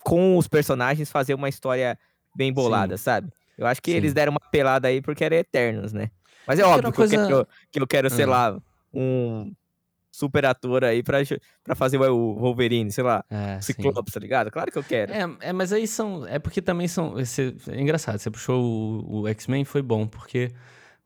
com 0.03 0.37
os 0.37 0.49
personagens, 0.49 1.11
fazer 1.11 1.35
uma 1.35 1.49
história 1.49 1.99
bem 2.35 2.53
bolada, 2.53 2.97
Sim. 2.97 3.03
sabe? 3.03 3.33
Eu 3.57 3.67
acho 3.67 3.83
que 3.83 3.91
Sim. 3.91 3.97
eles 3.97 4.15
deram 4.15 4.33
uma 4.33 4.41
pelada 4.51 4.89
aí 4.89 5.03
porque 5.03 5.25
era 5.25 5.37
Eternos, 5.37 5.93
né? 5.93 6.11
Mas 6.47 6.59
é 6.59 6.65
óbvio 6.65 6.91
que, 6.91 6.97
coisa... 6.97 7.15
eu 7.17 7.27
quero, 7.27 7.49
que 7.71 7.81
eu 7.81 7.87
quero, 7.87 8.11
sei 8.11 8.25
uhum. 8.25 8.31
lá, 8.31 8.63
um 8.93 9.53
super 10.11 10.45
ator 10.45 10.85
aí 10.85 11.03
pra, 11.03 11.19
pra 11.63 11.75
fazer 11.75 11.99
o 11.99 12.35
Wolverine, 12.35 12.91
sei 12.91 13.05
lá, 13.05 13.25
é, 13.31 13.61
Ciclopes, 13.61 14.13
tá 14.13 14.21
ligado? 14.21 14.51
Claro 14.51 14.73
que 14.73 14.79
eu 14.79 14.85
quero. 14.85 15.13
É, 15.13 15.49
é, 15.49 15.53
mas 15.53 15.73
aí 15.73 15.87
são. 15.87 16.27
É 16.27 16.39
porque 16.39 16.61
também 16.61 16.89
são. 16.89 17.19
Esse, 17.19 17.55
é 17.69 17.81
engraçado, 17.81 18.19
você 18.19 18.31
puxou 18.31 18.63
o, 18.63 19.21
o 19.21 19.29
X-Men, 19.29 19.65
foi 19.65 19.83
bom, 19.83 20.07
porque. 20.07 20.51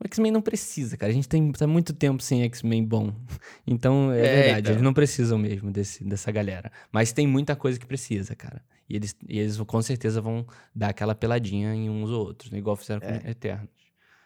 O 0.00 0.06
X-Men 0.06 0.32
não 0.32 0.42
precisa, 0.42 0.96
cara. 0.96 1.12
A 1.12 1.14
gente 1.14 1.28
tem 1.28 1.52
tá 1.52 1.68
muito 1.68 1.92
tempo 1.92 2.20
sem 2.20 2.42
X-Men 2.42 2.84
bom. 2.84 3.14
Então, 3.66 4.12
é, 4.12 4.18
é 4.18 4.22
verdade, 4.22 4.60
então. 4.60 4.72
eles 4.72 4.82
não 4.82 4.92
precisam 4.92 5.38
mesmo 5.38 5.70
desse, 5.70 6.04
dessa 6.04 6.30
galera. 6.32 6.70
Mas 6.92 7.12
tem 7.12 7.26
muita 7.26 7.54
coisa 7.54 7.78
que 7.78 7.86
precisa, 7.86 8.34
cara. 8.34 8.60
E 8.88 8.96
eles, 8.96 9.16
e 9.28 9.38
eles 9.38 9.56
com 9.56 9.80
certeza 9.80 10.20
vão 10.20 10.44
dar 10.74 10.88
aquela 10.88 11.14
peladinha 11.14 11.74
em 11.74 11.88
uns 11.88 12.10
ou 12.10 12.26
outros, 12.26 12.50
né? 12.50 12.58
igual 12.58 12.76
fizeram 12.76 13.00
é. 13.02 13.20
com 13.20 13.28
Eternos. 13.28 13.70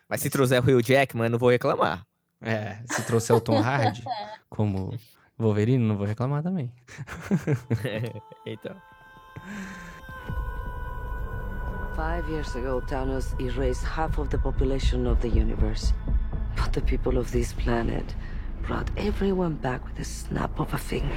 Mas 0.08 0.22
se 0.22 0.30
trouxer 0.30 0.60
o 0.60 0.64
Rio 0.64 0.82
Jackman, 0.82 1.26
eu 1.26 1.30
não 1.30 1.38
vou 1.38 1.50
reclamar. 1.50 2.07
É, 2.40 2.78
se 2.86 3.02
trouxer 3.02 3.34
o 3.34 3.40
Tom 3.40 3.58
Hardy 3.58 4.04
como 4.48 4.96
Wolverine, 5.38 5.84
não 5.84 5.96
vou 5.96 6.06
reclamar 6.06 6.42
também. 6.42 6.72
então. 8.46 8.76
Five 11.94 12.30
years 12.30 12.54
ago, 12.54 12.80
Thanos 12.82 13.34
erased 13.40 13.84
half 13.84 14.18
of 14.18 14.28
the 14.30 14.38
population 14.38 15.06
of 15.06 15.20
the 15.20 15.28
universe. 15.28 15.92
But 16.54 16.72
the 16.72 16.80
people 16.80 17.18
of 17.18 17.30
this 17.32 17.52
planet 17.52 18.14
brought 18.68 18.92
everyone 18.96 19.54
back 19.54 19.82
with 19.86 19.98
a 19.98 20.04
snap 20.04 20.60
of 20.60 20.72
a 20.74 20.78
finger. 20.78 21.08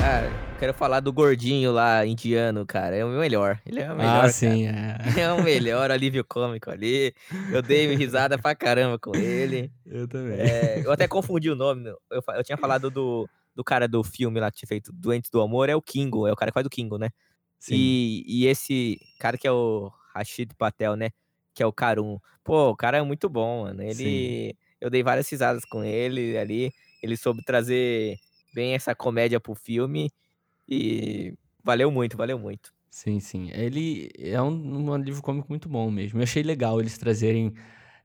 Ah, 0.00 0.26
quero 0.58 0.72
falar 0.72 1.00
do 1.00 1.12
gordinho 1.12 1.70
lá, 1.70 2.04
indiano, 2.06 2.64
cara. 2.64 2.96
É 2.96 3.04
o 3.04 3.08
melhor. 3.08 3.60
Ele 3.66 3.80
é 3.80 3.92
o 3.92 3.96
melhor. 3.96 4.24
Ah, 4.24 4.28
sim, 4.30 4.66
é. 4.66 4.96
é 5.20 5.32
o 5.32 5.42
melhor 5.42 5.90
alívio 5.90 6.24
cômico 6.24 6.70
ali. 6.70 7.14
Eu 7.52 7.60
dei 7.60 7.94
risada 7.94 8.38
pra 8.38 8.54
caramba 8.54 8.98
com 8.98 9.14
ele. 9.14 9.70
Eu 9.84 10.08
também. 10.08 10.40
É, 10.40 10.82
eu 10.82 10.90
até 10.90 11.06
confundi 11.06 11.50
o 11.50 11.54
nome. 11.54 11.90
Eu, 12.10 12.24
eu 12.26 12.42
tinha 12.42 12.56
falado 12.56 12.90
do, 12.90 13.28
do 13.54 13.62
cara 13.62 13.86
do 13.86 14.02
filme 14.02 14.40
lá 14.40 14.50
que 14.50 14.56
tinha 14.56 14.68
feito 14.68 14.90
Doentes 14.94 15.30
do 15.30 15.42
Amor, 15.42 15.68
é 15.68 15.76
o 15.76 15.82
Kingo. 15.82 16.26
É 16.26 16.32
o 16.32 16.36
cara 16.36 16.50
que 16.50 16.54
faz 16.54 16.64
do 16.64 16.70
Kingo, 16.70 16.96
né? 16.96 17.10
Sim. 17.58 17.74
E, 17.74 18.24
e 18.26 18.46
esse 18.46 18.98
cara 19.20 19.36
que 19.36 19.46
é 19.46 19.52
o 19.52 19.92
Rashid 20.14 20.54
Patel, 20.56 20.96
né? 20.96 21.10
Que 21.54 21.62
é 21.62 21.66
o 21.66 21.72
Karun. 21.72 22.18
Pô, 22.42 22.70
o 22.70 22.76
cara 22.76 22.96
é 22.96 23.02
muito 23.02 23.28
bom, 23.28 23.64
mano. 23.64 23.82
Ele. 23.82 23.94
Sim 23.94 24.71
eu 24.82 24.90
dei 24.90 25.02
várias 25.02 25.28
risadas 25.30 25.64
com 25.64 25.84
ele 25.84 26.36
ali. 26.36 26.72
Ele 27.00 27.16
soube 27.16 27.44
trazer 27.44 28.18
bem 28.52 28.74
essa 28.74 28.94
comédia 28.96 29.38
pro 29.38 29.54
filme 29.54 30.10
e 30.68 31.34
valeu 31.62 31.90
muito, 31.90 32.16
valeu 32.16 32.36
muito. 32.36 32.72
Sim, 32.90 33.20
sim. 33.20 33.50
Ele 33.52 34.10
é 34.18 34.42
um, 34.42 34.90
um 34.90 34.96
livro 34.96 35.22
cômico 35.22 35.46
muito 35.48 35.68
bom 35.68 35.88
mesmo. 35.88 36.18
Eu 36.18 36.24
achei 36.24 36.42
legal 36.42 36.80
eles 36.80 36.98
trazerem 36.98 37.54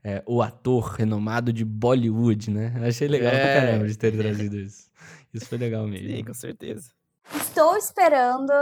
é, 0.04 0.22
o 0.24 0.40
ator 0.40 0.92
renomado 0.92 1.52
de 1.52 1.64
Bollywood, 1.64 2.50
né? 2.50 2.72
Eu 2.76 2.84
achei 2.84 3.08
legal 3.08 3.32
é. 3.32 3.40
pra 3.40 3.60
caramba 3.60 3.88
de 3.88 3.98
terem 3.98 4.20
trazido 4.20 4.56
isso. 4.62 4.88
Isso 5.34 5.46
foi 5.46 5.58
legal 5.58 5.84
mesmo. 5.86 6.08
Sim, 6.08 6.24
com 6.24 6.34
certeza. 6.34 6.92
Estou 7.34 7.76
esperando 7.76 8.52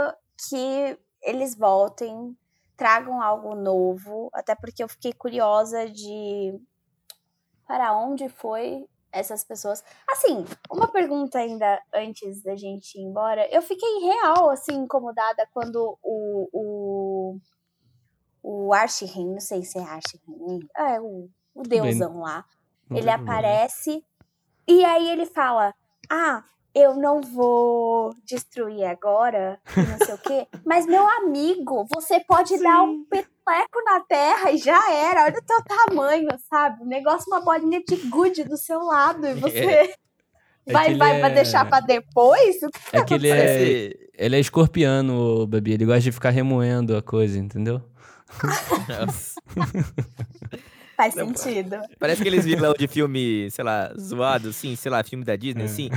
que 0.49 0.97
eles 1.21 1.55
voltem, 1.55 2.35
tragam 2.75 3.21
algo 3.21 3.55
novo, 3.55 4.29
até 4.33 4.55
porque 4.55 4.83
eu 4.83 4.89
fiquei 4.89 5.13
curiosa 5.13 5.87
de 5.87 6.59
para 7.67 7.95
onde 7.95 8.29
foi 8.29 8.87
essas 9.11 9.43
pessoas. 9.43 9.83
Assim, 10.09 10.45
uma 10.69 10.87
pergunta 10.87 11.39
ainda 11.39 11.81
antes 11.93 12.41
da 12.43 12.55
gente 12.55 12.97
ir 12.97 13.03
embora. 13.03 13.47
Eu 13.53 13.61
fiquei 13.61 13.99
real, 13.99 14.49
assim, 14.49 14.75
incomodada 14.75 15.47
quando 15.53 15.97
o. 16.01 16.49
o 16.53 17.37
o 18.49 18.73
Arshirin, 18.73 19.33
não 19.33 19.41
sei 19.41 19.63
se 19.63 19.77
é 19.77 19.81
Arshirin, 19.81 20.59
é 20.77 21.01
o, 21.01 21.29
o 21.53 21.63
deusão 21.63 22.13
Bem, 22.13 22.21
lá. 22.21 22.45
Ele 22.89 23.09
aparece 23.09 24.01
e 24.65 24.85
aí 24.85 25.09
ele 25.09 25.25
fala: 25.25 25.73
Ah, 26.09 26.45
eu 26.73 26.95
não 26.95 27.21
vou 27.21 28.13
destruir 28.23 28.85
agora, 28.85 29.59
não 29.75 29.97
sei 30.05 30.13
o 30.13 30.17
quê. 30.19 30.47
Mas, 30.65 30.85
meu 30.85 31.05
amigo, 31.17 31.85
você 31.91 32.19
pode 32.19 32.57
Sim. 32.57 32.63
dar 32.63 32.83
um 32.83 33.05
peteleco 33.47 33.83
na 33.85 34.01
terra 34.01 34.51
e 34.51 34.57
já 34.57 34.91
era. 34.91 35.23
Olha 35.23 35.39
o 35.39 35.41
teu 35.41 35.63
tamanho, 35.63 36.27
sabe? 36.49 36.83
O 36.83 36.85
negócio, 36.85 37.25
uma 37.27 37.41
bolinha 37.41 37.81
de 37.87 37.95
gude 37.95 38.43
do 38.43 38.57
seu 38.57 38.83
lado 38.83 39.25
e 39.25 39.33
você... 39.35 39.59
É. 39.59 39.93
É 40.65 40.73
vai, 40.73 40.95
vai, 40.95 41.17
é... 41.17 41.21
vai 41.21 41.33
deixar 41.33 41.63
pra 41.65 41.79
depois? 41.79 42.57
O 42.61 42.69
que 42.69 42.97
é 42.97 43.03
que 43.05 43.13
ele 43.13 43.29
é, 43.29 43.93
ele 44.13 44.35
é 44.35 44.39
escorpiano, 44.39 45.47
Babi. 45.47 45.71
Ele 45.71 45.85
gosta 45.85 46.01
de 46.01 46.11
ficar 46.11 46.29
remoendo 46.29 46.97
a 46.97 47.01
coisa, 47.01 47.39
entendeu? 47.39 47.81
Faz 50.97 51.13
sentido. 51.13 51.77
Parece 51.99 52.21
aqueles 52.21 52.43
vilão 52.43 52.73
de 52.73 52.87
filme, 52.87 53.49
sei 53.51 53.63
lá, 53.63 53.93
zoado, 53.97 54.49
assim, 54.49 54.75
sei 54.75 54.91
lá, 54.91 55.03
filme 55.03 55.23
da 55.23 55.35
Disney, 55.35 55.61
É. 55.61 55.65
assim. 55.65 55.89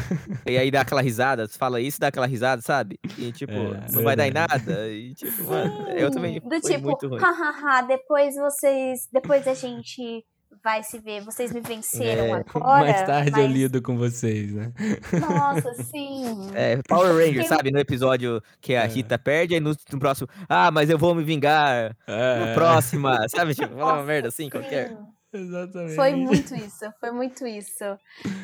E 0.47 0.59
aí 0.59 0.71
dá 0.71 0.83
aquela 0.83 1.01
risada, 1.01 1.49
fala 1.49 1.81
isso, 1.81 1.99
dá 1.99 2.09
aquela 2.09 2.27
risada, 2.27 2.61
sabe? 2.61 3.01
E 3.19 3.33
tipo, 3.33 3.53
É, 3.53 3.87
não 3.93 4.03
vai 4.03 4.15
dar 4.15 4.29
em 4.29 4.31
nada. 4.33 4.89
E 4.93 5.15
tipo, 5.15 5.45
mano, 5.45 5.89
eu 5.91 6.11
também. 6.11 6.39
Do 6.41 6.61
tipo, 6.61 7.17
hahaha, 7.17 7.83
depois 7.87 8.35
vocês. 8.35 9.09
Depois 9.11 9.49
a 9.49 9.55
gente 9.55 10.23
vai 10.63 10.83
se 10.83 10.99
ver. 10.99 11.23
Vocês 11.23 11.53
me 11.53 11.61
venceram 11.61 12.37
É, 12.37 12.45
agora. 12.55 12.81
Mais 12.81 13.03
tarde 13.07 13.31
eu 13.41 13.45
mas- 13.47 13.53
lido 13.53 13.81
com 13.83 13.97
vocês, 13.97 14.53
né? 14.53 14.73
Nossa, 15.21 15.75
sim. 15.85 16.51
É, 16.55 16.79
Power 16.89 17.15
Ranger, 17.15 17.47
sabe? 17.47 17.71
No 17.71 17.79
episódio 17.79 18.43
que 18.61 18.75
a 18.75 18.85
É. 18.85 18.87
Rita 18.87 19.19
perde, 19.19 19.55
aí 19.55 19.61
no, 19.61 19.75
no 19.93 19.99
próximo, 19.99 20.29
ah, 20.49 20.71
mas 20.71 20.91
eu 20.91 20.99
vou 20.99 21.15
me 21.15 21.23
vingar 21.25 21.97
É, 22.07 22.47
na 22.47 22.55
próxima, 22.55 23.27
sabe? 23.29 23.55
Tipo, 23.55 23.75
uma 23.75 24.03
merda 24.03 24.29
assim, 24.29 24.49
qualquer. 24.51 24.89
sim. 24.89 24.97
Exatamente. 25.33 25.95
Foi 25.95 26.13
muito 26.17 26.55
isso, 26.57 26.85
foi 26.99 27.13
muito 27.13 27.47
isso. 27.47 27.85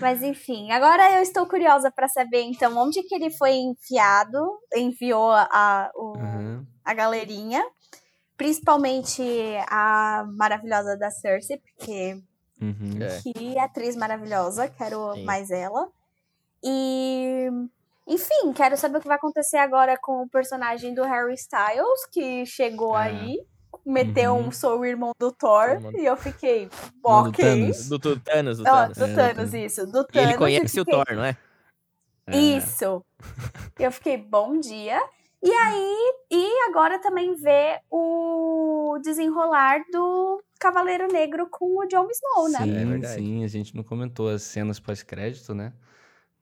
Mas 0.01 0.23
enfim, 0.23 0.71
agora 0.71 1.17
eu 1.17 1.21
estou 1.23 1.45
curiosa 1.45 1.91
pra 1.91 2.07
saber 2.07 2.43
então 2.43 2.79
onde 2.79 3.03
que 3.03 3.13
ele 3.13 3.29
foi 3.31 3.55
enfiado, 3.57 4.39
enviou 4.73 5.33
a, 5.33 5.91
o- 5.97 6.17
Aham. 6.17 6.65
a 6.85 6.95
galerinha, 6.95 7.61
principalmente 8.37 9.23
a 9.69 10.25
maravilhosa 10.35 10.97
da 10.97 11.11
Cersei, 11.11 11.59
porque 11.59 12.21
Uhum. 12.61 12.99
É. 13.03 13.21
que 13.23 13.59
atriz 13.59 13.95
maravilhosa, 13.97 14.69
quero 14.69 15.13
Sim. 15.15 15.25
mais 15.25 15.51
ela. 15.51 15.89
E 16.63 17.49
enfim, 18.07 18.53
quero 18.55 18.77
saber 18.77 18.99
o 18.99 19.01
que 19.01 19.09
vai 19.09 19.17
acontecer 19.17 19.57
agora 19.59 19.97
com 20.01 20.23
o 20.23 20.29
personagem 20.29 20.95
do 20.95 21.03
Harry 21.03 21.35
Styles, 21.35 22.07
que 22.13 22.47
chegou 22.47 22.97
É. 22.99 23.09
aí, 23.09 23.41
meteu 23.85 24.35
Uhum. 24.35 24.47
um 24.49 24.51
sou 24.53 24.81
o 24.81 24.85
irmão 24.87 25.13
do 25.19 25.31
Thor, 25.33 25.71
Irmão 25.71 25.93
do- 25.93 25.99
e 25.99 26.07
eu 26.07 26.17
fiquei, 26.17 26.67
do 26.67 26.73
ok. 27.05 27.45
Thanos. 27.45 27.89
Do, 27.89 27.99
do 27.99 28.21
Thanos, 28.21 28.59
do 28.59 28.65
Thanos. 28.65 28.97
do 28.97 29.05
É, 29.05 29.09
do 29.09 29.15
Thanos, 29.15 29.37
Thanos. 29.51 29.55
isso. 29.55 29.87
Do 29.87 30.01
E 30.01 30.05
Thanos. 30.07 30.29
ele 30.31 30.39
conhece 30.39 30.79
eu 30.79 30.83
o 30.83 30.85
fiquei, 30.87 31.05
Thor, 31.05 31.15
não 31.17 31.25
é? 31.25 31.37
É. 32.29 32.37
Isso. 32.37 33.05
Eu 33.79 33.93
fiquei, 33.93 34.17
bom 34.17 34.59
dia. 34.59 35.01
E 35.47 35.53
aí, 35.53 36.15
e 36.31 36.69
agora 36.69 36.99
também 37.01 37.35
ver 37.35 37.81
o 37.91 38.99
desenrolar 39.03 39.79
do 39.93 40.43
Cavaleiro 40.59 41.07
Negro 41.07 41.47
com 41.49 41.79
o 41.79 41.87
Jon 41.87 42.09
Snow, 42.11 42.49
né? 42.49 42.59
Sim, 42.59 43.05
É 43.05 43.09
sim, 43.09 43.45
a 43.45 43.49
gente 43.49 43.77
não 43.77 43.85
comentou 43.85 44.29
as 44.29 44.43
cenas 44.43 44.81
pós-crédito, 44.81 45.55
né? 45.55 45.73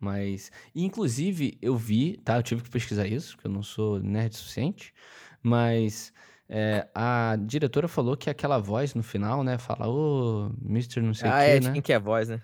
Mas, 0.01 0.51
inclusive, 0.75 1.59
eu 1.61 1.77
vi, 1.77 2.17
tá? 2.19 2.37
Eu 2.37 2.43
tive 2.43 2.63
que 2.63 2.71
pesquisar 2.71 3.07
isso, 3.07 3.35
porque 3.37 3.47
eu 3.47 3.53
não 3.53 3.63
sou 3.63 3.99
nerd 4.01 4.33
o 4.33 4.37
suficiente, 4.37 4.95
mas 5.43 6.13
é, 6.49 6.89
a 6.95 7.37
diretora 7.41 7.89
falou 7.89 8.17
que 8.17 8.29
aquela 8.31 8.59
voz 8.59 8.95
no 8.95 9.03
final, 9.03 9.43
né? 9.45 9.59
Fala, 9.59 9.89
ô, 9.89 10.51
Mr. 10.65 11.01
não 11.03 11.15
sei 11.15 11.29
o 11.29 11.33
Ah, 11.33 11.39
quê, 11.45 11.51
é, 11.51 11.59
de 11.59 11.67
né? 11.67 11.73
quem 11.75 11.83
que 11.83 11.93
é 11.93 11.97
a 11.97 12.01
voz, 12.01 12.29
né? 12.29 12.43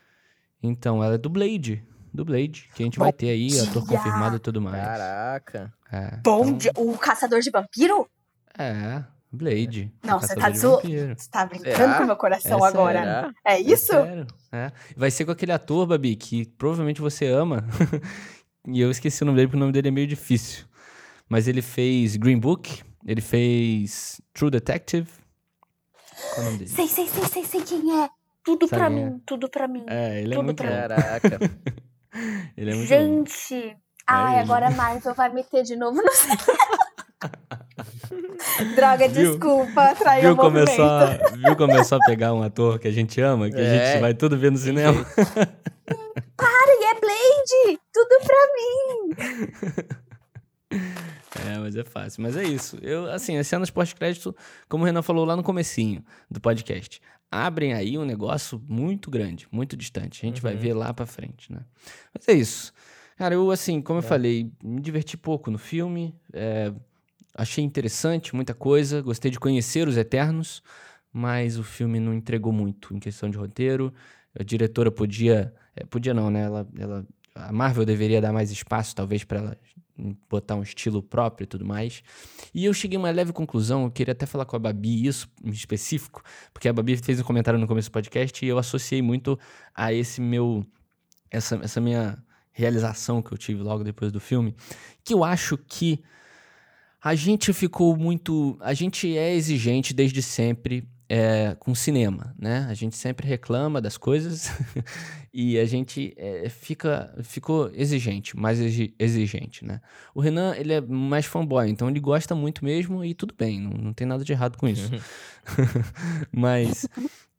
Então, 0.63 1.03
ela 1.03 1.15
é 1.15 1.19
do 1.19 1.31
Blade, 1.31 1.83
do 2.13 2.25
Blade, 2.25 2.69
que 2.75 2.83
a 2.83 2.87
gente 2.87 2.99
vai 2.99 3.13
ter 3.13 3.31
aí, 3.31 3.49
ator 3.61 3.87
dia! 3.87 3.97
confirmado 3.97 4.37
e 4.37 4.39
tudo 4.39 4.61
mais. 4.61 4.83
Caraca. 4.85 5.73
É, 5.93 6.17
Bom 6.23 6.45
então, 6.47 6.59
dia. 6.59 6.73
O 6.77 6.97
Caçador 6.99 7.41
de 7.41 7.51
Vampiro? 7.51 8.09
É, 8.59 9.03
Blade. 9.33 9.93
Não, 10.03 10.21
você 10.21 10.35
tá 10.35 10.51
zo-. 10.51 10.81
Você 10.81 11.31
tá 11.31 11.47
brincando 11.47 11.77
Será? 11.77 11.97
com 11.99 12.03
o 12.03 12.07
meu 12.07 12.17
coração 12.17 12.65
É 12.65 12.69
agora. 12.69 12.99
Será? 12.99 13.33
É 13.45 13.61
isso? 13.61 13.87
Sério, 13.93 14.27
é. 14.53 14.73
Vai 14.97 15.11
ser 15.11 15.25
com 15.25 15.31
aquele 15.31 15.53
ator, 15.53 15.87
Babi, 15.87 16.17
que 16.17 16.47
provavelmente 16.59 17.01
você 17.01 17.27
ama. 17.27 17.65
e 18.67 18.81
eu 18.81 18.91
esqueci 18.91 19.23
o 19.23 19.27
nome 19.27 19.37
dele, 19.37 19.49
porque 19.49 19.57
o 19.57 19.61
nome 19.61 19.73
dele 19.73 19.89
é 19.89 19.93
meio 19.93 20.07
difícil. 20.07 20.65
Mas 21.29 21.47
ele 21.47 21.63
fez 21.63 22.17
Green 22.17 22.39
Book, 22.41 22.83
ele 23.07 23.21
fez 23.21 24.21
True 24.35 24.51
Detective. 24.51 25.09
Qual 26.35 26.39
é 26.39 26.41
o 26.41 26.45
nome 26.47 26.59
dele? 26.59 26.71
Sei, 26.71 26.89
sei, 26.89 27.07
sei, 27.07 27.25
sei, 27.25 27.45
sei 27.45 27.63
quem 27.63 28.03
é. 28.03 28.09
Tudo 28.43 28.67
Sabe 28.67 28.81
pra 28.81 28.89
quem 28.91 28.99
é? 29.03 29.11
mim, 29.11 29.23
tudo 29.25 29.49
pra 29.51 29.69
mim. 29.69 29.85
É, 29.87 30.23
ele 30.23 30.33
é 30.33 30.37
Tudo 30.37 30.45
muito 30.45 30.63
pra 30.63 30.71
bom. 30.71 30.77
Caraca. 30.77 31.39
Ele 32.57 32.71
é 32.71 32.75
muito 32.75 32.89
bom. 32.89 32.95
Gente. 32.97 33.77
Ai, 34.07 34.35
ele. 34.35 34.43
agora 34.43 34.69
a 34.69 34.71
Marvel 34.73 35.15
vai 35.15 35.29
meter 35.33 35.63
de 35.63 35.77
novo 35.77 36.03
no 36.03 36.11
Droga, 38.75 39.09
Viu? 39.09 39.31
desculpa, 39.33 39.95
traiu 39.95 40.23
Viu 40.23 40.33
o 40.33 40.37
movimento. 40.37 40.67
começar, 40.77 41.19
viu 41.39 41.57
começar 41.57 41.97
a 41.97 42.07
pegar 42.07 42.35
um 42.35 42.43
ator 42.43 42.79
que 42.79 42.89
a 42.89 42.91
gente 42.91 43.21
ama, 43.21 43.49
que 43.51 43.57
a 43.57 43.61
É. 43.61 43.93
gente 43.93 44.01
vai 44.01 44.15
tudo 44.15 44.37
ver 44.37 44.51
no 44.51 44.59
cinema? 44.59 45.07
E 45.19 46.85
é 46.85 46.95
Blade! 46.95 47.79
Tudo 47.93 48.19
pra 48.27 48.37
mim! 48.57 49.11
É, 51.49 51.59
mas 51.59 51.77
é 51.77 51.85
fácil. 51.85 52.23
Mas 52.23 52.37
é 52.37 52.43
isso. 52.45 52.79
Eu, 52.83 53.11
assim, 53.11 53.37
as 53.39 53.47
cenas 53.47 53.71
pós-crédito, 53.71 54.35
como 54.69 54.83
o 54.83 54.87
Renan 54.87 55.03
falou 55.03 55.25
lá 55.25 55.37
no 55.37 55.43
comecinho 55.43 56.05
do 56.31 56.41
podcast, 56.41 57.01
abrem 57.31 57.73
aí 57.73 57.97
um 57.97 58.05
negócio 58.05 58.61
muito 58.69 59.11
grande, 59.11 59.47
muito 59.53 59.77
distante. 59.77 60.25
A 60.25 60.29
gente 60.29 60.41
vai 60.43 60.55
Uhum. 60.55 60.61
ver 60.61 60.75
lá 60.75 60.93
pra 60.93 61.07
frente, 61.07 61.53
né? 61.53 61.61
Mas 62.13 62.27
é 62.29 62.33
isso. 62.33 62.73
Cara, 63.17 63.35
eu, 63.35 63.51
assim, 63.51 63.81
como 63.83 63.99
eu 64.01 64.05
É. 64.05 64.07
falei, 64.07 64.51
me 64.63 64.81
diverti 64.81 65.17
pouco 65.17 65.51
no 65.51 65.59
filme. 65.59 66.15
é, 66.33 66.73
achei 67.35 67.63
interessante 67.65 68.35
muita 68.35 68.53
coisa. 68.55 69.01
Gostei 69.03 69.31
de 69.31 69.39
conhecer 69.39 69.87
os 69.87 69.97
Eternos, 69.97 70.63
mas 71.13 71.59
o 71.59 71.63
filme 71.63 72.01
não 72.01 72.13
entregou 72.15 72.53
muito 72.53 72.95
em 72.95 72.99
questão 72.99 73.29
de 73.31 73.37
roteiro. 73.39 73.93
A 74.39 74.43
diretora 74.43 74.91
podia... 74.91 75.55
é, 75.77 75.85
podia 75.85 76.13
não, 76.15 76.31
né? 76.31 76.43
Ela, 76.43 76.69
ela, 76.79 77.07
a 77.35 77.53
Marvel 77.53 77.85
deveria 77.85 78.21
dar 78.21 78.33
mais 78.33 78.51
espaço, 78.51 78.95
talvez, 78.97 79.23
pra 79.25 79.39
ela 79.39 79.59
botar 80.29 80.55
um 80.55 80.63
estilo 80.63 81.03
próprio 81.03 81.45
e 81.45 81.47
tudo 81.47 81.65
mais. 81.65 82.03
E 82.55 82.65
eu 82.65 82.73
cheguei 82.73 82.97
a 82.97 83.01
uma 83.01 83.11
leve 83.11 83.33
conclusão, 83.33 83.85
eu 83.85 83.91
queria 83.91 84.13
até 84.13 84.27
falar 84.27 84.45
com 84.45 84.57
a 84.57 84.59
Babi 84.59 85.07
isso 85.07 85.29
em 85.45 85.51
específico, 85.51 86.23
porque 86.53 86.69
a 86.69 86.73
Babi 86.73 86.97
fez 86.97 87.21
um 87.21 87.25
comentário 87.25 87.59
no 87.59 87.67
começo 87.67 87.89
do 87.89 87.93
podcast 87.93 88.45
e 88.45 88.49
eu 88.49 88.59
associei 88.59 89.03
muito 89.03 89.39
a 89.75 89.93
esse 89.93 90.21
meu 90.21 90.65
essa, 91.31 91.57
essa 91.63 91.81
minha 91.81 92.23
realização 92.53 93.23
que 93.23 93.33
eu 93.33 93.39
tive 93.39 93.63
logo 93.63 93.85
depois 93.85 94.11
do 94.11 94.21
filme, 94.21 94.55
que 95.05 95.15
eu 95.15 95.23
acho 95.23 95.57
que 95.57 96.03
a 97.03 97.15
gente 97.15 97.53
ficou 97.53 97.97
muito, 97.97 98.59
a 98.61 98.75
gente 98.75 99.17
é 99.17 99.35
exigente 99.35 99.95
desde 99.95 100.21
sempre 100.21 100.87
é, 101.13 101.57
com 101.59 101.75
cinema, 101.75 102.33
né? 102.39 102.67
A 102.71 102.75
gente 102.75 102.95
sempre 102.97 103.27
reclama 103.27 103.81
das 103.81 103.97
coisas 103.97 104.49
e 105.35 105.59
a 105.59 105.65
gente 105.65 106.15
é, 106.17 106.49
fica, 106.49 107.13
ficou 107.25 107.69
exigente, 107.75 108.37
mais 108.37 108.61
exi- 108.61 108.95
exigente, 108.97 109.65
né? 109.65 109.81
O 110.15 110.21
Renan, 110.21 110.55
ele 110.55 110.73
é 110.73 110.81
mais 110.81 111.27
fanboy, 111.27 111.69
então 111.69 111.91
ele 111.91 111.99
gosta 111.99 112.33
muito 112.33 112.65
mesmo 112.65 113.05
e 113.05 113.13
tudo 113.13 113.35
bem, 113.37 113.61
não, 113.61 113.71
não 113.73 113.93
tem 113.93 114.07
nada 114.07 114.23
de 114.25 114.31
errado 114.33 114.57
com 114.57 114.69
isso. 114.69 114.89
Mas 116.31 116.87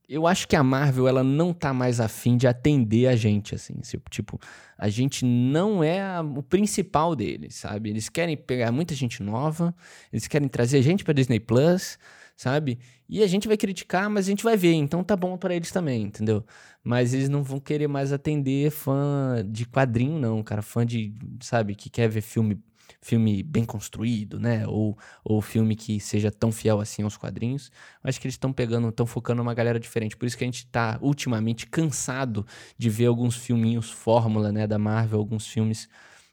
eu 0.09 0.27
acho 0.27 0.49
que 0.49 0.55
a 0.57 0.63
Marvel, 0.63 1.07
ela 1.07 1.23
não 1.23 1.53
tá 1.53 1.73
mais 1.73 2.01
afim 2.01 2.35
de 2.35 2.47
atender 2.47 3.07
a 3.07 3.15
gente, 3.15 3.55
assim. 3.55 3.75
Tipo, 4.09 4.37
a 4.77 4.89
gente 4.89 5.23
não 5.23 5.81
é 5.81 6.01
a- 6.01 6.21
o 6.21 6.43
principal 6.43 7.15
deles, 7.15 7.55
sabe? 7.55 7.89
Eles 7.89 8.09
querem 8.09 8.35
pegar 8.35 8.69
muita 8.73 8.93
gente 8.93 9.23
nova, 9.23 9.73
eles 10.11 10.27
querem 10.27 10.49
trazer 10.49 10.81
gente 10.81 11.05
pra 11.05 11.13
Disney 11.13 11.39
Plus, 11.39 11.97
sabe? 12.41 12.79
E 13.07 13.21
a 13.21 13.27
gente 13.27 13.47
vai 13.47 13.55
criticar, 13.55 14.09
mas 14.09 14.25
a 14.25 14.29
gente 14.29 14.43
vai 14.43 14.57
ver, 14.57 14.73
então 14.73 15.03
tá 15.03 15.15
bom 15.15 15.37
pra 15.37 15.53
eles 15.55 15.69
também, 15.71 16.01
entendeu? 16.03 16.43
Mas 16.83 17.13
eles 17.13 17.29
não 17.29 17.43
vão 17.43 17.59
querer 17.59 17.87
mais 17.87 18.11
atender 18.11 18.71
fã 18.71 19.45
de 19.47 19.65
quadrinho, 19.65 20.17
não, 20.17 20.41
cara. 20.41 20.63
Fã 20.63 20.83
de, 20.83 21.13
sabe, 21.39 21.75
que 21.75 21.87
quer 21.87 22.09
ver 22.09 22.21
filme, 22.21 22.59
filme 22.99 23.43
bem 23.43 23.63
construído, 23.63 24.39
né? 24.39 24.65
Ou, 24.67 24.97
ou 25.23 25.39
filme 25.39 25.75
que 25.75 25.99
seja 25.99 26.31
tão 26.31 26.51
fiel 26.51 26.79
assim 26.79 27.03
aos 27.03 27.15
quadrinhos. 27.15 27.71
Acho 28.03 28.19
que 28.19 28.25
eles 28.25 28.33
estão 28.35 28.51
pegando, 28.51 28.89
estão 28.89 29.05
focando 29.05 29.39
uma 29.41 29.53
galera 29.53 29.79
diferente. 29.79 30.17
Por 30.17 30.25
isso 30.25 30.35
que 30.35 30.43
a 30.43 30.47
gente 30.47 30.65
tá 30.65 30.97
ultimamente 30.99 31.67
cansado 31.67 32.43
de 32.75 32.89
ver 32.89 33.05
alguns 33.05 33.35
filminhos 33.35 33.91
fórmula, 33.91 34.51
né, 34.51 34.65
da 34.65 34.79
Marvel, 34.79 35.19
alguns 35.19 35.45
filmes 35.45 35.87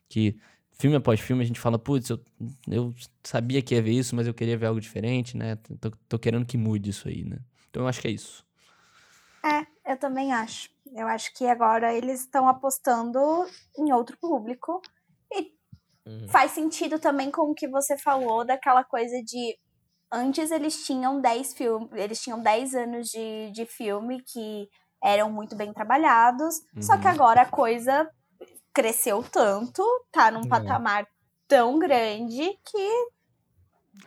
que 0.08 0.38
filme 0.80 0.96
após 0.96 1.20
filme 1.20 1.42
a 1.42 1.46
gente 1.46 1.60
fala, 1.60 1.78
putz, 1.78 2.10
eu, 2.10 2.20
eu 2.70 2.94
sabia 3.24 3.62
que 3.62 3.74
ia 3.74 3.82
ver 3.82 3.92
isso, 3.92 4.14
mas 4.16 4.26
eu 4.26 4.34
queria 4.34 4.56
ver 4.56 4.66
algo 4.66 4.80
diferente, 4.80 5.36
né? 5.36 5.56
Tô, 5.80 5.90
tô 6.08 6.18
querendo 6.18 6.46
que 6.46 6.56
mude 6.58 6.90
isso 6.90 7.08
aí, 7.08 7.24
né? 7.24 7.38
Então 7.70 7.82
eu 7.82 7.88
acho 7.88 8.00
que 8.00 8.08
é 8.08 8.10
isso. 8.12 8.44
É, 9.44 9.92
eu 9.92 9.98
também 9.98 10.32
acho. 10.32 10.70
Eu 10.94 11.06
acho 11.06 11.32
que 11.34 11.46
agora 11.46 11.94
eles 11.94 12.20
estão 12.20 12.48
apostando 12.48 13.18
em 13.76 13.92
outro 13.92 14.16
público. 14.18 14.80
E 15.32 15.52
Uhum. 16.06 16.28
faz 16.30 16.52
sentido 16.52 16.98
também 16.98 17.30
com 17.30 17.42
o 17.50 17.54
que 17.54 17.68
você 17.68 17.98
falou 17.98 18.44
daquela 18.46 18.84
coisa 18.84 19.22
de. 19.24 19.58
Antes 20.12 20.50
eles 20.52 20.86
tinham 20.86 21.20
10 21.20 21.54
filmes, 21.54 21.90
eles 21.94 22.20
tinham 22.22 22.42
10 22.42 22.74
anos 22.74 23.08
de, 23.08 23.50
de 23.52 23.66
filme 23.66 24.22
que 24.22 24.68
eram 25.04 25.32
muito 25.32 25.56
bem 25.56 25.72
trabalhados. 25.72 26.56
Só 26.80 26.98
que 26.98 27.06
Uhum. 27.06 27.12
agora 27.12 27.42
a 27.42 27.46
coisa 27.50 28.10
cresceu 28.82 29.24
tanto, 29.24 29.82
tá 30.12 30.30
num 30.30 30.44
É. 30.44 30.48
patamar 30.48 31.04
tão 31.48 31.80
grande 31.80 32.56
que 32.64 33.08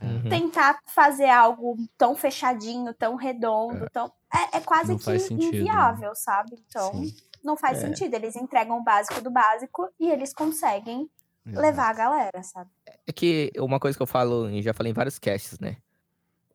Uhum. 0.01 0.30
tentar 0.30 0.80
fazer 0.88 1.30
algo 1.30 1.76
tão 1.97 2.15
fechadinho, 2.15 2.93
tão 2.93 3.15
redondo, 3.15 3.86
tão. 3.91 4.09
É, 4.34 4.57
é 4.57 4.61
quase 4.61 4.91
Não 4.93 4.97
que 4.97 5.19
sentido, 5.19 5.41
né? 5.41 5.47
inviável, 5.59 6.15
sabe? 6.15 6.55
Então, 6.69 6.93
Sim. 7.03 7.13
não 7.43 7.57
faz 7.57 7.80
É. 7.80 7.82
sentido. 7.82 8.13
Eles 8.13 8.38
entregam 8.38 8.78
o 8.80 8.84
básico 8.84 9.22
do 9.22 9.30
básico 9.30 9.89
e 9.99 10.09
eles 10.09 10.34
conseguem 10.34 11.09
levar 11.45 11.89
a 11.89 11.93
galera, 11.93 12.41
sabe? 12.41 12.69
É 13.05 13.11
que 13.11 13.51
uma 13.57 13.78
coisa 13.80 13.97
que 13.97 14.01
eu 14.01 14.07
falo, 14.07 14.49
e 14.49 14.61
já 14.61 14.74
falei 14.74 14.91
em 14.91 14.95
vários 14.95 15.19
casts, 15.19 15.59
né? 15.59 15.76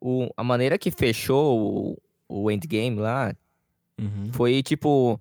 O, 0.00 0.30
a 0.34 0.42
maneira 0.42 0.78
que 0.78 0.90
fechou 0.90 1.92
o, 2.28 2.44
o 2.44 2.50
Endgame 2.50 2.98
lá, 2.98 3.34
Uhum. 4.00 4.30
foi 4.32 4.62
tipo 4.62 5.20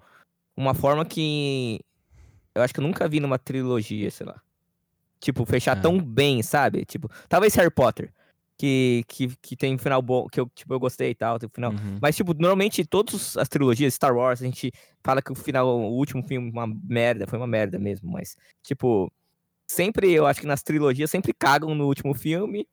uma 0.55 0.73
forma 0.73 1.03
que 1.05 1.81
eu 2.55 2.61
acho 2.61 2.73
que 2.73 2.79
eu 2.79 2.83
nunca 2.83 3.07
vi 3.07 3.19
numa 3.19 3.37
trilogia, 3.37 4.09
sei 4.09 4.25
lá. 4.25 4.41
Tipo, 5.19 5.45
fechar 5.45 5.77
É. 5.77 5.81
tão 5.81 5.99
bem, 5.99 6.41
sabe? 6.41 6.85
Tipo, 6.85 7.09
talvez 7.27 7.53
Harry 7.55 7.69
Potter, 7.71 8.13
que, 8.57 9.03
que, 9.07 9.35
que 9.41 9.55
tem 9.55 9.75
um 9.75 9.77
final 9.77 10.01
bom, 10.01 10.27
que 10.27 10.39
eu, 10.39 10.49
tipo, 10.55 10.73
eu 10.73 10.79
gostei 10.79 11.09
e 11.11 11.15
tal, 11.15 11.37
tem 11.37 11.47
um 11.47 11.53
final. 11.53 11.71
Uhum. 11.71 11.97
Mas, 12.01 12.15
tipo, 12.15 12.33
normalmente 12.33 12.85
todas 12.85 13.35
as 13.37 13.49
trilogias, 13.49 13.93
Star 13.93 14.15
Wars, 14.15 14.41
a 14.41 14.45
gente 14.45 14.71
fala 15.03 15.21
que 15.21 15.31
o 15.31 15.35
final, 15.35 15.67
o 15.67 15.91
último 15.97 16.23
filme, 16.23 16.49
uma 16.49 16.65
merda, 16.67 17.27
foi 17.27 17.37
uma 17.37 17.47
merda 17.47 17.77
mesmo, 17.77 18.11
mas, 18.11 18.37
tipo, 18.63 19.11
sempre, 19.67 20.11
eu 20.11 20.25
acho 20.25 20.39
que 20.41 20.47
nas 20.47 20.63
trilogias 20.63 21.09
sempre 21.09 21.33
cagam 21.33 21.73
no 21.75 21.85
último 21.87 22.13
filme 22.13 22.67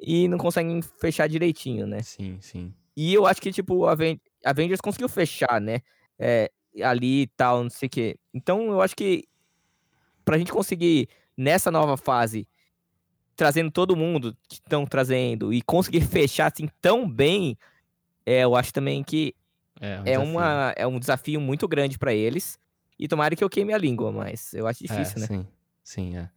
e 0.00 0.26
não 0.26 0.38
conseguem 0.38 0.80
fechar 0.98 1.28
direitinho, 1.28 1.86
né? 1.86 2.02
Sim, 2.02 2.38
sim. 2.40 2.74
E 2.96 3.12
eu 3.14 3.26
acho 3.26 3.40
que, 3.40 3.52
tipo, 3.52 3.84
Avengers 4.44 4.80
conseguiu 4.80 5.08
fechar, 5.08 5.60
né? 5.60 5.80
É, 6.18 6.50
ali 6.82 7.22
e 7.22 7.26
tal, 7.28 7.62
não 7.62 7.70
sei 7.70 7.86
o 7.86 7.90
quê. 7.90 8.16
Então, 8.32 8.68
eu 8.68 8.80
acho 8.82 8.94
que 8.96 9.24
pra 10.24 10.38
gente 10.38 10.52
conseguir, 10.52 11.08
nessa 11.36 11.70
nova 11.70 11.96
fase, 11.96 12.46
trazendo 13.34 13.70
todo 13.70 13.96
mundo 13.96 14.36
que 14.48 14.56
estão 14.56 14.84
trazendo 14.86 15.52
e 15.52 15.62
conseguir 15.62 16.02
fechar 16.02 16.52
assim 16.52 16.68
tão 16.80 17.08
bem, 17.08 17.56
é, 18.26 18.44
eu 18.44 18.54
acho 18.54 18.72
também 18.72 19.02
que 19.02 19.34
É, 19.80 19.98
um 20.00 20.04
é, 20.04 20.10
desafio. 20.12 20.22
uma, 20.30 20.74
é 20.76 20.86
um 20.86 20.98
desafio 20.98 21.40
muito 21.40 21.66
grande 21.66 21.98
pra 21.98 22.12
eles. 22.14 22.58
E 22.98 23.08
tomara 23.08 23.34
que 23.34 23.42
eu 23.42 23.48
queime 23.48 23.72
a 23.72 23.78
língua, 23.78 24.12
mas 24.12 24.52
eu 24.52 24.66
acho 24.66 24.84
difícil, 24.84 25.14
é, 25.16 25.20
né? 25.20 25.26
Sim, 25.26 25.46
sim, 25.82 26.16
é. 26.18 26.28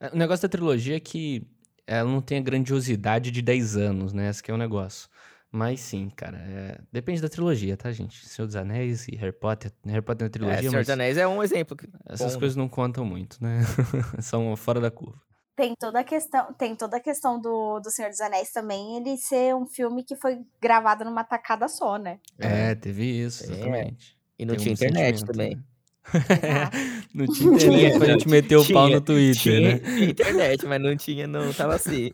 É, 0.00 0.08
O 0.14 0.16
negócio 0.16 0.42
da 0.42 0.48
trilogia 0.48 0.96
é 0.96 1.00
que 1.00 1.42
ela 1.86 2.10
não 2.10 2.22
tem 2.22 2.38
a 2.38 2.42
grandiosidade 2.42 3.30
de 3.30 3.42
10 3.42 3.76
anos, 3.76 4.12
né? 4.14 4.30
Esse 4.30 4.42
que 4.42 4.50
é 4.50 4.54
o 4.54 4.58
negócio. 4.58 5.08
Mas 5.50 5.80
sim, 5.80 6.10
cara, 6.14 6.36
é- 6.38 6.78
depende 6.92 7.22
da 7.22 7.28
trilogia, 7.28 7.76
tá, 7.76 7.90
gente? 7.90 8.28
Senhor 8.28 8.46
dos 8.46 8.54
Anéis 8.56 9.08
e 9.08 9.16
Harry 9.16 9.32
Potter. 9.32 9.72
Harry 9.86 10.02
Potter 10.02 10.26
é 10.26 10.28
É, 10.28 10.30
trilogia, 10.30 10.58
Senhor 10.60 10.72
mas 10.74 10.86
dos 10.86 10.92
Anéis 10.92 11.16
é 11.16 11.26
um 11.26 11.42
exemplo. 11.42 11.76
que- 11.76 11.88
essas 12.06 12.34
bom, 12.34 12.40
coisas 12.40 12.56
não 12.56 12.68
contam 12.68 13.04
muito, 13.04 13.38
né? 13.42 13.60
São 14.22 14.54
fora 14.56 14.80
da 14.80 14.90
curva. 14.90 15.18
Tem 15.56 15.74
toda 15.76 16.00
a 16.00 16.04
questão, 16.04 16.52
tem 16.52 16.76
toda 16.76 16.98
a 16.98 17.00
questão 17.00 17.40
do, 17.40 17.80
do 17.80 17.90
Senhor 17.90 18.10
dos 18.10 18.20
Anéis 18.20 18.52
também, 18.52 18.96
ele 18.98 19.16
ser 19.16 19.54
um 19.56 19.66
filme 19.66 20.04
que 20.04 20.14
foi 20.14 20.38
gravado 20.60 21.04
numa 21.04 21.24
tacada 21.24 21.66
só, 21.66 21.96
né? 21.98 22.20
É, 22.38 22.74
teve 22.76 23.04
isso, 23.04 23.42
É. 23.44 23.46
exatamente. 23.56 24.16
E 24.38 24.44
não 24.44 24.54
tinha 24.54 24.70
um 24.70 24.74
internet 24.74 25.18
sentimento, 25.18 25.32
também. 25.32 25.56
né? 25.56 25.62
Não 27.12 27.26
tinha 27.32 27.52
internet 27.54 27.98
pra 27.98 28.06
gente 28.06 28.28
meter 28.28 28.56
o 28.56 28.72
pau 28.72 28.88
no 28.88 29.00
Twitter, 29.00 29.40
tinha, 29.42 29.60
né? 29.60 29.78
tinha 29.80 30.10
internet, 30.10 30.66
mas 30.66 30.80
não 30.80 30.96
tinha, 30.96 31.26
não 31.26 31.52
tava 31.52 31.74
assim. 31.74 32.12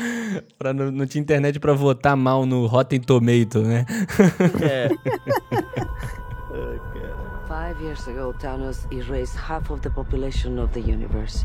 Pra, 0.58 0.72
não, 0.72 0.90
não 0.90 1.06
tinha 1.06 1.22
internet 1.22 1.58
pra 1.58 1.72
votar 1.72 2.16
mal 2.16 2.46
no 2.46 2.66
Rotten 2.66 3.00
Tomato, 3.00 3.62
né? 3.62 3.86
É. 4.62 4.88
Five 7.46 7.82
years 7.82 8.06
ago, 8.08 8.32
Thanos 8.38 8.86
erased 8.92 9.36
half 9.36 9.70
of 9.70 9.80
the 9.82 9.90
population 9.90 10.58
of 10.58 10.72
the 10.72 10.80
universe. 10.80 11.44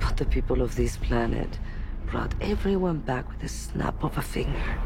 But 0.00 0.16
the 0.16 0.24
people 0.24 0.62
of 0.62 0.74
this 0.76 0.96
planet 0.96 1.58
brought 2.10 2.34
everyone 2.40 2.98
back 2.98 3.28
with 3.28 3.42
a 3.42 3.48
snap 3.48 4.02
of 4.04 4.18
a 4.18 4.22
finger. 4.22 4.78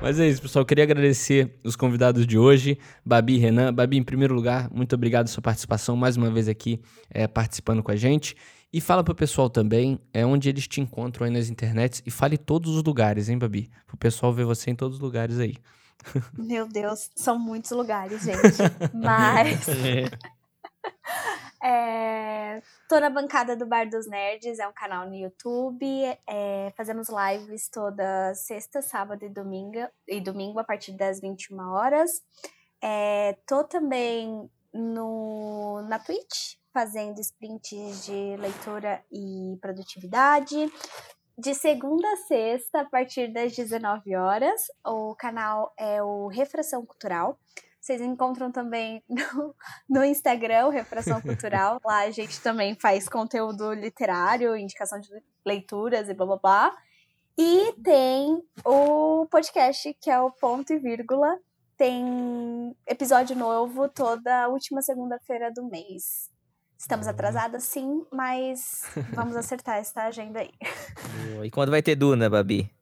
Mas 0.00 0.18
é 0.18 0.28
isso, 0.28 0.42
pessoal. 0.42 0.62
Eu 0.62 0.66
queria 0.66 0.82
agradecer 0.82 1.54
os 1.64 1.76
convidados 1.76 2.26
de 2.26 2.36
hoje, 2.36 2.76
Babi 3.06 3.34
e 3.34 3.38
Renan. 3.38 3.72
Babi, 3.72 3.96
em 3.96 4.02
primeiro 4.02 4.34
lugar, 4.34 4.68
muito 4.72 4.94
obrigado 4.96 5.26
pela 5.26 5.34
sua 5.34 5.42
participação 5.42 5.96
mais 5.96 6.16
uma 6.16 6.28
vez 6.28 6.48
aqui, 6.48 6.80
é, 7.08 7.28
participando 7.28 7.84
com 7.84 7.92
a 7.92 7.96
gente. 7.96 8.34
E 8.72 8.80
fala 8.80 9.04
pro 9.04 9.14
pessoal 9.14 9.50
também 9.50 10.00
é, 10.14 10.24
onde 10.24 10.48
eles 10.48 10.66
te 10.66 10.80
encontram 10.80 11.26
aí 11.26 11.32
nas 11.32 11.50
internets. 11.50 12.02
E 12.06 12.10
fale 12.10 12.38
todos 12.38 12.74
os 12.74 12.82
lugares, 12.82 13.28
hein, 13.28 13.38
Babi? 13.38 13.70
Pro 13.86 13.98
pessoal 13.98 14.32
ver 14.32 14.46
você 14.46 14.70
em 14.70 14.74
todos 14.74 14.96
os 14.96 15.02
lugares 15.02 15.38
aí. 15.38 15.56
Meu 16.32 16.66
Deus, 16.66 17.10
são 17.14 17.38
muitos 17.38 17.70
lugares, 17.72 18.22
gente. 18.22 18.38
Mas. 18.94 19.66
É, 21.64 22.60
tô 22.88 22.98
na 22.98 23.08
bancada 23.08 23.54
do 23.54 23.64
Bar 23.64 23.88
dos 23.88 24.08
Nerds, 24.08 24.58
é 24.58 24.66
um 24.66 24.72
canal 24.72 25.06
no 25.06 25.14
YouTube. 25.14 25.86
é, 26.26 26.72
fazemos 26.76 27.06
lives 27.08 27.68
toda 27.68 28.34
sexta, 28.34 28.82
sábado 28.82 29.24
e 29.24 29.28
domingo, 29.28 29.78
e 30.08 30.20
domingo 30.20 30.58
a 30.58 30.64
partir 30.64 30.90
das 30.90 31.20
21 31.20 31.60
horas. 31.70 32.10
É, 32.82 33.36
tô 33.46 33.62
também 33.62 34.50
no, 34.72 35.82
na 35.88 35.98
Twitch, 35.98 36.56
fazendo 36.72 37.20
sprints 37.20 38.04
de 38.04 38.36
leitura 38.36 39.04
e 39.10 39.56
produtividade. 39.60 40.72
De 41.36 41.54
segunda 41.54 42.06
a 42.12 42.16
sexta, 42.16 42.80
a 42.80 42.84
partir 42.84 43.32
das 43.32 43.54
19 43.54 44.14
horas. 44.16 44.62
O 44.86 45.14
canal 45.14 45.72
é 45.78 46.02
o 46.02 46.28
Refração 46.28 46.84
Cultural. 46.84 47.38
Vocês 47.80 48.00
encontram 48.00 48.52
também 48.52 49.02
no, 49.10 49.54
no 49.88 50.04
Instagram, 50.04 50.68
Refração 50.68 51.20
Cultural. 51.20 51.80
Lá 51.84 52.02
a 52.02 52.10
gente 52.10 52.40
também 52.40 52.74
faz 52.74 53.08
conteúdo 53.08 53.72
literário, 53.72 54.56
indicação 54.56 55.00
de 55.00 55.08
leituras 55.44 56.08
e 56.08 56.14
blá 56.14 56.26
blá 56.26 56.36
blá. 56.36 56.76
E 57.36 57.72
tem 57.82 58.40
o 58.64 59.26
podcast, 59.26 59.96
que 60.00 60.10
é 60.10 60.20
o 60.20 60.30
Ponto 60.30 60.72
e 60.72 60.78
Vírgula. 60.78 61.36
Tem 61.82 62.76
episódio 62.86 63.34
novo 63.34 63.88
toda 63.88 64.46
última 64.46 64.80
segunda-feira 64.82 65.50
do 65.52 65.64
mês. 65.68 66.30
Estamos 66.78 67.08
atrasadas, 67.08 67.64
sim, 67.64 68.06
mas 68.12 68.82
vamos 69.12 69.34
acertar 69.34 69.78
essa 69.78 70.02
agenda 70.04 70.38
aí. 70.38 70.52
E 71.44 71.50
quando 71.50 71.70
vai 71.72 71.82
ter 71.82 71.96
Duna, 71.96 72.30
Babi? 72.30 72.72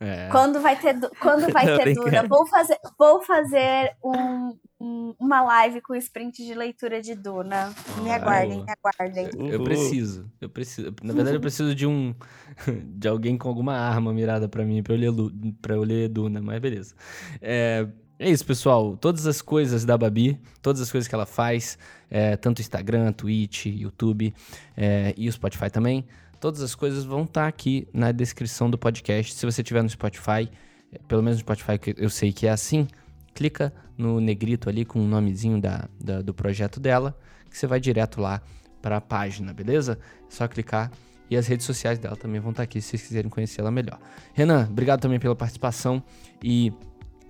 É. 0.00 0.30
Quando 0.30 0.58
vai 0.62 0.74
ter, 0.80 0.98
quando 1.20 1.52
vai 1.52 1.66
ter. 1.66 1.92
Duna? 1.92 2.26
Vou 2.26 2.46
fazer, 2.46 2.78
vou 2.98 3.20
fazer 3.20 3.94
um- 4.02 4.58
uma 4.80 5.42
live 5.42 5.82
com 5.82 5.94
sprint 5.94 6.44
de 6.44 6.54
leitura 6.54 7.02
de 7.02 7.14
Duna. 7.14 7.74
Me 8.02 8.10
aguardem, 8.10 8.64
me 8.64 8.72
aguardem. 8.72 9.28
Eu 9.52 9.62
preciso, 9.62 10.30
eu 10.40 10.48
preciso. 10.48 10.94
Na 11.02 11.12
verdade, 11.12 11.36
eu 11.36 11.40
preciso 11.40 11.74
de 11.74 11.86
um. 11.86 12.14
de 12.96 13.06
alguém 13.06 13.36
com 13.36 13.48
alguma 13.48 13.76
arma 13.76 14.12
mirada 14.12 14.48
pra 14.48 14.64
mim, 14.64 14.82
pra 14.82 14.94
eu 14.94 14.98
ler, 14.98 15.12
pra 15.60 15.74
eu 15.74 15.82
ler 15.82 16.08
Duna, 16.08 16.40
mas 16.40 16.58
beleza. 16.60 16.94
É, 17.42 17.86
é 18.18 18.30
isso, 18.30 18.44
pessoal. 18.46 18.96
Todas 18.96 19.26
as 19.26 19.42
coisas 19.42 19.84
da 19.84 19.98
Babi, 19.98 20.40
todas 20.62 20.80
as 20.80 20.90
coisas 20.90 21.06
que 21.06 21.14
ela 21.14 21.26
faz, 21.26 21.78
é, 22.10 22.36
tanto 22.36 22.62
Instagram, 22.62 23.12
Twitch, 23.12 23.66
YouTube 23.66 24.34
é, 24.76 25.14
e 25.16 25.28
o 25.28 25.32
Spotify 25.32 25.68
também, 25.70 26.06
todas 26.40 26.62
as 26.62 26.74
coisas 26.74 27.04
vão 27.04 27.24
estar 27.24 27.46
aqui 27.46 27.86
na 27.92 28.12
descrição 28.12 28.70
do 28.70 28.78
podcast. 28.78 29.34
Se 29.34 29.44
você 29.44 29.62
tiver 29.62 29.82
no 29.82 29.90
Spotify, 29.90 30.50
é, 30.90 30.98
pelo 31.06 31.22
menos 31.22 31.38
no 31.38 31.40
Spotify 31.40 31.78
que 31.78 31.94
eu 31.98 32.08
sei 32.08 32.32
que 32.32 32.46
é 32.46 32.50
assim, 32.50 32.88
clica 33.34 33.72
no 33.96 34.20
negrito 34.20 34.68
ali 34.68 34.84
com 34.84 34.98
o 35.00 35.06
nomezinho 35.06 35.60
da, 35.60 35.88
da- 36.02 36.22
do 36.22 36.32
projeto 36.34 36.78
dela, 36.80 37.16
que 37.50 37.56
você 37.58 37.66
vai 37.66 37.80
direto 37.80 38.20
lá 38.20 38.40
para 38.80 38.96
a 38.96 39.00
página, 39.00 39.52
beleza? 39.52 39.98
É 40.02 40.24
só 40.30 40.46
clicar 40.48 40.90
e 41.30 41.36
as 41.36 41.46
redes 41.46 41.64
sociais 41.66 41.98
dela 41.98 42.16
também 42.16 42.40
vão 42.40 42.50
estar 42.50 42.62
aqui 42.62 42.80
se 42.80 42.88
vocês 42.90 43.02
quiserem 43.02 43.30
conhecê-la 43.30 43.70
melhor. 43.70 43.98
Renan, 44.34 44.66
obrigado 44.70 45.00
também 45.00 45.18
pela 45.20 45.36
participação 45.36 46.02
e 46.42 46.72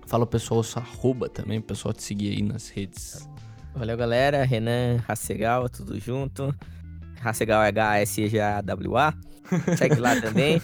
fala 0.07 0.23
o 0.23 0.27
pessoal 0.27 0.63
sua 0.63 0.81
arroba 0.81 1.29
também, 1.29 1.59
o 1.59 1.61
pessoal 1.63 1.93
te 1.93 2.01
seguir 2.03 2.31
aí 2.31 2.41
nas 2.41 2.69
redes. 2.69 3.27
Valeu, 3.73 3.95
galera. 3.95 4.43
Renan, 4.43 4.97
Racegal, 5.07 5.69
tudo 5.69 5.97
junto. 5.99 6.53
Racegal 7.21 7.63
é 7.63 7.67
H-S-G-A-W-A. 7.69 9.13
Segue 9.77 9.95
lá 9.95 10.19
também. 10.19 10.61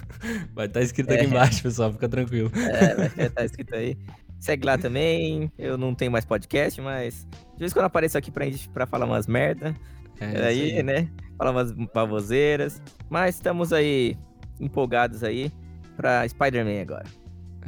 Vai 0.53 0.65
estar 0.67 0.81
escrito 0.81 1.11
aqui 1.13 1.25
embaixo, 1.25 1.61
pessoal, 1.63 1.91
fica 1.93 2.09
tranquilo. 2.09 2.51
É, 2.55 2.95
vai 3.09 3.27
estar 3.27 3.45
escrito 3.45 3.75
aí. 3.75 3.97
Segue 4.39 4.65
lá 4.65 4.77
também. 4.77 5.51
Eu 5.57 5.77
não 5.77 5.93
tenho 5.95 6.11
mais 6.11 6.25
podcast, 6.25 6.79
mas 6.81 7.27
de 7.53 7.59
vez 7.59 7.71
em 7.71 7.73
quando 7.73 7.83
eu 7.83 7.87
apareço 7.87 8.17
aqui 8.17 8.31
pra, 8.31 8.45
gente, 8.45 8.69
pra 8.69 8.85
falar 8.85 9.05
umas 9.05 9.27
merda. 9.27 9.75
É, 10.19 10.45
aí, 10.45 10.77
aí. 10.77 10.83
né? 10.83 11.09
Falar 11.37 11.51
umas 11.51 11.71
baboseiras. 11.71 12.81
Mas 13.09 13.35
estamos 13.35 13.73
aí 13.73 14.15
empolgados 14.59 15.23
aí 15.23 15.51
pra 15.95 16.27
Spider-Man 16.27 16.81
agora. 16.81 17.05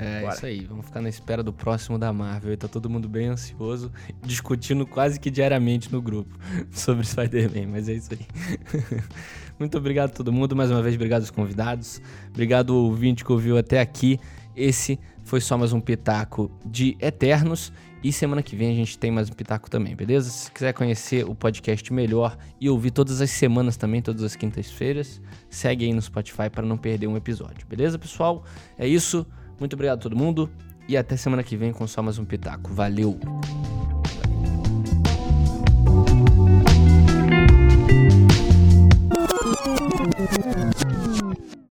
É 0.01 0.21
Bora. 0.21 0.33
isso 0.33 0.45
aí, 0.45 0.61
vamos 0.63 0.85
ficar 0.85 1.01
na 1.01 1.09
espera 1.09 1.43
do 1.43 1.51
próximo 1.51 1.99
da 1.99 2.13
Marvel. 2.13 2.53
E 2.53 2.57
tá 2.57 2.69
todo 2.69 2.89
mundo 2.89 3.09
bem 3.09 3.27
ansioso, 3.27 3.91
discutindo 4.23 4.87
quase 4.87 5.19
que 5.19 5.29
diariamente 5.29 5.91
no 5.91 6.01
grupo 6.01 6.39
sobre 6.71 7.05
Spider-Man, 7.05 7.67
mas 7.69 7.89
é 7.89 7.93
isso 7.93 8.09
aí. 8.13 8.25
Muito 9.59 9.77
obrigado 9.77 10.11
a 10.11 10.13
todo 10.13 10.31
mundo, 10.31 10.55
mais 10.55 10.71
uma 10.71 10.81
vez, 10.81 10.95
obrigado 10.95 11.23
aos 11.23 11.31
convidados, 11.31 12.01
obrigado 12.29 12.73
ao 12.73 12.79
ouvinte 12.79 13.25
que 13.25 13.31
ouviu 13.31 13.57
até 13.57 13.81
aqui. 13.81 14.17
Esse 14.55 14.99
foi 15.23 15.39
só 15.39 15.57
mais 15.57 15.73
um 15.73 15.79
pitaco 15.79 16.51
de 16.65 16.97
Eternos. 16.99 17.71
E 18.01 18.13
semana 18.13 18.41
que 18.41 18.55
vem 18.55 18.71
a 18.71 18.75
gente 18.75 18.97
tem 18.97 19.11
mais 19.11 19.29
um 19.29 19.33
pitaco 19.33 19.69
também, 19.69 19.93
beleza? 19.93 20.29
Se 20.29 20.49
quiser 20.51 20.73
conhecer 20.73 21.25
o 21.25 21.35
podcast 21.35 21.91
melhor 21.91 22.37
e 22.59 22.69
ouvir 22.69 22.91
todas 22.91 23.19
as 23.19 23.29
semanas 23.29 23.75
também, 23.75 24.01
todas 24.01 24.23
as 24.23 24.37
quintas-feiras, 24.37 25.21
segue 25.49 25.83
aí 25.85 25.93
no 25.93 26.01
Spotify 26.01 26.49
para 26.49 26.65
não 26.65 26.77
perder 26.77 27.07
um 27.07 27.17
episódio, 27.17 27.67
beleza, 27.67 27.99
pessoal? 27.99 28.45
É 28.77 28.87
isso. 28.87 29.27
Muito 29.59 29.73
obrigado 29.73 29.99
a 29.99 30.01
todo 30.01 30.15
mundo 30.15 30.49
e 30.87 30.95
até 30.95 31.17
semana 31.17 31.43
que 31.43 31.57
vem 31.57 31.73
com 31.73 31.85
só 31.85 32.01
mais 32.01 32.17
um 32.17 32.23
pitaco. 32.23 32.73
Valeu! 32.73 33.19